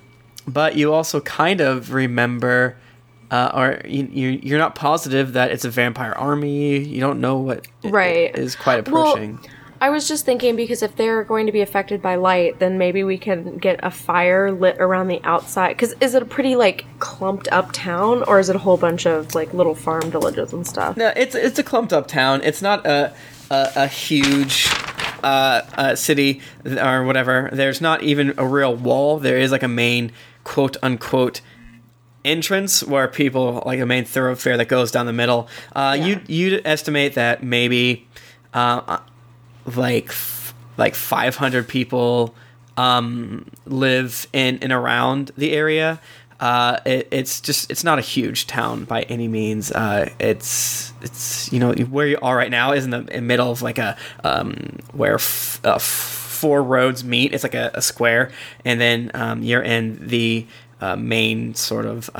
but 0.48 0.76
you 0.76 0.92
also 0.92 1.20
kind 1.20 1.60
of 1.60 1.92
remember, 1.92 2.76
uh, 3.30 3.50
or 3.54 3.80
you, 3.86 4.08
you 4.10 4.28
you're 4.42 4.58
not 4.58 4.74
positive 4.74 5.32
that 5.34 5.50
it's 5.50 5.64
a 5.64 5.70
vampire 5.70 6.12
army. 6.12 6.78
You 6.78 7.00
don't 7.00 7.20
know 7.20 7.36
what 7.38 7.66
Right. 7.84 8.34
is 8.36 8.56
quite 8.56 8.88
Well, 8.90 9.12
approaching. 9.12 9.38
I 9.80 9.90
was 9.90 10.08
just 10.08 10.24
thinking 10.24 10.56
because 10.56 10.82
if 10.82 10.96
they're 10.96 11.22
going 11.22 11.46
to 11.46 11.52
be 11.52 11.60
affected 11.60 12.00
by 12.00 12.14
light, 12.14 12.58
then 12.58 12.78
maybe 12.78 13.04
we 13.04 13.18
can 13.18 13.58
get 13.58 13.78
a 13.82 13.90
fire 13.90 14.50
lit 14.50 14.76
around 14.78 15.08
the 15.08 15.20
outside. 15.22 15.70
Because 15.70 15.94
is 16.00 16.14
it 16.14 16.22
a 16.22 16.26
pretty 16.26 16.56
like 16.56 16.86
clumped 16.98 17.48
up 17.52 17.72
town, 17.72 18.22
or 18.24 18.38
is 18.38 18.48
it 18.48 18.56
a 18.56 18.58
whole 18.58 18.76
bunch 18.78 19.06
of 19.06 19.34
like 19.34 19.52
little 19.52 19.74
farm 19.74 20.10
villages 20.10 20.52
and 20.52 20.66
stuff? 20.66 20.96
No, 20.96 21.12
it's 21.16 21.34
it's 21.34 21.58
a 21.58 21.62
clumped 21.62 21.92
up 21.92 22.08
town. 22.08 22.40
It's 22.42 22.62
not 22.62 22.86
a 22.86 23.14
a, 23.50 23.72
a 23.76 23.86
huge 23.86 24.66
uh, 25.22 25.62
uh, 25.76 25.94
city 25.94 26.40
or 26.64 27.04
whatever. 27.04 27.50
There's 27.52 27.80
not 27.80 28.02
even 28.02 28.34
a 28.38 28.46
real 28.46 28.74
wall. 28.74 29.18
There 29.18 29.38
is 29.38 29.52
like 29.52 29.62
a 29.62 29.68
main 29.68 30.12
quote 30.44 30.76
unquote 30.82 31.42
entrance 32.24 32.82
where 32.82 33.06
people 33.08 33.62
like 33.66 33.78
a 33.78 33.86
main 33.86 34.04
thoroughfare 34.04 34.56
that 34.56 34.68
goes 34.68 34.90
down 34.90 35.06
the 35.06 35.12
middle. 35.12 35.48
Uh, 35.74 35.96
You 36.00 36.20
you'd 36.26 36.62
estimate 36.64 37.14
that 37.14 37.42
maybe 37.42 38.08
uh, 38.54 38.98
like 39.74 40.08
f- 40.08 40.54
like 40.76 40.94
500 40.94 41.66
people 41.68 42.34
um, 42.76 43.46
live 43.66 44.26
in 44.32 44.58
and 44.60 44.72
around 44.72 45.32
the 45.36 45.52
area. 45.52 46.00
Uh, 46.38 46.78
it, 46.84 47.08
it's 47.10 47.40
just 47.40 47.70
it's 47.70 47.82
not 47.82 47.98
a 47.98 48.02
huge 48.02 48.46
town 48.46 48.84
by 48.84 49.02
any 49.02 49.26
means. 49.26 49.72
Uh, 49.72 50.10
it's 50.18 50.92
it's 51.00 51.50
you 51.50 51.58
know 51.58 51.72
where 51.72 52.06
you 52.06 52.18
are 52.20 52.36
right 52.36 52.50
now 52.50 52.72
is 52.72 52.84
in 52.84 52.90
the 52.90 53.06
in 53.16 53.26
middle 53.26 53.50
of 53.50 53.62
like 53.62 53.78
a 53.78 53.96
um, 54.22 54.78
where 54.92 55.14
f- 55.14 55.60
uh, 55.64 55.76
f- 55.76 55.82
four 55.82 56.62
roads 56.62 57.02
meet. 57.02 57.32
It's 57.32 57.42
like 57.42 57.54
a, 57.54 57.70
a 57.72 57.80
square, 57.80 58.30
and 58.66 58.78
then 58.78 59.10
um, 59.14 59.42
you're 59.42 59.62
in 59.62 60.08
the 60.08 60.46
uh, 60.82 60.96
main 60.96 61.54
sort 61.54 61.86
of 61.86 62.10
uh, 62.14 62.18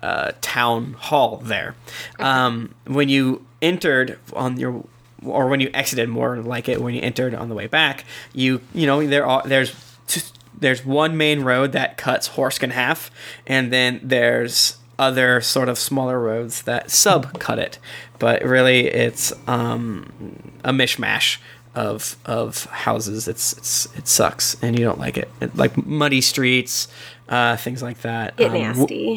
uh, 0.00 0.32
town 0.40 0.92
hall 0.92 1.38
there. 1.38 1.74
Um, 2.20 2.72
when 2.86 3.08
you 3.08 3.44
entered 3.60 4.18
on 4.32 4.58
your 4.58 4.84
or 5.26 5.46
when 5.48 5.60
you 5.60 5.70
exited 5.74 6.08
more 6.08 6.36
like 6.38 6.68
it 6.68 6.80
when 6.80 6.94
you 6.94 7.00
entered 7.02 7.34
on 7.34 7.48
the 7.48 7.54
way 7.54 7.66
back 7.66 8.04
you 8.32 8.60
you 8.74 8.86
know 8.86 9.06
there 9.06 9.26
are 9.26 9.42
there's 9.46 9.74
there's 10.58 10.84
one 10.84 11.16
main 11.16 11.40
road 11.42 11.72
that 11.72 11.96
cuts 11.98 12.30
Horsk 12.30 12.62
in 12.62 12.70
half 12.70 13.10
and 13.46 13.72
then 13.72 14.00
there's 14.02 14.78
other 14.98 15.42
sort 15.42 15.68
of 15.68 15.78
smaller 15.78 16.18
roads 16.18 16.62
that 16.62 16.90
sub 16.90 17.38
cut 17.38 17.58
it. 17.58 17.78
But 18.18 18.42
really 18.42 18.86
it's 18.86 19.30
um 19.46 20.10
a 20.64 20.70
mishmash 20.70 21.36
of 21.74 22.16
of 22.24 22.64
houses. 22.64 23.28
It's 23.28 23.52
it's 23.52 23.86
it 23.98 24.08
sucks 24.08 24.56
and 24.62 24.78
you 24.78 24.84
don't 24.86 24.98
like 24.98 25.18
it, 25.18 25.30
it 25.42 25.54
like 25.54 25.76
muddy 25.86 26.22
streets 26.22 26.88
uh 27.28 27.56
things 27.58 27.82
like 27.82 28.00
that. 28.00 28.36
Get 28.38 28.46
Um, 28.52 28.52
w- 28.52 28.68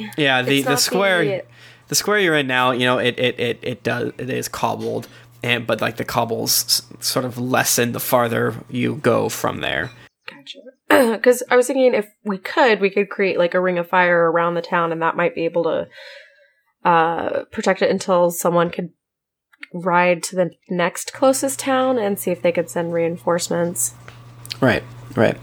nasty. 0.04 0.12
yeah 0.22 0.42
the 0.42 0.62
the 0.64 0.76
square 0.76 1.24
the- 1.24 1.44
the 1.88 1.96
square 1.96 2.20
you're 2.20 2.36
in 2.36 2.46
now, 2.46 2.72
you 2.72 2.86
know, 2.86 2.98
it 3.00 3.18
it, 3.18 3.40
it, 3.40 3.60
it 3.64 3.82
does 3.84 4.12
it 4.18 4.30
is 4.30 4.48
cobbled, 4.50 5.08
and 5.44 5.66
but 5.68 5.82
like 5.82 5.98
the 5.98 6.06
cobbles 6.06 6.64
s- 6.66 6.82
sort 7.00 7.26
of 7.26 7.38
lessen 7.38 7.92
the 7.92 8.00
farther 8.00 8.56
you 8.70 8.96
go 8.96 9.30
from 9.30 9.62
there. 9.62 9.92
Because 10.90 11.44
I 11.52 11.56
was 11.56 11.68
thinking 11.68 11.94
if 11.94 12.08
we 12.24 12.38
could, 12.38 12.80
we 12.82 12.90
could 12.90 13.10
create 13.10 13.38
like 13.38 13.54
a 13.54 13.62
ring 13.62 13.78
of 13.78 13.88
fire 13.90 14.32
around 14.32 14.56
the 14.56 14.62
town, 14.62 14.92
and 14.92 15.02
that 15.02 15.16
might 15.16 15.36
be 15.36 15.46
able 15.46 15.64
to 15.64 15.88
uh, 16.84 17.44
protect 17.52 17.82
it 17.82 17.90
until 17.92 18.32
someone 18.32 18.70
could 18.70 18.90
ride 19.74 20.24
to 20.24 20.36
the 20.36 20.52
next 20.70 21.14
closest 21.14 21.60
town 21.60 22.00
and 22.00 22.20
see 22.20 22.32
if 22.32 22.42
they 22.42 22.52
could 22.52 22.70
send 22.70 22.94
reinforcements. 22.94 23.94
Right, 24.62 24.84
right. 25.16 25.38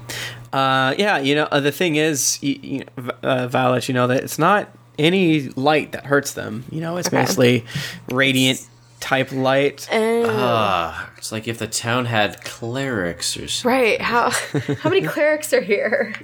Uh, 0.53 0.95
yeah, 0.99 1.19
you 1.19 1.35
know, 1.35 1.45
uh, 1.51 1.61
the 1.61 1.73
thing 1.73 1.97
is, 1.97 2.43
you, 2.43 2.59
you, 2.63 2.85
uh, 3.23 3.47
Violet, 3.47 3.89
you 3.89 3.95
know, 3.95 4.07
that 4.07 4.23
it's 4.25 4.39
not 4.39 4.69
any 4.99 5.51
light 5.51 5.93
that 5.93 6.07
hurts 6.07 6.33
them. 6.33 6.65
You 6.71 6.81
know, 6.81 6.97
it's 6.97 7.09
Okay. 7.09 7.19
mostly 7.19 7.65
radiant 8.11 8.67
type 9.01 9.33
light. 9.33 9.89
Ah, 9.93 11.11
it's 11.17 11.33
like 11.33 11.49
if 11.49 11.59
the 11.59 11.67
town 11.67 12.07
had 12.07 12.43
clerics 12.45 13.37
or 13.37 13.49
something. 13.49 13.79
Right. 13.81 14.01
How 14.01 14.31
how 14.31 14.91
many 14.91 15.03
clerics 15.07 15.53
are 15.53 15.61
here? 15.61 16.15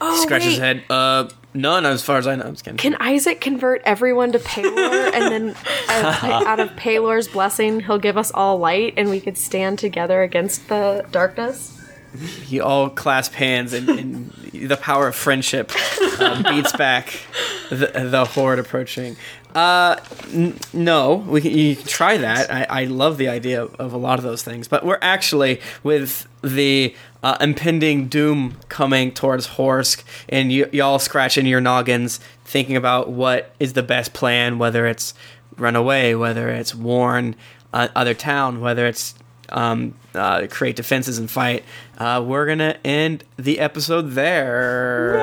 Oh, 0.00 0.22
Scratches 0.22 0.50
his 0.50 0.58
head. 0.58 0.84
Uh, 0.90 1.28
none, 1.54 1.86
as 1.86 2.02
far 2.02 2.18
as 2.18 2.26
I 2.26 2.36
know. 2.36 2.44
I'm 2.44 2.52
just 2.52 2.64
kidding. 2.64 2.76
Can 2.76 2.96
Isaac 3.00 3.40
convert 3.40 3.80
everyone 3.84 4.32
to 4.32 4.38
Pelor, 4.38 5.12
and 5.14 5.32
then 5.32 5.56
uh, 5.88 6.44
out 6.46 6.60
of 6.60 6.68
Pelor's 6.70 7.28
blessing, 7.28 7.80
he'll 7.80 7.98
give 7.98 8.18
us 8.18 8.30
all 8.32 8.58
light, 8.58 8.94
and 8.98 9.08
we 9.08 9.20
could 9.20 9.38
stand 9.38 9.78
together 9.78 10.22
against 10.22 10.68
the 10.68 11.06
darkness? 11.10 11.79
You 12.48 12.62
all 12.62 12.90
clasp 12.90 13.32
hands, 13.34 13.72
and, 13.72 13.88
and 13.88 14.30
the 14.52 14.76
power 14.76 15.08
of 15.08 15.14
friendship 15.14 15.70
uh, 16.18 16.42
beats 16.50 16.72
back 16.76 17.20
the, 17.68 18.08
the 18.10 18.24
horde 18.24 18.58
approaching. 18.58 19.16
Uh, 19.54 19.96
n- 20.32 20.56
no, 20.72 21.14
we 21.14 21.40
can, 21.40 21.50
you 21.50 21.76
can 21.76 21.86
try 21.86 22.16
that. 22.16 22.50
I, 22.52 22.82
I 22.82 22.84
love 22.84 23.16
the 23.16 23.28
idea 23.28 23.64
of, 23.64 23.92
a 23.92 23.96
lot 23.96 24.18
of 24.18 24.24
those 24.24 24.42
things, 24.42 24.68
but 24.68 24.84
we're 24.84 24.98
actually 25.02 25.60
with 25.82 26.28
the 26.42 26.94
uh, 27.22 27.36
impending 27.40 28.06
doom 28.08 28.56
coming 28.68 29.12
towards 29.12 29.48
Horsk, 29.48 30.04
and 30.28 30.50
y- 30.50 30.68
y'all 30.72 30.98
scratching 30.98 31.46
your 31.46 31.60
noggins, 31.60 32.20
thinking 32.44 32.76
about 32.76 33.10
what 33.10 33.54
is 33.58 33.72
the 33.72 33.82
best 33.82 34.12
plan, 34.12 34.58
whether 34.58 34.86
it's 34.86 35.14
run 35.56 35.76
away, 35.76 36.14
whether 36.14 36.48
it's 36.48 36.74
warn 36.74 37.34
uh, 37.72 37.88
other 37.94 38.14
town, 38.14 38.60
whether 38.60 38.86
it's 38.86 39.14
um, 39.50 39.94
uh, 40.14 40.46
create 40.48 40.76
defenses 40.76 41.18
and 41.18 41.30
fight. 41.30 41.64
Uh, 41.98 42.22
we're 42.26 42.46
gonna 42.46 42.76
end 42.84 43.24
the 43.36 43.58
episode 43.60 44.12
there. 44.12 45.16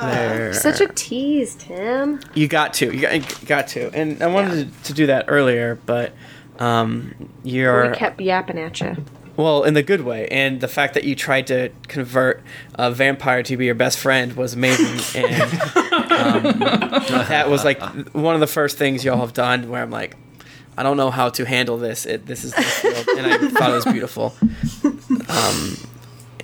There. 0.00 0.54
Such 0.54 0.80
a 0.80 0.86
tease, 0.88 1.54
Tim. 1.56 2.20
You 2.34 2.46
got 2.48 2.72
to. 2.74 2.92
You 2.94 3.00
got, 3.00 3.14
you 3.42 3.46
got 3.48 3.68
to. 3.68 3.90
And 3.92 4.22
I 4.22 4.28
wanted 4.28 4.72
to, 4.72 4.82
to 4.84 4.92
do 4.92 5.06
that 5.06 5.24
earlier, 5.28 5.74
but 5.86 6.12
um, 6.60 7.30
you're 7.42 7.90
We 7.90 7.96
kept 7.96 8.20
yapping 8.20 8.58
at 8.58 8.80
you. 8.80 8.96
well 9.36 9.64
in 9.64 9.74
the 9.74 9.82
good 9.82 10.02
way. 10.02 10.28
And 10.28 10.60
the 10.60 10.68
fact 10.68 10.94
that 10.94 11.04
you 11.04 11.14
tried 11.16 11.48
to 11.48 11.70
convert 11.88 12.42
a 12.76 12.90
vampire 12.92 13.42
to 13.42 13.56
be 13.56 13.66
your 13.66 13.74
best 13.74 13.98
friend 13.98 14.34
was 14.34 14.54
amazing. 14.54 15.22
and 15.22 15.42
um, 15.42 16.58
that 17.28 17.46
was 17.50 17.64
like 17.64 17.80
one 18.14 18.34
of 18.34 18.40
the 18.40 18.46
first 18.46 18.78
things 18.78 19.04
y'all 19.04 19.20
have 19.20 19.32
done. 19.34 19.68
Where 19.68 19.82
I'm 19.82 19.90
like, 19.90 20.16
I 20.78 20.84
don't 20.84 20.96
know 20.96 21.10
how 21.10 21.28
to 21.30 21.44
handle 21.44 21.76
this. 21.76 22.06
It, 22.06 22.26
this 22.26 22.44
is 22.44 22.54
field, 22.54 23.08
and 23.18 23.26
I 23.26 23.48
thought 23.48 23.70
it 23.70 23.74
was 23.74 23.84
beautiful. 23.86 24.34
Um, 25.28 25.76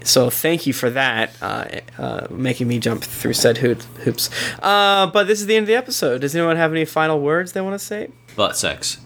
so 0.03 0.29
thank 0.29 0.67
you 0.67 0.73
for 0.73 0.91
that, 0.91 1.31
uh, 1.41 1.67
uh, 1.99 2.27
making 2.31 2.67
me 2.67 2.81
jump 2.81 3.05
through 3.05 3.35
said 3.35 3.59
hoop, 3.59 3.81
hoops. 4.03 4.31
Uh, 4.61 5.07
but 5.07 5.29
this 5.29 5.41
is 5.41 5.47
the 5.47 5.55
end 5.55 5.65
of 5.65 5.69
the 5.69 5.77
episode. 5.77 6.21
Does 6.23 6.35
anyone 6.35 6.57
have 6.57 6.73
any 6.73 6.85
final 6.85 7.21
words 7.21 7.53
they 7.53 7.61
want 7.61 7.79
to 7.79 7.85
say? 7.85 8.09
Butt 8.35 8.57
sex. 8.57 8.99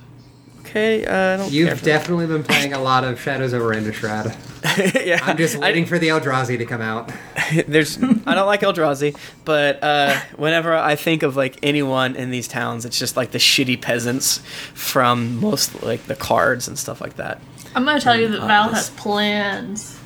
Okay, 0.68 1.04
uh, 1.06 1.34
I 1.34 1.36
don't 1.38 1.50
You've 1.52 1.78
for 1.78 1.84
definitely 1.84 2.26
been 2.26 2.42
playing 2.44 2.72
a 2.74 2.80
lot 2.80 3.02
of 3.04 3.18
Shadows 3.20 3.54
over 3.54 3.74
Innistrad. 3.74 4.36
that. 4.62 5.02
yeah, 5.06 5.18
I'm 5.22 5.36
just 5.36 5.56
I- 5.56 5.60
waiting 5.60 5.86
for 5.86 5.98
the 5.98 6.08
Eldrazi 6.08 6.58
to 6.58 6.66
come 6.66 6.80
out. 6.82 7.10
there's 7.66 7.96
I 8.02 8.34
don't 8.34 8.46
like 8.46 8.60
Eldrazi, 8.60 9.16
but 9.44 9.82
uh, 9.82 10.18
whenever 10.36 10.74
I 10.76 10.94
think 10.96 11.22
of 11.22 11.36
like 11.36 11.58
anyone 11.62 12.16
in 12.16 12.30
these 12.30 12.48
towns, 12.48 12.84
it's 12.84 12.98
just 12.98 13.16
like 13.16 13.30
the 13.30 13.38
shitty 13.38 13.80
peasants 13.80 14.38
from 14.74 15.40
most 15.40 15.82
like 15.82 16.04
the 16.04 16.16
cards 16.16 16.68
and 16.68 16.78
stuff 16.78 17.00
like 17.00 17.16
that. 17.16 17.40
I'm 17.74 17.84
gonna 17.84 18.00
tell 18.00 18.18
you 18.18 18.28
that 18.28 18.40
Val 18.40 18.68
this- 18.68 18.88
has 18.88 18.90
plans. 18.90 19.98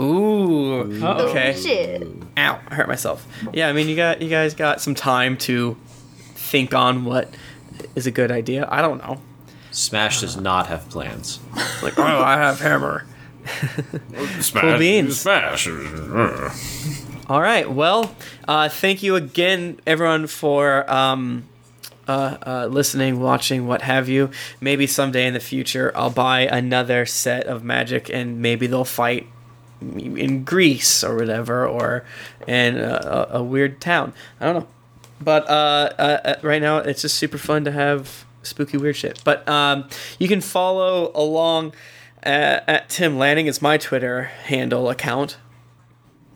Ooh, 0.00 0.80
Uh-oh. 1.04 1.28
okay. 1.28 1.54
Shit. 1.54 2.02
Ow, 2.38 2.60
I 2.68 2.74
hurt 2.74 2.88
myself. 2.88 3.26
Yeah, 3.52 3.68
I 3.68 3.72
mean 3.72 3.88
you 3.88 3.94
got 3.96 4.22
you 4.22 4.28
guys 4.30 4.54
got 4.54 4.80
some 4.80 4.94
time 4.94 5.36
to 5.38 5.76
think 6.34 6.74
on 6.74 7.04
what 7.04 7.28
is 7.94 8.06
a 8.06 8.10
good 8.10 8.30
idea. 8.32 8.66
I 8.70 8.80
don't 8.82 8.98
know. 8.98 9.20
Smash 9.72 10.20
does 10.20 10.36
not 10.36 10.66
have 10.68 10.88
plans. 10.88 11.40
Like, 11.82 11.98
oh, 11.98 12.02
I 12.02 12.36
have 12.36 12.60
hammer. 12.60 13.06
Smash. 14.40 14.52
Cool 14.52 14.78
beans. 14.78 15.20
Smash. 15.20 15.66
All 17.28 17.40
right. 17.40 17.70
Well, 17.70 18.14
uh, 18.46 18.68
thank 18.68 19.02
you 19.02 19.16
again, 19.16 19.80
everyone, 19.86 20.26
for 20.26 20.88
um, 20.92 21.44
uh, 22.06 22.36
uh, 22.46 22.66
listening, 22.66 23.20
watching, 23.20 23.66
what 23.66 23.82
have 23.82 24.08
you. 24.08 24.30
Maybe 24.60 24.86
someday 24.86 25.26
in 25.26 25.34
the 25.34 25.40
future, 25.40 25.92
I'll 25.94 26.10
buy 26.10 26.40
another 26.40 27.06
set 27.06 27.46
of 27.46 27.64
Magic, 27.64 28.10
and 28.10 28.40
maybe 28.40 28.66
they'll 28.66 28.84
fight 28.84 29.26
in 29.80 30.44
Greece 30.44 31.02
or 31.02 31.16
whatever, 31.16 31.66
or 31.66 32.04
in 32.46 32.76
a, 32.76 33.28
a 33.32 33.38
a 33.38 33.42
weird 33.42 33.80
town. 33.80 34.12
I 34.40 34.44
don't 34.46 34.54
know. 34.60 34.68
But 35.20 35.48
uh, 35.48 35.90
uh, 35.98 36.20
uh, 36.24 36.34
right 36.42 36.60
now, 36.60 36.78
it's 36.78 37.02
just 37.02 37.16
super 37.16 37.38
fun 37.38 37.64
to 37.64 37.72
have 37.72 38.24
spooky 38.42 38.76
weird 38.76 38.96
shit. 38.96 39.20
But 39.24 39.48
um, 39.48 39.88
you 40.18 40.28
can 40.28 40.40
follow 40.40 41.12
along 41.14 41.74
at, 42.22 42.68
at 42.68 42.88
Tim 42.88 43.18
Lanning. 43.18 43.46
It's 43.46 43.62
my 43.62 43.78
Twitter 43.78 44.24
handle 44.44 44.88
account. 44.88 45.36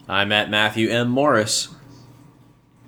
I'm 0.09 0.31
at 0.33 0.51
Matthew 0.51 0.89
M. 0.89 1.09
Morris. 1.09 1.69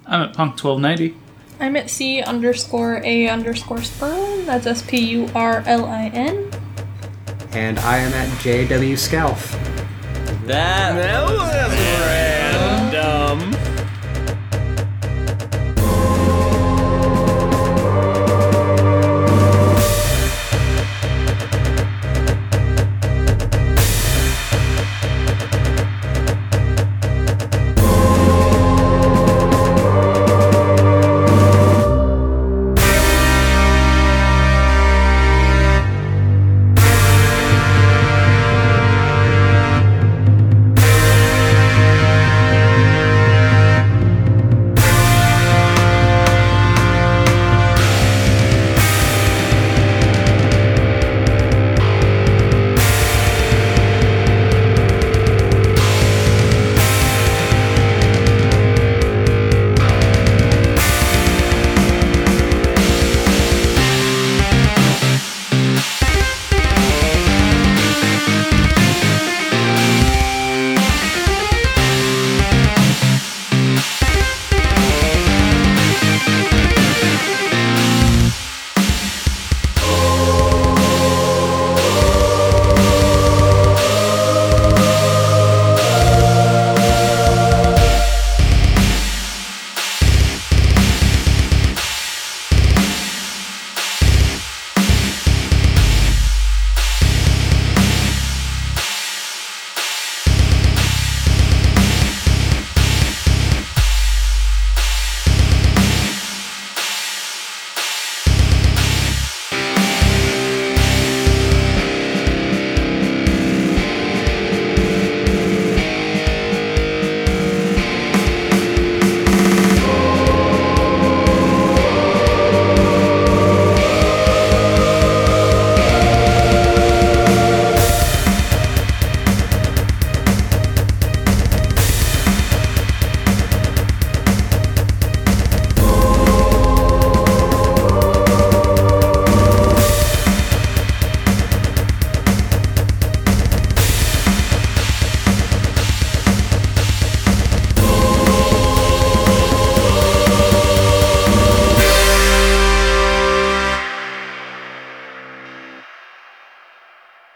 I'm 0.07 0.23
at 0.23 0.35
Punk 0.35 0.63
1290. 0.63 1.17
I'm 1.61 1.77
at 1.77 1.91
C 1.91 2.23
underscore 2.23 3.03
A 3.05 3.29
underscore 3.29 3.79
Spurlin. 3.79 4.47
That's 4.47 4.67
S 4.67 4.83
P 4.83 4.99
U 4.99 5.29
R 5.35 5.63
L 5.67 5.85
I 5.87 6.07
N. 6.15 6.51
And 7.53 7.79
I 7.81 7.99
am 7.99 8.13
at 8.13 8.29
JW 8.39 8.97
Scalf. 8.97 9.53
That 10.45 10.95
That 10.95 11.29
was 11.29 11.75
great. 11.75 12.38